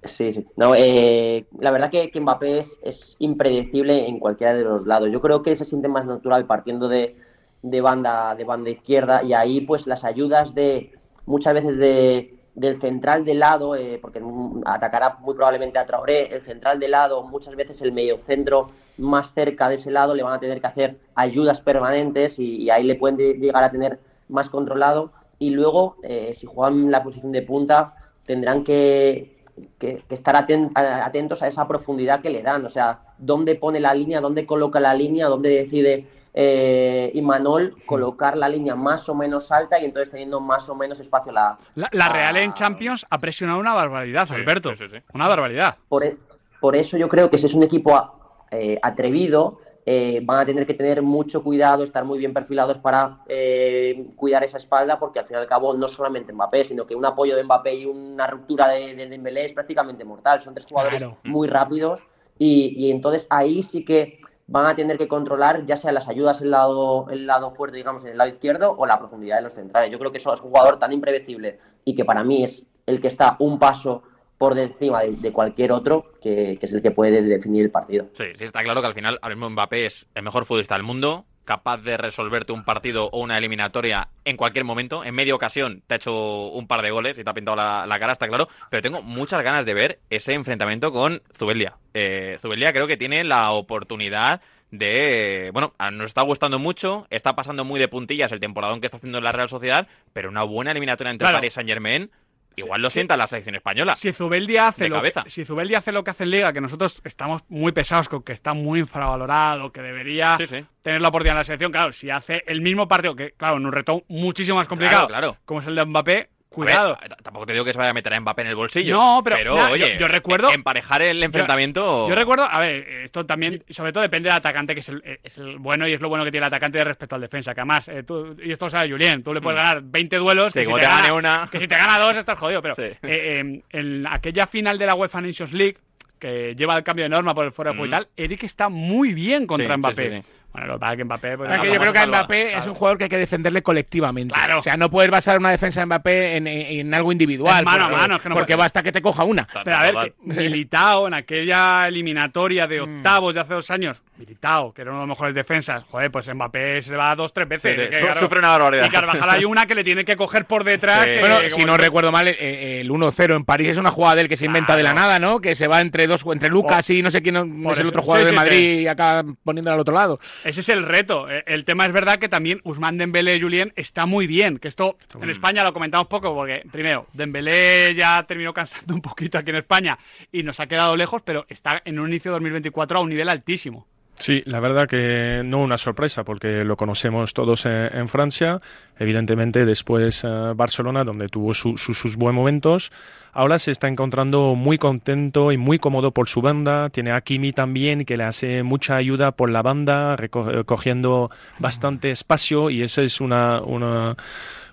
Sí, 0.04 0.32
sí. 0.32 0.46
No, 0.56 0.74
eh, 0.76 1.46
la 1.58 1.70
verdad 1.70 1.90
que, 1.90 2.10
que 2.10 2.20
Mbappé 2.20 2.58
es, 2.60 2.78
es 2.82 3.16
impredecible 3.18 4.06
en 4.08 4.18
cualquiera 4.20 4.54
de 4.54 4.62
los 4.64 4.86
lados. 4.86 5.10
Yo 5.10 5.20
creo 5.20 5.42
que 5.42 5.56
se 5.56 5.64
siente 5.64 5.88
más 5.88 6.06
natural 6.06 6.46
partiendo 6.46 6.88
de, 6.88 7.16
de 7.62 7.80
banda, 7.80 8.34
de 8.36 8.44
banda 8.44 8.70
izquierda 8.70 9.22
y 9.24 9.32
ahí 9.32 9.62
pues 9.62 9.86
las 9.86 10.04
ayudas 10.04 10.54
de 10.54 10.92
muchas 11.24 11.54
veces 11.54 11.76
de, 11.78 12.38
del 12.54 12.80
central 12.80 13.24
de 13.24 13.34
lado, 13.34 13.74
eh, 13.74 13.98
porque 14.00 14.22
atacará 14.64 15.16
muy 15.20 15.34
probablemente 15.34 15.78
a 15.78 15.86
Traoré, 15.86 16.32
el 16.34 16.42
central 16.42 16.78
de 16.78 16.88
lado, 16.88 17.24
muchas 17.24 17.56
veces 17.56 17.82
el 17.82 17.90
mediocentro 17.92 18.70
más 18.98 19.32
cerca 19.34 19.68
de 19.68 19.74
ese 19.74 19.90
lado 19.90 20.14
le 20.14 20.22
van 20.22 20.34
a 20.34 20.40
tener 20.40 20.60
que 20.60 20.66
hacer 20.68 20.96
ayudas 21.16 21.60
permanentes 21.60 22.38
y, 22.38 22.62
y 22.62 22.70
ahí 22.70 22.84
le 22.84 22.94
pueden 22.94 23.16
de- 23.16 23.34
llegar 23.34 23.64
a 23.64 23.70
tener 23.72 23.98
más 24.28 24.48
controlado. 24.50 25.10
Y 25.38 25.50
luego, 25.50 25.96
eh, 26.02 26.34
si 26.34 26.46
juegan 26.46 26.90
la 26.90 27.02
posición 27.02 27.32
de 27.32 27.42
punta, 27.42 27.94
tendrán 28.24 28.64
que, 28.64 29.36
que- 29.78 30.02
que 30.08 30.14
estar 30.14 30.34
atentos 30.36 31.42
a 31.42 31.46
esa 31.48 31.66
profundidad 31.68 32.20
que 32.20 32.30
le 32.30 32.42
dan. 32.42 32.64
O 32.64 32.68
sea, 32.68 33.00
dónde 33.18 33.54
pone 33.54 33.80
la 33.80 33.94
línea, 33.94 34.20
dónde 34.20 34.46
coloca 34.46 34.80
la 34.80 34.94
línea, 34.94 35.26
dónde 35.28 35.50
decide 35.50 36.06
eh, 36.38 37.10
Imanol 37.14 37.76
colocar 37.86 38.36
la 38.36 38.46
línea 38.46 38.74
más 38.74 39.08
o 39.08 39.14
menos 39.14 39.50
alta 39.50 39.80
y 39.80 39.86
entonces 39.86 40.10
teniendo 40.10 40.38
más 40.38 40.68
o 40.68 40.74
menos 40.74 41.00
espacio 41.00 41.32
la, 41.32 41.56
La, 41.74 41.88
la 41.92 42.08
Real 42.10 42.36
en 42.36 42.52
Champions 42.52 43.06
ha 43.08 43.18
presionado 43.18 43.58
una 43.58 43.72
barbaridad, 43.72 44.30
Alberto. 44.30 44.74
sí, 44.74 44.84
sí, 44.86 44.96
sí. 44.98 45.02
Una 45.14 45.28
barbaridad. 45.28 45.76
Por, 45.88 46.04
e- 46.04 46.16
por 46.60 46.76
eso 46.76 46.98
yo 46.98 47.08
creo 47.08 47.30
que 47.30 47.38
si 47.38 47.46
es 47.46 47.54
un 47.54 47.62
equipo 47.62 47.94
a- 47.96 48.12
eh, 48.50 48.78
atrevido, 48.82 49.60
eh, 49.88 50.20
van 50.24 50.40
a 50.40 50.44
tener 50.44 50.66
que 50.66 50.74
tener 50.74 51.00
mucho 51.00 51.44
cuidado, 51.44 51.84
estar 51.84 52.04
muy 52.04 52.18
bien 52.18 52.34
perfilados 52.34 52.76
para 52.78 53.20
eh, 53.28 54.08
cuidar 54.16 54.42
esa 54.42 54.56
espalda, 54.58 54.98
porque 54.98 55.20
al 55.20 55.26
fin 55.26 55.36
y 55.36 55.40
al 55.40 55.46
cabo 55.46 55.74
no 55.74 55.86
solamente 55.86 56.32
Mbappé, 56.32 56.64
sino 56.64 56.84
que 56.86 56.96
un 56.96 57.04
apoyo 57.06 57.36
de 57.36 57.44
Mbappé 57.44 57.74
y 57.76 57.86
una 57.86 58.26
ruptura 58.26 58.66
de, 58.68 58.96
de 58.96 59.08
Dembélé 59.08 59.44
es 59.44 59.52
prácticamente 59.52 60.04
mortal. 60.04 60.40
Son 60.42 60.54
tres 60.54 60.66
jugadores 60.68 60.98
Claro. 60.98 61.18
muy 61.22 61.46
rápidos 61.46 62.04
y, 62.38 62.74
y 62.76 62.90
entonces 62.90 63.26
ahí 63.30 63.62
sí 63.62 63.84
que 63.84 64.18
van 64.48 64.66
a 64.66 64.76
tener 64.76 64.98
que 64.98 65.08
controlar 65.08 65.64
ya 65.66 65.76
sea 65.76 65.92
las 65.92 66.08
ayudas 66.08 66.38
en 66.40 66.46
el 66.46 66.50
lado, 66.52 67.06
el 67.10 67.26
lado 67.26 67.52
fuerte, 67.52 67.76
digamos, 67.76 68.04
en 68.04 68.10
el 68.10 68.18
lado 68.18 68.30
izquierdo 68.30 68.74
o 68.76 68.86
la 68.86 68.98
profundidad 68.98 69.36
de 69.36 69.42
los 69.44 69.54
centrales. 69.54 69.90
Yo 69.90 69.98
creo 69.98 70.10
que 70.12 70.18
eso 70.18 70.34
es 70.34 70.40
un 70.40 70.50
jugador 70.50 70.78
tan 70.78 70.92
impredecible 70.92 71.58
y 71.84 71.94
que 71.94 72.04
para 72.04 72.22
mí 72.24 72.42
es 72.44 72.64
el 72.86 73.00
que 73.00 73.08
está 73.08 73.36
un 73.38 73.58
paso 73.58 74.02
por 74.38 74.58
encima 74.58 75.02
de, 75.02 75.12
de 75.12 75.32
cualquier 75.32 75.72
otro, 75.72 76.12
que, 76.22 76.56
que 76.60 76.66
es 76.66 76.72
el 76.72 76.82
que 76.82 76.90
puede 76.90 77.22
definir 77.22 77.64
el 77.64 77.70
partido. 77.70 78.06
Sí, 78.14 78.24
sí, 78.36 78.44
está 78.44 78.62
claro 78.62 78.80
que 78.80 78.86
al 78.88 78.94
final 78.94 79.18
ahora 79.22 79.34
mismo 79.34 79.50
Mbappé 79.50 79.86
es 79.86 80.06
el 80.14 80.22
mejor 80.22 80.44
futbolista 80.44 80.74
del 80.74 80.82
mundo, 80.82 81.24
capaz 81.44 81.78
de 81.78 81.96
resolverte 81.96 82.52
un 82.52 82.64
partido 82.64 83.08
o 83.12 83.20
una 83.20 83.38
eliminatoria 83.38 84.08
en 84.24 84.36
cualquier 84.36 84.64
momento. 84.64 85.04
En 85.04 85.14
media 85.14 85.34
ocasión 85.34 85.82
te 85.86 85.94
ha 85.94 85.96
hecho 85.96 86.48
un 86.48 86.66
par 86.66 86.82
de 86.82 86.90
goles 86.90 87.16
y 87.18 87.22
te 87.24 87.30
ha 87.30 87.34
pintado 87.34 87.56
la, 87.56 87.86
la 87.86 87.98
cara, 88.00 88.12
está 88.12 88.26
claro. 88.26 88.48
Pero 88.68 88.82
tengo 88.82 89.00
muchas 89.00 89.42
ganas 89.44 89.64
de 89.64 89.72
ver 89.72 89.98
ese 90.10 90.32
enfrentamiento 90.34 90.90
con 90.92 91.22
Zubelia. 91.36 91.76
Eh, 91.94 92.36
Zubelia 92.42 92.72
creo 92.72 92.88
que 92.88 92.96
tiene 92.96 93.22
la 93.22 93.52
oportunidad 93.52 94.40
de... 94.72 95.50
Bueno, 95.52 95.72
nos 95.92 96.06
está 96.06 96.22
gustando 96.22 96.58
mucho, 96.58 97.06
está 97.10 97.36
pasando 97.36 97.64
muy 97.64 97.78
de 97.78 97.86
puntillas 97.88 98.32
el 98.32 98.40
temporadón 98.40 98.80
que 98.80 98.86
está 98.88 98.96
haciendo 98.96 99.18
en 99.18 99.24
la 99.24 99.30
Real 99.32 99.48
Sociedad, 99.48 99.86
pero 100.12 100.28
una 100.28 100.42
buena 100.42 100.72
eliminatoria 100.72 101.12
entre 101.12 101.24
Claro. 101.26 101.36
Paris 101.38 101.52
Saint 101.54 101.68
Germain 101.68 102.10
igual 102.56 102.82
lo 102.82 102.90
sí. 102.90 102.94
sienta 102.94 103.16
la 103.16 103.26
selección 103.26 103.54
española. 103.54 103.94
Si 103.94 104.12
Zubeldia 104.12 104.68
hace 104.68 104.88
lo 104.88 105.02
si 105.26 105.42
hace 105.74 105.92
lo 105.92 106.04
que 106.04 106.10
hace 106.10 106.24
en 106.24 106.30
Liga, 106.30 106.52
que 106.52 106.60
nosotros 106.60 107.00
estamos 107.04 107.42
muy 107.48 107.72
pesados 107.72 108.08
con 108.08 108.22
que 108.22 108.32
está 108.32 108.54
muy 108.54 108.80
infravalorado, 108.80 109.70
que 109.72 109.82
debería 109.82 110.36
sí. 110.38 110.64
tener 110.82 111.00
la 111.00 111.08
oportunidad 111.08 111.34
en 111.34 111.38
la 111.38 111.44
selección, 111.44 111.72
claro, 111.72 111.92
si 111.92 112.10
hace 112.10 112.42
el 112.46 112.60
mismo 112.60 112.88
partido, 112.88 113.14
que 113.14 113.32
claro, 113.32 113.56
en 113.56 113.66
un 113.66 113.72
reto 113.72 114.02
muchísimo 114.08 114.56
más 114.58 114.68
complicado, 114.68 115.06
Claro, 115.08 115.28
claro. 115.32 115.38
como 115.44 115.60
es 115.60 115.66
el 115.66 115.74
de 115.74 115.84
Mbappé, 115.84 116.30
Ver, 116.56 116.66
cuidado. 116.74 116.98
tampoco 117.22 117.46
te 117.46 117.52
digo 117.52 117.64
que 117.64 117.72
se 117.72 117.78
vaya 117.78 117.90
a 117.90 117.94
meter 117.94 118.12
a 118.14 118.20
Mbappé 118.20 118.42
en 118.42 118.48
el 118.48 118.54
bolsillo. 118.56 118.96
No, 118.96 119.20
pero, 119.22 119.54
oye, 119.70 119.92
yo- 119.92 119.98
yo 120.00 120.08
recuerdo- 120.08 120.50
emparejar 120.50 121.02
el 121.02 121.22
enfrentamiento. 121.22 122.08
Yo 122.08 122.14
recuerdo, 122.14 122.44
a 122.50 122.58
ver, 122.60 122.88
esto 123.04 123.24
también, 123.26 123.62
sobre 123.70 123.92
todo 123.92 124.02
depende 124.02 124.28
del 124.28 124.36
atacante, 124.38 124.74
que 124.74 124.80
es 124.80 124.88
el, 124.88 125.02
es 125.22 125.38
el 125.38 125.58
bueno 125.58 125.86
y 125.86 125.92
es 125.94 126.00
lo 126.00 126.08
bueno 126.08 126.24
que 126.24 126.30
tiene 126.30 126.46
el 126.46 126.52
atacante 126.52 126.82
respecto 126.82 127.14
al 127.14 127.20
defensa. 127.20 127.54
Que 127.54 127.60
además, 127.60 127.88
eh, 127.88 128.02
tú, 128.02 128.36
y 128.42 128.52
esto 128.52 128.66
lo 128.66 128.70
sabe 128.70 128.90
Julien, 128.90 129.22
tú 129.22 129.32
le 129.34 129.40
puedes 129.40 129.60
Mm. 129.60 129.64
ganar 129.64 129.82
20 129.82 130.16
duelos. 130.16 130.52
Sí, 130.52 130.60
que 130.60 130.64
como 130.64 130.76
si 130.78 130.84
te 130.84 130.88
gane 130.88 131.02
gana- 131.02 131.14
una. 131.14 131.48
Que 131.50 131.58
si 131.60 131.68
te 131.68 131.76
gana 131.76 131.98
dos, 131.98 132.16
estás 132.16 132.38
jodido. 132.38 132.62
Pero 132.62 132.74
Sí. 132.74 132.82
eh, 132.82 132.98
eh, 133.02 133.60
en 133.70 134.06
aquella 134.06 134.46
final 134.46 134.78
de 134.78 134.86
la 134.86 134.94
UEFA 134.94 135.20
Nations 135.20 135.52
League, 135.52 135.76
que 136.18 136.54
lleva 136.56 136.76
el 136.78 136.82
cambio 136.82 137.04
de 137.04 137.10
norma 137.10 137.34
por 137.34 137.44
el 137.44 137.52
fuera 137.52 137.72
de 137.72 137.76
juego 137.76 137.86
y 137.86 137.88
Mm. 137.88 137.92
tal, 137.98 138.08
Eric 138.16 138.42
está 138.44 138.68
muy 138.70 139.12
bien 139.12 139.46
contra 139.46 139.74
sí, 139.74 139.78
Mbappé. 139.78 140.10
sí, 140.10 140.16
sí. 140.22 140.32
Bueno, 140.56 140.66
lo 140.68 140.74
que 140.74 140.80
pasa 140.80 140.92
es 140.92 140.96
que 140.98 141.04
Mbappé. 141.04 141.36
pues, 141.36 141.50
Es 141.50 141.60
que 141.60 141.66
no, 141.68 141.74
yo 141.74 141.80
creo 141.80 141.92
que. 141.92 142.06
Mbappé 142.06 142.56
es 142.58 142.66
un 142.66 142.74
jugador 142.74 142.96
que 142.98 143.04
hay 143.04 143.10
que 143.10 143.18
defenderle 143.18 143.62
colectivamente. 143.62 144.34
Claro. 144.34 144.58
O 144.58 144.62
sea, 144.62 144.76
no 144.78 144.90
puedes 144.90 145.10
basar 145.10 145.38
una 145.38 145.50
defensa 145.50 145.80
de 145.80 145.86
Mbappé 145.86 146.36
en, 146.38 146.46
en- 146.46 146.80
en 146.80 146.94
algo 146.94 147.12
individual. 147.12 147.58
Es 147.58 147.64
mano 147.64 147.84
a 147.84 147.88
porque- 147.88 148.00
mano, 148.00 148.16
es 148.16 148.22
que 148.22 148.28
no 148.30 148.34
porque 148.34 148.52
puede- 148.54 148.64
basta 148.64 148.82
que 148.82 148.92
te 148.92 149.02
coja 149.02 149.24
una. 149.24 149.46
Pero 149.64 149.76
a 149.76 149.82
ver, 149.82 149.94
que 149.94 150.14
Militao 150.22 151.06
en 151.08 151.14
aquella 151.14 151.86
eliminatoria 151.88 152.66
de 152.66 152.80
Mm. 152.80 152.96
octavos 152.98 153.34
de 153.34 153.40
hace 153.40 153.54
dos 153.54 153.70
años, 153.70 154.00
Militao, 154.18 154.72
que 154.72 154.82
era 154.82 154.90
uno 154.90 155.00
de 155.00 155.06
los 155.06 155.16
mejores 155.16 155.34
defensas, 155.34 155.84
joder, 155.90 156.10
pues 156.10 156.32
Mbappé 156.32 156.80
se 156.82 156.90
le 156.92 156.96
va 156.96 157.14
dos, 157.14 157.32
tres 157.32 157.48
veces. 157.48 157.76
Sí, 157.76 157.96
sí, 157.96 158.02
que, 158.04 158.12
su- 158.14 158.18
sufre 158.20 158.38
una 158.38 158.50
barbaridad. 158.50 158.86
Y 158.86 158.88
Carvajal 158.90 159.30
hay 159.30 159.44
una 159.44 159.66
que 159.66 159.74
le 159.74 159.84
tiene 159.84 160.04
que 160.04 160.16
coger 160.16 160.44
por 160.46 160.64
detrás. 160.64 161.04
Sí. 161.04 161.10
que- 161.10 161.20
Bueno, 161.20 161.38
si 161.48 161.62
no 161.64 161.76
recuerdo 161.76 162.10
mal, 162.12 162.28
eh, 162.28 162.80
el 162.80 162.90
1-0 162.90 163.36
en 163.36 163.44
París 163.44 163.68
es 163.68 163.76
una 163.78 163.90
jugada 163.90 164.16
del 164.16 164.28
que 164.28 164.36
se 164.36 164.46
inventa 164.46 164.76
de 164.76 164.82
la 164.82 164.94
nada, 164.94 165.18
¿no? 165.18 165.40
Que 165.40 165.54
se 165.54 165.66
va 165.66 165.80
entre 165.80 166.06
dos, 166.06 166.24
entre 166.32 166.48
Lucas 166.48 166.88
y 166.90 167.02
no 167.02 167.10
sé 167.10 167.22
quién 167.22 167.36
es 167.36 167.78
el 167.78 167.86
otro 167.86 168.02
jugador 168.02 168.26
Sí, 168.26 168.30
de 168.32 168.36
Madrid 168.36 168.56
sí. 168.76 168.82
y 168.82 168.86
acá 168.88 169.24
poniéndola 169.44 169.74
al 169.74 169.80
otro 169.80 169.94
lado. 169.94 170.20
Ese 170.44 170.60
es 170.60 170.68
el 170.68 170.82
reto. 170.84 171.30
Eh, 171.30 171.42
El 171.46 171.64
tema 171.64 171.84
es 171.86 171.92
verdad 171.92 172.18
que 172.18 172.28
también 172.28 172.60
Usman 172.64 172.98
Dembélé 172.98 173.40
Julien 173.40 173.72
está 173.76 174.06
muy 174.06 174.26
bien. 174.26 174.58
Que 174.58 174.68
esto 174.68 174.96
en 175.20 175.30
España 175.30 175.62
lo 175.64 175.72
comentamos 175.72 176.06
poco 176.08 176.34
porque, 176.34 176.62
primero, 176.72 177.06
Dembélé 177.12 177.94
ya 177.94 178.22
terminó 178.24 178.52
cansando 178.54 178.94
un 178.94 179.00
poquito 179.02 179.38
aquí 179.38 179.50
en 179.50 179.56
España 179.56 179.98
y 180.32 180.42
nos 180.42 180.60
ha 180.60 180.66
quedado 180.66 180.96
lejos, 180.96 181.22
pero 181.22 181.46
está 181.48 181.82
en 181.84 181.98
un 181.98 182.08
inicio 182.08 182.30
de 182.30 182.34
2024 182.36 182.98
a 182.98 183.02
un 183.02 183.08
nivel 183.08 183.28
altísimo. 183.28 183.86
Sí, 184.18 184.40
la 184.46 184.60
verdad 184.60 184.88
que 184.88 185.42
no 185.44 185.58
una 185.62 185.76
sorpresa 185.76 186.24
porque 186.24 186.64
lo 186.64 186.76
conocemos 186.76 187.34
todos 187.34 187.66
en, 187.66 188.08
Francia, 188.08 188.58
evidentemente 188.98 189.66
después 189.66 190.24
eh, 190.24 190.28
Barcelona 190.54 191.04
donde 191.04 191.28
tuvo 191.28 191.52
su- 191.52 191.76
su- 191.76 191.92
sus 191.92 192.16
buenos 192.16 192.36
momentos, 192.36 192.90
ahora 193.34 193.58
se 193.58 193.72
está 193.72 193.88
encontrando 193.88 194.54
muy 194.54 194.78
contento 194.78 195.52
y 195.52 195.58
muy 195.58 195.78
cómodo 195.78 196.12
por 196.12 196.30
su 196.30 196.40
banda, 196.40 196.88
tiene 196.88 197.12
a 197.12 197.20
Kimi 197.20 197.52
también 197.52 198.06
que 198.06 198.16
le 198.16 198.24
hace 198.24 198.62
mucha 198.62 198.96
ayuda 198.96 199.32
por 199.32 199.50
la 199.50 199.60
banda, 199.60 200.16
reco- 200.16 200.64
cogiendo 200.64 201.30
bastante 201.58 202.10
espacio 202.10 202.70
y 202.70 202.82
esa 202.82 203.02
es 203.02 203.20
una, 203.20 203.60
una 203.60 204.16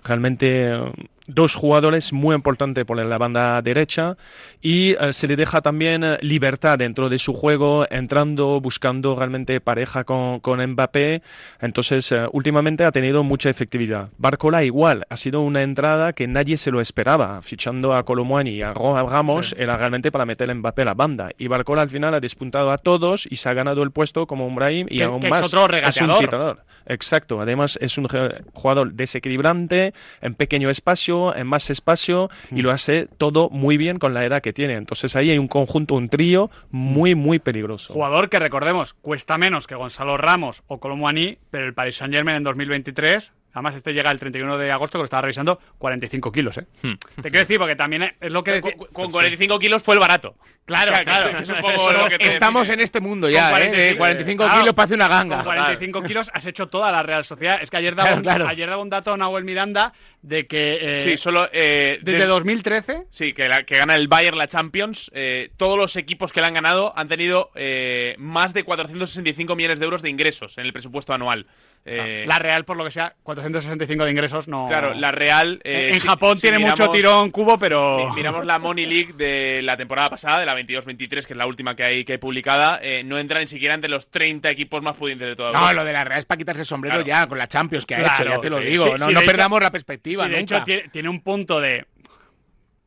realmente 0.04 0.70
eh, 0.72 0.92
dos 1.26 1.54
jugadores 1.54 2.12
muy 2.12 2.34
importantes 2.34 2.84
por 2.84 3.02
la 3.02 3.18
banda 3.18 3.60
derecha 3.62 4.16
y 4.60 4.90
eh, 4.92 5.12
se 5.12 5.26
le 5.26 5.36
deja 5.36 5.62
también 5.62 6.04
eh, 6.04 6.18
libertad 6.20 6.78
dentro 6.78 7.08
de 7.08 7.18
su 7.18 7.32
juego, 7.32 7.86
entrando, 7.90 8.60
buscando 8.60 9.16
realmente 9.16 9.60
pareja 9.60 10.04
con, 10.04 10.40
con 10.40 10.64
Mbappé. 10.64 11.22
Entonces, 11.60 12.12
eh, 12.12 12.26
últimamente 12.32 12.84
ha 12.84 12.92
tenido 12.92 13.22
mucha 13.24 13.48
efectividad. 13.50 14.10
Barcola 14.18 14.64
igual, 14.64 15.06
ha 15.08 15.16
sido 15.16 15.40
una 15.40 15.62
entrada 15.62 16.12
que 16.12 16.26
nadie 16.26 16.56
se 16.56 16.70
lo 16.70 16.80
esperaba. 16.80 17.40
Fichando 17.42 17.94
a 17.94 18.04
Colomwani 18.04 18.50
y 18.50 18.62
a 18.62 18.74
Ramos 18.74 19.54
era 19.58 19.76
realmente 19.76 20.12
para 20.12 20.26
meter 20.26 20.50
a 20.50 20.54
Mbappé 20.54 20.82
a 20.82 20.86
la 20.86 20.94
banda. 20.94 21.30
Y 21.38 21.48
Barcola 21.48 21.82
al 21.82 21.90
final 21.90 22.14
ha 22.14 22.20
despuntado 22.20 22.70
a 22.70 22.78
todos 22.78 23.26
y 23.30 23.36
se 23.36 23.48
ha 23.48 23.54
ganado 23.54 23.82
el 23.82 23.90
puesto 23.92 24.26
como 24.26 24.46
un 24.46 24.54
Brahim 24.54 24.86
y 24.90 24.98
Que- 24.98 25.04
aún 25.04 25.20
que 25.20 25.28
es 25.28 25.30
más. 25.30 25.42
otro 25.46 25.66
regateador. 25.68 26.12
un 26.12 26.18
tirador. 26.20 26.64
Exacto, 26.86 27.40
además 27.40 27.78
es 27.80 27.96
un 27.96 28.06
jugador 28.52 28.92
desequilibrante, 28.92 29.94
en 30.20 30.34
pequeño 30.34 30.68
espacio, 30.68 31.13
en 31.34 31.46
más 31.46 31.70
espacio, 31.70 32.30
y 32.50 32.62
lo 32.62 32.70
hace 32.70 33.08
todo 33.18 33.48
muy 33.50 33.76
bien 33.76 33.98
con 33.98 34.14
la 34.14 34.24
edad 34.24 34.42
que 34.42 34.52
tiene. 34.52 34.74
Entonces 34.74 35.16
ahí 35.16 35.30
hay 35.30 35.38
un 35.38 35.48
conjunto, 35.48 35.94
un 35.94 36.08
trío 36.08 36.50
muy, 36.70 37.14
muy 37.14 37.38
peligroso. 37.38 37.92
Jugador 37.92 38.28
que 38.28 38.38
recordemos, 38.38 38.94
cuesta 38.94 39.38
menos 39.38 39.66
que 39.66 39.74
Gonzalo 39.74 40.16
Ramos 40.16 40.62
o 40.66 40.78
Colomwani, 40.78 41.38
pero 41.50 41.66
el 41.66 41.74
Paris 41.74 41.96
Saint 41.96 42.12
Germain 42.12 42.36
en 42.36 42.44
2023, 42.44 43.32
además 43.54 43.74
este 43.76 43.94
llega 43.94 44.10
el 44.10 44.18
31 44.18 44.58
de 44.58 44.70
agosto, 44.70 44.98
que 44.98 45.00
lo 45.00 45.04
estaba 45.04 45.22
revisando, 45.22 45.58
45 45.78 46.30
kilos, 46.30 46.58
¿eh? 46.58 46.66
Te 46.82 47.22
quiero 47.30 47.38
decir, 47.38 47.58
porque 47.58 47.76
también 47.76 48.14
es 48.20 48.30
lo 48.30 48.44
que... 48.44 48.60
Con, 48.60 48.72
con 48.92 49.10
45 49.10 49.58
kilos 49.58 49.82
fue 49.82 49.94
el 49.94 50.00
barato. 50.00 50.36
Claro, 50.66 50.92
claro. 51.04 51.36
que 51.36 51.42
es 51.42 51.48
un 51.50 51.56
poco 51.60 51.92
lo 51.92 52.08
que 52.08 52.16
te- 52.18 52.26
Estamos 52.28 52.68
en 52.70 52.80
este 52.80 52.98
mundo 53.00 53.28
ya, 53.28 53.50
Con 53.50 53.62
¿eh? 53.62 53.70
De 53.70 53.96
45 53.98 54.44
claro, 54.44 54.60
kilos 54.60 54.74
parece 54.74 54.94
una 54.94 55.08
ganga. 55.08 55.36
Con 55.36 55.44
45 55.44 56.02
kilos 56.04 56.30
has 56.32 56.46
hecho 56.46 56.68
toda 56.68 56.90
la 56.90 57.02
Real 57.02 57.22
Sociedad. 57.24 57.58
Es 57.62 57.70
que 57.70 57.76
ayer 57.76 57.94
daba, 57.94 58.08
Claro, 58.08 58.16
un, 58.18 58.22
claro. 58.22 58.48
Ayer 58.48 58.68
daba 58.70 58.82
un 58.82 58.88
dato 58.90 59.14
Nahuel 59.16 59.44
Miranda 59.44 59.92
de 60.22 60.46
que... 60.46 60.78
eh, 60.98 61.00
Sí, 61.02 61.16
solo. 61.18 61.48
eh, 61.52 61.98
desde 62.02 62.20
des- 62.20 62.28
2013... 62.28 63.02
Sí, 63.10 63.34
que, 63.34 63.46
la- 63.46 63.64
que 63.64 63.76
gana 63.76 63.94
el 63.94 64.08
Bayern 64.08 64.38
la 64.38 64.48
Champions. 64.48 65.10
eh, 65.14 65.50
todos 65.58 65.76
los 65.76 65.96
equipos 65.96 66.32
que 66.32 66.40
la 66.40 66.46
han 66.46 66.54
ganado 66.54 66.94
han 66.96 67.08
tenido 67.08 67.50
eh, 67.54 68.14
más 68.18 68.54
de 68.54 68.64
465 68.64 69.54
millones 69.56 69.78
de 69.78 69.84
euros 69.84 70.00
de 70.00 70.08
ingresos 70.08 70.56
en 70.56 70.64
el 70.64 70.72
presupuesto 70.72 71.12
anual. 71.12 71.46
Eh, 71.86 72.24
La 72.26 72.38
Real, 72.38 72.64
por 72.64 72.78
lo 72.78 72.84
que 72.84 72.90
sea, 72.90 73.14
465 73.22 74.04
de 74.04 74.10
ingresos 74.10 74.48
no... 74.48 74.64
Claro, 74.66 74.94
la 74.94 75.12
Real. 75.12 75.60
eh, 75.64 75.90
en 75.92 76.00
si- 76.00 76.06
Japón 76.06 76.36
si 76.36 76.42
tiene 76.48 76.58
mucho 76.58 76.88
tirón 76.90 77.30
cubo, 77.30 77.58
pero... 77.58 77.98
si 78.08 78.16
miramos 78.16 78.46
la 78.46 78.58
Money 78.58 78.86
League 78.86 79.12
de 79.12 79.60
la 79.62 79.76
temporada 79.76 80.08
pasada, 80.08 80.40
de 80.40 80.46
la 80.46 80.56
22-23, 80.58 81.08
que 81.26 81.34
es 81.34 81.36
la 81.36 81.46
última 81.46 81.76
que 81.76 81.84
hay, 81.84 82.04
que 82.06 82.12
hay 82.12 82.18
publicada, 82.18 82.80
eh, 82.82 83.04
no 83.04 83.18
entra 83.18 83.40
ni 83.40 83.48
siquiera 83.48 83.74
entre 83.74 83.90
los 83.90 84.10
30 84.10 84.48
equipos 84.50 84.82
más 84.82 84.94
pudientes 84.94 85.28
de 85.28 85.36
toda 85.36 85.50
No, 85.52 85.58
Europa. 85.58 85.74
lo 85.74 85.84
de 85.84 85.92
la 85.92 86.04
Real 86.04 86.18
es 86.20 86.24
para 86.24 86.38
quitarse 86.38 86.60
el 86.62 86.66
sombrero 86.66 86.94
Claro. 87.04 87.06
ya 87.06 87.26
con 87.28 87.36
la 87.36 87.48
Champions 87.48 87.84
que 87.84 87.96
ha 87.96 87.98
Claro, 87.98 88.14
hecho, 88.24 88.34
ya 88.36 88.40
te 88.40 88.50
lo 88.50 88.58
sí, 88.60 88.64
digo. 88.64 88.84
sí, 88.84 88.90
no 88.92 89.06
sí, 89.06 89.12
no 89.12 89.20
de 89.20 89.26
perdamos 89.26 89.56
hecho- 89.58 89.64
la 89.64 89.70
perspectiva 89.70 90.22
de 90.24 90.28
nunca. 90.40 90.40
hecho, 90.56 90.64
tiene, 90.64 90.88
tiene 90.88 91.08
un 91.10 91.20
punto 91.20 91.60
de... 91.60 91.84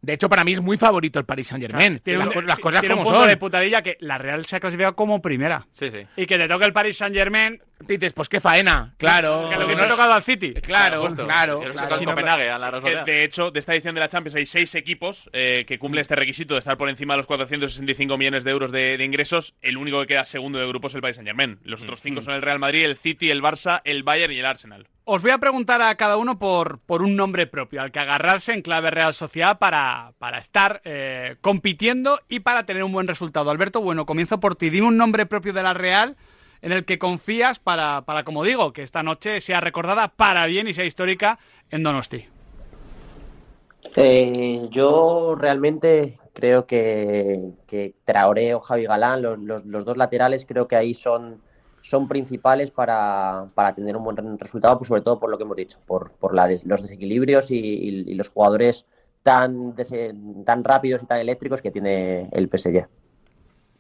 De 0.02 0.14
hecho, 0.14 0.30
para 0.30 0.44
mí 0.44 0.54
es 0.54 0.62
muy 0.62 0.78
favorito 0.78 1.20
el 1.20 1.26
Paris 1.26 1.48
Saint 1.50 1.62
Germain. 1.64 2.00
Tiene 2.00 2.24
las, 2.46 2.60
cosas 2.60 2.80
tiene 2.82 2.96
un 2.96 3.04
punto 3.04 3.20
son. 3.20 3.28
de 3.28 3.36
putadilla 3.38 3.82
que 3.82 3.98
la 4.00 4.18
Real 4.18 4.46
se 4.46 4.56
ha 4.56 4.60
clasificado 4.60 4.96
como 4.96 5.22
primera. 5.22 5.68
Sí, 5.74 5.90
sí. 5.92 6.00
Y 6.16 6.26
que 6.26 6.38
te 6.38 6.48
toque 6.48 6.66
el 6.66 6.72
Paris 6.74 6.98
Saint 6.98 7.16
Germain. 7.16 7.60
Dices, 7.80 8.14
pues 8.14 8.28
qué 8.28 8.42
faena. 8.42 8.96
Claro. 8.98 9.50
que 9.50 9.56
lo 9.56 9.68
que 9.68 9.76
se 9.76 9.84
ha 9.84 9.88
tocado 9.88 10.14
al 10.14 10.24
City. 10.24 10.54
Claro, 10.54 11.02
justo. 11.02 11.26
claro. 11.26 11.60
Claro. 11.60 12.06
Copenhague, 12.06 12.50
a 12.50 12.58
la 12.58 12.80
Que, 12.80 13.04
de 13.06 13.24
hecho, 13.24 13.52
de 13.52 13.60
esta 13.60 13.74
edición 13.74 13.94
de 13.96 14.02
la 14.02 14.10
Champions 14.10 14.36
hay 14.36 14.46
seis 14.46 14.74
equipos 14.76 15.30
eh, 15.34 15.66
que 15.68 15.78
cumplen 15.78 16.02
este 16.02 16.16
requisito 16.16 16.56
de 16.56 16.60
estar 16.60 16.78
por 16.78 16.90
encima 16.90 17.14
de 17.14 17.18
los 17.18 17.28
465 17.28 18.18
millones 18.18 18.44
de 18.44 18.52
euros 18.52 18.72
de, 18.72 18.98
de 18.98 19.04
ingresos. 19.04 19.54
El 19.62 19.78
único 19.78 20.02
que 20.02 20.08
queda 20.08 20.26
segundo 20.26 20.60
de 20.60 20.68
grupo 20.68 20.88
es 20.88 20.96
el 20.96 21.02
Paris 21.02 21.18
Saint 21.18 21.28
Germain. 21.28 21.60
Los 21.64 21.82
otros 21.82 22.02
cinco 22.02 22.22
son 22.22 22.34
el 22.34 22.42
Real 22.42 22.60
Madrid, 22.60 22.86
el 22.86 22.98
City, 22.98 23.30
el 23.30 23.42
Barça, 23.42 23.82
el 23.84 24.04
Bayern 24.04 24.34
y 24.34 24.40
el 24.40 24.46
Arsenal. 24.46 24.88
Os 25.10 25.22
voy 25.22 25.32
a 25.32 25.38
preguntar 25.38 25.82
a 25.82 25.96
cada 25.96 26.18
uno 26.18 26.38
por, 26.38 26.80
por 26.80 27.02
un 27.02 27.16
nombre 27.16 27.48
propio, 27.48 27.82
al 27.82 27.94
que 27.94 28.00
agarrarse 28.00 28.52
en 28.52 28.62
clave 28.62 28.92
Real 28.92 29.14
Sociedad 29.14 29.58
para, 29.58 30.12
para 30.18 30.40
estar 30.40 30.82
eh, 30.84 31.38
compitiendo 31.40 32.20
y 32.28 32.42
para 32.42 32.66
tener 32.66 32.84
un 32.84 32.92
buen 32.92 33.08
resultado. 33.08 33.50
Alberto, 33.50 33.80
bueno, 33.80 34.06
comienzo 34.06 34.42
por 34.42 34.58
ti. 34.58 34.70
Dime 34.70 34.88
un 34.88 34.98
nombre 34.98 35.26
propio 35.26 35.54
de 35.54 35.64
la 35.64 35.74
Real 35.74 36.18
en 36.62 36.72
el 36.72 36.86
que 36.86 37.00
confías 37.00 37.60
para, 37.60 38.02
para, 38.02 38.24
como 38.24 38.44
digo, 38.44 38.74
que 38.74 38.84
esta 38.84 39.04
noche 39.04 39.42
sea 39.42 39.60
recordada 39.62 40.08
para 40.10 40.46
bien 40.46 40.68
y 40.68 40.74
sea 40.74 40.86
histórica 40.86 41.40
en 41.70 41.84
Donosti. 41.84 42.26
Eh, 43.96 44.68
yo 44.70 45.36
realmente 45.40 46.20
creo 46.34 46.66
que, 46.66 47.52
que 47.68 47.94
Traoré 48.06 48.54
o 48.54 48.60
Javi 48.60 48.86
Galán, 48.86 49.22
los, 49.22 49.40
los- 49.40 49.66
los 49.66 49.86
dos 49.86 49.98
laterales, 49.98 50.46
creo 50.48 50.68
que 50.68 50.76
ahí 50.76 50.94
son, 50.94 51.42
son 51.82 52.08
principales 52.08 52.70
para, 52.72 53.48
para 53.56 53.74
tener 53.74 53.96
un 53.96 54.04
buen 54.04 54.38
resultado, 54.38 54.78
pues 54.78 54.88
sobre 54.90 55.02
todo 55.02 55.20
por 55.20 55.30
lo 55.30 55.38
que 55.38 55.44
hemos 55.44 55.58
dicho, 55.58 55.80
por, 55.88 56.12
por 56.12 56.36
la 56.36 56.48
des- 56.48 56.66
los 56.66 56.82
desequilibrios 56.82 57.50
y, 57.52 57.58
y- 57.58 58.12
y 58.12 58.14
los 58.16 58.30
jugadores 58.30 58.86
tan, 59.24 59.76
dese- 59.76 60.14
tan 60.46 60.64
rápidos 60.64 61.02
y 61.04 61.06
tan 61.06 61.20
eléctricos 61.20 61.62
que 61.62 61.72
tiene 61.72 62.30
el 62.32 62.50
PSG. 62.50 62.86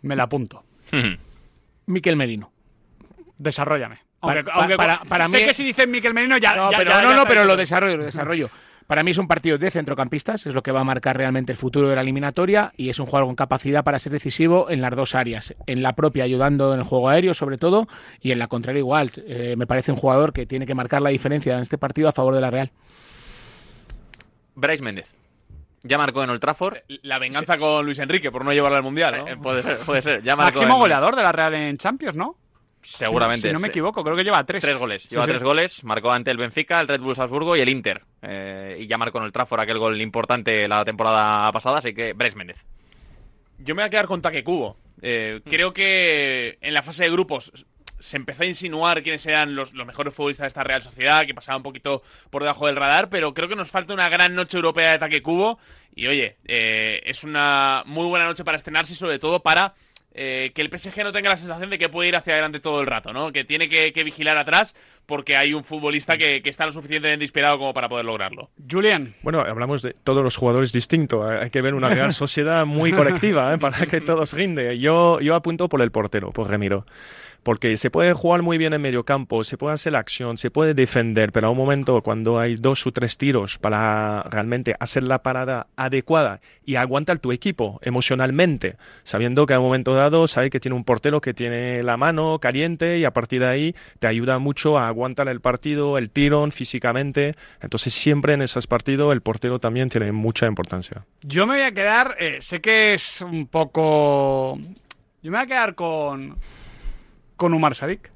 Me 0.01 0.15
la 0.15 0.23
apunto. 0.23 0.63
Miquel 1.85 2.15
Merino. 2.15 2.51
Desarrollame. 3.37 3.99
Para- 4.19 4.39
Aunque, 4.39 4.51
aunque- 4.53 4.77
para- 4.77 4.99
para 5.01 5.27
sé 5.27 5.37
mí- 5.39 5.45
que 5.45 5.53
si 5.53 5.63
dicen 5.63 5.91
Miquel 5.91 6.13
Merino 6.13 6.37
ya. 6.37 6.55
No, 6.55 6.71
ya- 6.71 6.77
pero 6.77 6.91
ya- 6.91 7.01
no, 7.01 7.09
ya 7.09 7.15
no, 7.15 7.25
pero 7.25 7.45
lo 7.45 7.55
desarrollo, 7.55 7.97
lo 7.97 8.03
desarrollo. 8.05 8.49
Para 8.87 9.03
mí 9.03 9.11
es 9.11 9.17
un 9.17 9.27
partido 9.27 9.57
de 9.57 9.69
centrocampistas, 9.69 10.45
es 10.45 10.55
lo 10.55 10.63
que 10.63 10.71
va 10.71 10.79
a 10.79 10.83
marcar 10.85 11.17
realmente 11.17 11.51
el 11.51 11.57
futuro 11.57 11.89
de 11.89 11.95
la 11.95 12.01
eliminatoria 12.01 12.71
y 12.77 12.89
es 12.89 12.99
un 12.99 13.05
jugador 13.05 13.27
con 13.27 13.35
capacidad 13.35 13.83
para 13.83 13.99
ser 13.99 14.13
decisivo 14.13 14.69
en 14.69 14.81
las 14.81 14.95
dos 14.95 15.13
áreas, 15.13 15.53
en 15.67 15.83
la 15.83 15.93
propia 15.93 16.23
ayudando 16.23 16.73
en 16.73 16.79
el 16.79 16.85
juego 16.85 17.09
aéreo 17.09 17.33
sobre 17.33 17.57
todo 17.57 17.89
y 18.21 18.31
en 18.31 18.39
la 18.39 18.47
contraria 18.47 18.79
igual. 18.79 19.11
Eh, 19.27 19.55
me 19.57 19.67
parece 19.67 19.91
un 19.91 19.97
jugador 19.97 20.31
que 20.31 20.45
tiene 20.45 20.65
que 20.65 20.73
marcar 20.73 21.01
la 21.01 21.09
diferencia 21.09 21.53
en 21.55 21.63
este 21.63 21.77
partido 21.77 22.07
a 22.07 22.13
favor 22.13 22.33
de 22.33 22.39
la 22.41 22.49
Real. 22.49 22.71
Bryce 24.55 24.81
Méndez. 24.83 25.13
Ya 25.83 25.97
marcó 25.97 26.23
en 26.23 26.29
Old 26.29 26.39
Trafford. 26.41 26.77
La 27.03 27.19
venganza 27.19 27.57
con 27.57 27.85
Luis 27.85 27.99
Enrique 27.99 28.31
por 28.31 28.43
no 28.43 28.51
llevarlo 28.53 28.77
al 28.77 28.83
Mundial, 28.83 29.15
¿no? 29.19 29.27
Eh, 29.27 29.37
puede 29.37 29.63
ser, 29.63 29.77
puede 29.79 30.01
ser. 30.01 30.23
Ya 30.23 30.35
marcó 30.35 30.59
Máximo 30.59 30.75
en- 30.75 30.79
goleador 30.81 31.15
de 31.15 31.23
la 31.23 31.31
Real 31.31 31.53
en 31.53 31.77
Champions, 31.77 32.15
¿no? 32.15 32.35
Seguramente. 32.81 33.47
Si, 33.47 33.53
no 33.53 33.59
me 33.59 33.67
equivoco, 33.67 34.03
creo 34.03 34.15
que 34.15 34.23
lleva 34.23 34.43
tres. 34.45 34.61
Tres 34.61 34.77
goles. 34.77 35.01
Sí, 35.03 35.09
Lleva 35.09 35.25
sí. 35.25 35.31
tres 35.31 35.43
goles. 35.43 35.83
Marcó 35.83 36.11
ante 36.11 36.31
el 36.31 36.37
Benfica, 36.37 36.79
el 36.79 36.87
Red 36.87 37.01
Bull 37.01 37.15
Salzburgo 37.15 37.55
y 37.55 37.61
el 37.61 37.69
Inter. 37.69 38.03
Eh, 38.21 38.77
y 38.79 38.87
ya 38.87 38.97
marcó 38.97 39.17
en 39.19 39.25
el 39.25 39.31
Trafford 39.31 39.61
aquel 39.61 39.77
gol 39.77 39.99
importante 40.01 40.67
la 40.67 40.85
temporada 40.85 41.51
pasada. 41.51 41.79
Así 41.79 41.93
que 41.93 42.13
Bryce 42.13 42.37
Méndez. 42.37 42.65
Yo 43.59 43.75
me 43.75 43.81
voy 43.81 43.87
a 43.87 43.89
quedar 43.89 44.07
con 44.07 44.21
Taque 44.21 44.43
Cubo. 44.43 44.77
Eh, 45.01 45.41
Creo 45.45 45.73
que 45.73 46.57
en 46.61 46.73
la 46.73 46.83
fase 46.83 47.03
de 47.03 47.11
grupos 47.11 47.51
se 47.99 48.17
empezó 48.17 48.43
a 48.43 48.45
insinuar 48.45 49.01
quiénes 49.01 49.25
eran 49.25 49.55
los, 49.55 49.73
los 49.73 49.85
mejores 49.85 50.13
futbolistas 50.13 50.43
de 50.43 50.47
esta 50.49 50.63
Real 50.63 50.81
Sociedad, 50.83 51.25
que 51.25 51.33
pasaba 51.33 51.57
un 51.57 51.63
poquito 51.63 52.03
por 52.29 52.43
debajo 52.43 52.67
del 52.67 52.75
radar, 52.75 53.09
pero 53.09 53.33
creo 53.33 53.49
que 53.49 53.55
nos 53.55 53.71
falta 53.71 53.93
una 53.93 54.07
gran 54.09 54.35
noche 54.35 54.57
europea 54.57 54.91
de 54.91 54.99
Taque 54.99 55.23
Cubo. 55.23 55.59
Y 55.95 56.05
oye, 56.05 56.37
eh, 56.45 57.01
es 57.05 57.23
una 57.23 57.81
muy 57.87 58.05
buena 58.05 58.25
noche 58.25 58.43
para 58.43 58.57
estrenarse 58.57 58.93
y 58.93 58.95
sobre 58.95 59.17
todo 59.17 59.41
para 59.41 59.73
eh, 60.19 60.51
que 60.53 60.63
el 60.63 60.69
PSG 60.75 61.03
no 61.03 61.11
tenga 61.11 61.29
la 61.29 61.37
sensación 61.37 61.69
de 61.69 61.77
que 61.77 61.89
puede 61.89 62.09
ir 62.09 62.15
hacia 62.15 62.33
adelante 62.33 62.59
todo 62.59 62.81
el 62.81 62.87
rato, 62.87 63.13
¿no? 63.13 63.31
Que 63.31 63.45
tiene 63.45 63.69
que, 63.69 63.93
que 63.93 64.03
vigilar 64.03 64.35
atrás 64.35 64.73
porque 65.05 65.37
hay 65.37 65.53
un 65.53 65.63
futbolista 65.63 66.17
que, 66.17 66.41
que 66.41 66.49
está 66.49 66.65
lo 66.65 66.71
suficientemente 66.71 67.23
inspirado 67.23 67.59
como 67.59 67.73
para 67.73 67.87
poder 67.87 68.05
lograrlo. 68.05 68.49
Julián. 68.69 69.13
Bueno, 69.21 69.41
hablamos 69.41 69.83
de 69.83 69.93
todos 69.93 70.23
los 70.23 70.35
jugadores 70.35 70.73
distintos. 70.73 71.23
Hay 71.25 71.49
que 71.51 71.61
ver 71.61 71.75
una 71.75 71.89
Real 71.89 72.13
Sociedad 72.13 72.65
muy 72.65 72.91
colectiva 72.91 73.53
¿eh? 73.53 73.57
para 73.57 73.85
que 73.85 74.01
todos 74.01 74.33
rinde. 74.33 74.79
Yo, 74.79 75.19
yo 75.21 75.35
apunto 75.35 75.69
por 75.69 75.81
el 75.81 75.91
portero, 75.91 76.31
por 76.31 76.49
Remiro. 76.49 76.85
Porque 77.43 77.77
se 77.77 77.89
puede 77.89 78.13
jugar 78.13 78.41
muy 78.41 78.57
bien 78.57 78.73
en 78.73 78.81
medio 78.81 79.03
campo, 79.03 79.43
se 79.43 79.57
puede 79.57 79.75
hacer 79.75 79.93
la 79.93 79.99
acción, 79.99 80.37
se 80.37 80.51
puede 80.51 80.73
defender, 80.73 81.31
pero 81.31 81.47
a 81.47 81.49
un 81.51 81.57
momento 81.57 82.01
cuando 82.01 82.39
hay 82.39 82.55
dos 82.55 82.85
o 82.85 82.91
tres 82.91 83.17
tiros 83.17 83.57
para 83.57 84.23
realmente 84.23 84.75
hacer 84.79 85.03
la 85.03 85.23
parada 85.23 85.67
adecuada 85.75 86.41
y 86.65 86.75
aguantar 86.75 87.19
tu 87.19 87.31
equipo 87.31 87.79
emocionalmente, 87.81 88.75
sabiendo 89.03 89.45
que 89.45 89.53
a 89.53 89.59
un 89.59 89.65
momento 89.65 89.93
dado 89.93 90.27
sabe 90.27 90.49
que 90.49 90.59
tiene 90.59 90.75
un 90.75 90.83
portero 90.83 91.21
que 91.21 91.33
tiene 91.33 91.83
la 91.83 91.95
mano 91.95 92.39
caliente 92.39 92.97
y 92.99 93.05
a 93.05 93.11
partir 93.11 93.39
de 93.39 93.47
ahí 93.47 93.75
te 93.99 94.07
ayuda 94.07 94.39
mucho 94.39 94.77
a 94.77 94.87
aguantar 94.87 95.29
el 95.29 95.39
partido, 95.39 95.97
el 95.97 96.09
tirón 96.09 96.51
físicamente. 96.51 97.35
Entonces 97.61 97.93
siempre 97.93 98.33
en 98.33 98.41
esos 98.41 98.67
partidos 98.67 99.13
el 99.13 99.21
portero 99.21 99.59
también 99.59 99.89
tiene 99.89 100.11
mucha 100.11 100.45
importancia. 100.47 101.05
Yo 101.21 101.47
me 101.47 101.55
voy 101.55 101.63
a 101.63 101.71
quedar, 101.71 102.15
eh, 102.19 102.37
sé 102.41 102.61
que 102.61 102.93
es 102.93 103.21
un 103.21 103.47
poco... 103.47 104.57
Yo 105.23 105.31
me 105.31 105.37
voy 105.37 105.45
a 105.45 105.47
quedar 105.47 105.75
con... 105.75 106.37
Con 107.37 107.53
Umar 107.53 107.75
Sadik. 107.75 108.11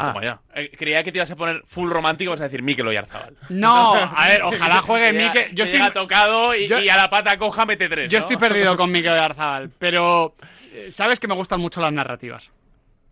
Ah, 0.00 0.14
ya. 0.22 0.38
Eh, 0.54 0.70
creía 0.78 1.02
que 1.02 1.10
te 1.10 1.18
ibas 1.18 1.30
a 1.32 1.34
poner 1.34 1.62
full 1.66 1.90
romántico, 1.90 2.30
vas 2.30 2.40
a 2.40 2.44
decir 2.44 2.62
Mikel 2.62 2.86
Oyarzabal. 2.86 3.34
No, 3.48 3.94
a 4.16 4.28
ver, 4.28 4.42
ojalá 4.44 4.76
juegue 4.76 5.12
Mikel. 5.12 5.52
Yo 5.56 5.64
que 5.64 5.74
estoy 5.76 5.90
tocado 5.90 6.54
y, 6.54 6.68
yo- 6.68 6.78
y 6.78 6.88
a 6.88 6.96
la 6.96 7.10
pata 7.10 7.36
coja 7.36 7.66
mete 7.66 7.88
tres. 7.88 8.08
Yo 8.08 8.18
¿no? 8.18 8.22
estoy 8.22 8.36
perdido 8.36 8.76
con 8.76 8.92
Mikel 8.92 9.10
Oyarzabal, 9.12 9.70
pero 9.76 10.36
eh, 10.72 10.92
sabes 10.92 11.18
que 11.18 11.26
me 11.26 11.34
gustan 11.34 11.60
mucho 11.60 11.80
las 11.80 11.92
narrativas. 11.92 12.48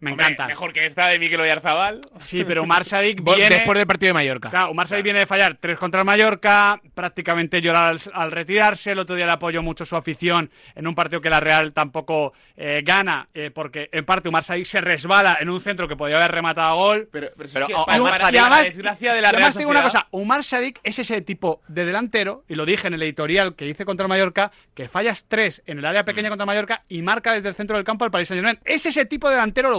Me 0.07 0.13
Hombre, 0.13 0.27
encanta. 0.27 0.47
Mejor 0.47 0.73
que 0.73 0.87
esta 0.87 1.09
de 1.09 1.19
Mikel 1.19 1.41
Oyarzabal. 1.41 2.01
Sí, 2.19 2.45
pero 2.45 2.63
Umar 2.63 2.85
Sadik 2.85 3.23
viene... 3.37 3.57
Después 3.57 3.77
del 3.79 3.87
partido 3.87 4.11
de 4.11 4.15
Mallorca. 4.15 4.51
Claro, 4.51 4.71
Umar 4.71 4.89
Sadik 4.89 5.05
viene 5.05 5.19
de 5.21 5.27
fallar 5.27 5.57
tres 5.61 5.79
contra 5.79 6.01
el 6.01 6.07
Mallorca, 6.07 6.81
prácticamente 6.95 7.61
llorar 7.61 7.91
al, 7.93 8.01
al 8.13 8.33
retirarse. 8.33 8.93
El 8.93 8.99
otro 8.99 9.15
día 9.17 9.27
le 9.27 9.33
apoyó 9.33 9.63
mucho 9.63 9.85
su 9.85 9.97
afición 9.97 10.51
en 10.75 10.87
un 10.87 10.95
partido 10.95 11.21
que 11.21 11.31
la 11.31 11.41
Real 11.41 11.73
tampoco 11.73 12.33
eh, 12.57 12.83
gana, 12.85 13.29
eh, 13.35 13.51
porque 13.55 13.89
en 13.93 14.05
parte 14.05 14.29
Umar 14.29 14.45
Sadik 14.45 14.65
se 14.65 14.81
resbala 14.81 15.39
en 15.41 15.51
un 15.51 15.61
centro 15.61 15.87
que 15.89 15.97
podía 15.97 16.17
haber 16.17 16.33
rematado 16.33 16.69
a 16.71 16.75
gol. 16.75 17.09
Pero, 17.13 17.29
pero, 17.37 17.49
Pero, 17.53 17.67
es 17.67 17.69
que 17.69 17.75
o- 17.75 17.83
Omar 17.85 18.21
Sadik- 18.21 18.23
además- 18.41 18.51
la 18.59 18.63
desgracia 18.65 19.15
de 19.15 19.21
la 19.21 19.29
y 19.29 19.31
Real 19.33 19.35
además 19.43 19.53
te 19.55 19.59
digo 19.61 19.71
una 19.71 19.83
cosa, 19.83 20.07
Umar 20.11 20.45
Sadik 20.45 20.81
es 20.83 20.99
ese 20.99 21.21
tipo 21.23 21.61
de 21.69 21.85
delantero, 21.85 22.45
y 22.49 22.55
lo 22.55 22.65
dije 22.67 22.87
en 22.89 22.95
el 22.95 23.03
editorial 23.03 23.55
que 23.55 23.67
hice 23.67 23.85
contra 23.85 24.05
el 24.05 24.09
Mallorca, 24.09 24.51
que 24.75 24.89
fallas 24.89 25.25
tres 25.29 25.63
en 25.67 25.79
el 25.79 25.85
área 25.85 26.05
pequeña 26.05 26.29
contra 26.29 26.45
el 26.45 26.47
Mallorca 26.47 26.83
y 26.89 27.03
marca 27.03 27.33
desde 27.33 27.49
el 27.49 27.55
centro 27.55 27.77
del 27.77 27.85
campo 27.85 28.05
al 28.05 28.11
Paris 28.11 28.29
Saint 28.29 28.39
Germain. 28.45 28.59
Es 28.65 28.87
ese 28.87 29.05
tipo 29.05 29.29
de 29.29 29.35
delantero 29.37 29.71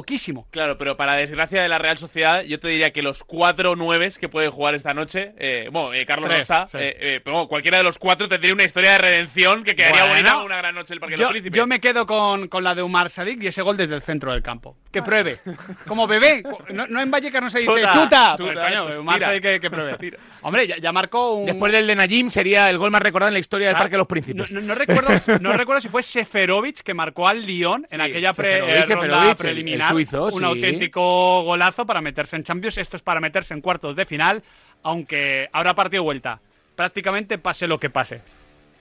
Claro, 0.52 0.78
pero 0.78 0.98
para 0.98 1.14
desgracia 1.16 1.62
de 1.62 1.68
la 1.70 1.78
Real 1.78 1.98
Sociedad, 1.98 2.44
yo 2.44 2.60
te 2.60 2.68
diría 2.68 2.92
que 2.92 3.02
los 3.02 3.24
cuatro 3.24 3.76
nueves 3.76 4.18
que 4.18 4.30
puede 4.30 4.50
jugar 4.50 4.76
esta 4.76 4.94
noche, 4.94 5.34
eh, 5.38 5.70
bueno, 5.72 5.94
eh, 5.94 6.06
Carlos 6.06 6.28
Tres, 6.30 6.50
no 6.50 6.56
está, 6.56 6.68
sí. 6.68 6.78
eh, 6.80 6.98
eh, 7.00 7.22
pero 7.24 7.36
bueno, 7.36 7.48
cualquiera 7.48 7.78
de 7.78 7.84
los 7.84 7.98
cuatro 7.98 8.28
tendría 8.28 8.54
una 8.54 8.64
historia 8.64 8.94
de 8.94 8.98
redención 8.98 9.64
que 9.64 9.76
quedaría 9.76 10.02
Bueno. 10.06 10.16
bonita 10.16 10.38
una 10.44 10.58
gran 10.58 10.76
noche 10.76 10.94
el 10.94 11.00
Parque 11.00 11.16
de 11.16 11.20
Yo, 11.20 11.26
los 11.26 11.32
Príncipes. 11.32 11.58
yo 11.58 11.68
me 11.68 11.80
quedo 11.80 12.06
con, 12.06 12.48
con 12.48 12.64
la 12.64 12.74
de 12.76 12.84
Umar 12.84 13.10
Sadik 13.10 13.42
y 13.44 13.48
ese 13.48 13.62
gol 13.62 13.78
desde 13.78 13.96
el 13.96 14.02
centro 14.02 14.32
del 14.32 14.42
campo. 14.42 14.78
Que 14.92 15.02
pruebe. 15.04 15.40
Como 15.88 16.08
bebé. 16.08 16.44
No, 16.74 16.88
no 16.88 17.02
en 17.02 17.12
Vallecas 17.12 17.42
no 17.42 17.50
se 17.50 17.60
dice 17.60 17.72
Chuta, 17.72 17.94
chuta. 17.94 18.36
chuta, 18.38 18.54
Pues, 18.54 18.60
coño. 18.86 19.00
Umar. 19.02 19.20
Sadik 19.20 19.42
que, 19.44 19.60
que 19.60 19.70
pruebe. 19.70 20.18
Hombre, 20.42 20.68
ya, 20.68 20.78
ya 20.78 20.92
marcó 20.92 21.34
un. 21.34 21.46
Después 21.46 21.72
del 21.74 21.86
de 21.88 21.96
Najim 21.96 22.30
sería 22.32 22.70
el 22.70 22.78
gol 22.78 22.90
más 22.92 23.02
recordado 23.02 23.28
en 23.28 23.34
la 23.34 23.40
historia 23.40 23.68
del 23.68 23.76
Ah, 23.76 23.80
Parque 23.80 23.92
de 23.94 23.98
los 24.00 24.08
Príncipes. 24.08 24.52
no- 24.52 24.62
no 24.62 24.76
recuerdo, 24.76 25.10
no 25.42 25.54
recuerdo 25.58 25.82
si 25.82 25.90
fue 25.90 26.02
Seferovic 26.04 26.82
que 26.82 26.94
marcó 26.94 27.28
al 27.28 27.46
Lyon 27.46 27.86
en 27.92 28.00
Sí, 28.00 28.06
aquella 28.10 28.34
pre- 28.34 28.58
eh, 28.58 28.86
ronda 28.86 29.30
el- 29.32 29.36
preliminar. 29.36 29.92
el 29.92 29.97
un 30.34 30.42
sí. 30.42 30.46
auténtico 30.46 31.44
golazo 31.44 31.86
para 31.86 32.02
meterse 32.02 32.36
en 32.36 32.44
Champions. 32.44 32.78
Esto 32.78 32.98
es 32.98 33.04
para 33.04 33.20
meterse 33.20 33.54
en 33.54 33.62
cuartos 33.62 33.96
de 33.96 34.06
final, 34.06 34.44
aunque 34.84 35.50
habrá 35.52 35.74
partido 35.74 36.04
vuelta. 36.04 36.40
Prácticamente 36.76 37.38
pase 37.38 37.68
lo 37.68 37.80
que 37.80 37.90
pase. 37.90 38.22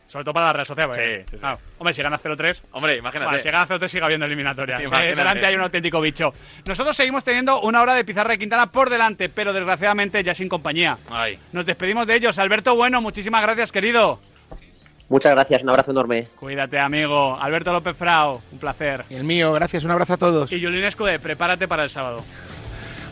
Sobre 0.09 0.25
todo 0.25 0.35
para 0.35 0.47
la 0.47 0.53
Real 0.53 0.67
Sociedad. 0.67 0.89
porque, 0.89 1.19
Sí, 1.19 1.25
sí, 1.25 1.31
sí. 1.33 1.39
claro, 1.39 1.59
hombre, 1.79 1.95
si 1.95 2.03
gana 2.03 2.21
0-3. 2.21 2.61
Hombre, 2.73 2.97
imagínate. 2.97 3.29
Bueno, 3.29 3.43
si 3.43 3.51
gana 3.51 3.67
0-3 3.67 3.89
sigue 3.89 4.05
habiendo 4.05 4.27
eliminatoria. 4.27 4.79
Eh, 5.03 5.15
delante 5.17 5.45
hay 5.45 5.55
un 5.57 5.63
auténtico 5.63 6.01
bicho. 6.01 6.33
Nosotros 6.65 6.97
seguimos 6.97 7.25
teniendo 7.25 7.61
una 7.61 7.83
hora 7.83 7.95
de 7.95 8.05
pizarra 8.05 8.31
de 8.31 8.39
Quintana 8.39 8.71
por 8.71 8.89
delante, 8.89 9.29
pero 9.29 9.53
desgraciadamente 9.53 10.23
ya 10.23 10.35
sin 10.35 10.49
compañía. 10.49 10.97
Ay. 11.11 11.39
Nos 11.53 11.67
despedimos 11.67 12.07
de 12.07 12.15
ellos. 12.15 12.39
Alberto 12.39 12.77
Bueno, 12.77 13.01
muchísimas 13.01 13.43
gracias, 13.43 13.73
querido. 13.73 14.21
Muchas 15.09 15.33
gracias, 15.33 15.63
un 15.63 15.69
abrazo 15.69 15.93
enorme. 15.93 16.27
Cuídate, 16.39 16.79
amigo. 16.81 17.39
Alberto 17.41 17.73
López 17.73 17.97
Frao, 17.97 18.43
un 18.51 18.59
placer. 18.59 19.05
Y 19.09 19.15
el 19.15 19.23
mío, 19.25 19.53
gracias, 19.53 19.85
un 19.85 19.91
abrazo 19.93 20.15
a 20.15 20.17
todos. 20.17 20.51
Y 20.53 20.61
Julien 20.61 20.85
Escudé, 20.85 21.19
prepárate 21.21 21.69
para 21.69 21.85
el 21.85 21.91
sábado. 21.91 22.25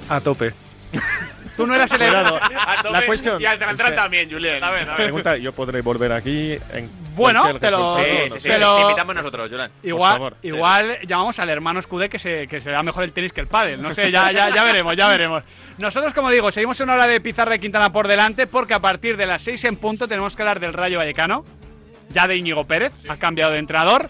A 0.09 0.21
tope. 0.21 0.53
Tú 1.57 1.69
no 1.69 1.75
eras 1.75 1.91
el 1.93 1.99
tope, 1.99 2.91
La 2.91 3.07
cuestión 3.07 3.41
Y 3.41 3.47
al 3.47 3.59
que- 3.59 3.93
también, 3.93 4.29
Julián. 4.29 4.63
A 4.63 4.71
ver, 4.73 4.83
a 4.89 4.97
ver. 4.97 4.97
Pregunta, 4.97 5.37
yo 5.37 5.53
podré 5.53 5.83
volver 5.83 6.11
aquí 6.13 6.59
en 6.73 6.91
Bueno, 7.15 7.57
te 7.59 7.71
lo- 7.71 7.97
Sí, 7.97 8.03
sí, 8.33 8.41
sí. 8.41 8.49
Te 8.49 8.59
lo- 8.59 8.81
invitamos 8.81 9.15
nosotros, 9.15 9.49
Julián. 9.49 9.71
Igual, 9.85 10.13
favor. 10.15 10.37
igual 10.43 10.99
llamamos 11.07 11.39
al 11.39 11.49
hermano 11.51 11.79
Escudé 11.79 12.09
que 12.09 12.19
se, 12.19 12.49
que 12.49 12.61
se 12.61 12.71
da 12.71 12.83
mejor 12.83 13.05
el 13.05 13.13
tenis 13.13 13.33
que 13.33 13.41
el 13.41 13.47
pádel. 13.47 13.81
No 13.81 13.95
sé, 13.95 14.11
ya, 14.11 14.33
ya, 14.33 14.53
ya 14.53 14.65
veremos, 14.65 14.97
ya 14.97 15.09
veremos. 15.09 15.45
Nosotros, 15.79 16.13
como 16.13 16.31
digo, 16.31 16.51
seguimos 16.51 16.81
en 16.81 16.85
una 16.85 16.95
hora 16.95 17.07
de 17.07 17.21
pizarra 17.21 17.53
de 17.53 17.61
Quintana 17.61 17.93
por 17.93 18.09
delante 18.09 18.49
porque 18.49 18.75
a 18.75 18.81
partir 18.81 19.17
de 19.17 19.27
las 19.27 19.43
6 19.43 19.63
en 19.65 19.77
punto 19.77 20.09
tenemos 20.09 20.35
que 20.35 20.43
hablar 20.43 20.59
del 20.59 20.73
Rayo 20.73 20.99
Vallecano. 20.99 21.45
Ya 22.15 22.29
de 22.29 22.37
Íñigo 22.37 22.65
Pérez, 22.65 22.93
ha 23.09 23.17
cambiado 23.17 23.53
de 23.53 23.59
entrenador. 23.59 24.09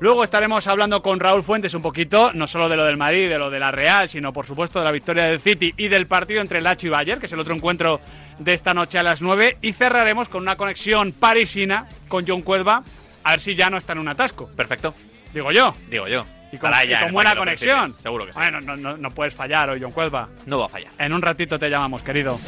Luego 0.00 0.24
estaremos 0.24 0.66
hablando 0.66 1.00
con 1.02 1.20
Raúl 1.20 1.44
Fuentes 1.44 1.72
un 1.72 1.80
poquito, 1.80 2.32
no 2.34 2.46
solo 2.46 2.68
de 2.68 2.76
lo 2.76 2.84
del 2.84 2.96
Madrid, 2.96 3.28
de 3.28 3.38
lo 3.38 3.48
de 3.48 3.60
la 3.60 3.70
Real, 3.70 4.08
sino 4.08 4.32
por 4.32 4.44
supuesto 4.44 4.80
de 4.80 4.84
la 4.84 4.90
victoria 4.90 5.24
del 5.24 5.40
City 5.40 5.72
y 5.76 5.88
del 5.88 6.06
partido 6.06 6.40
entre 6.40 6.58
el 6.58 6.64
Lacho 6.64 6.88
y 6.88 6.90
Bayern, 6.90 7.20
que 7.20 7.26
es 7.26 7.32
el 7.32 7.40
otro 7.40 7.54
encuentro 7.54 8.00
de 8.38 8.52
esta 8.52 8.74
noche 8.74 8.98
a 8.98 9.04
las 9.04 9.22
9. 9.22 9.58
Y 9.62 9.72
cerraremos 9.72 10.28
con 10.28 10.42
una 10.42 10.56
conexión 10.56 11.12
parisina 11.12 11.86
con 12.08 12.26
John 12.26 12.42
Cuelva, 12.42 12.82
a 13.22 13.30
ver 13.30 13.40
si 13.40 13.54
ya 13.54 13.70
no 13.70 13.78
está 13.78 13.92
en 13.92 14.00
un 14.00 14.08
atasco. 14.08 14.48
Perfecto. 14.48 14.94
Digo 15.32 15.52
yo. 15.52 15.72
Digo 15.88 16.08
yo. 16.08 16.26
Y 16.52 16.58
con, 16.58 16.72
y 16.72 17.12
buena 17.12 17.34
conexión. 17.34 17.94
Seguro 18.00 18.26
que 18.26 18.32
sí. 18.32 18.38
Bueno, 18.38 18.60
no, 18.60 18.76
no, 18.76 18.96
no 18.96 19.10
puedes 19.10 19.34
fallar 19.34 19.70
hoy, 19.70 19.80
John 19.80 19.92
Cuelva. 19.92 20.28
No 20.46 20.58
va 20.58 20.66
a 20.66 20.68
fallar. 20.68 20.92
En 20.98 21.12
un 21.12 21.22
ratito 21.22 21.58
te 21.58 21.70
llamamos, 21.70 22.02
querido. 22.02 22.38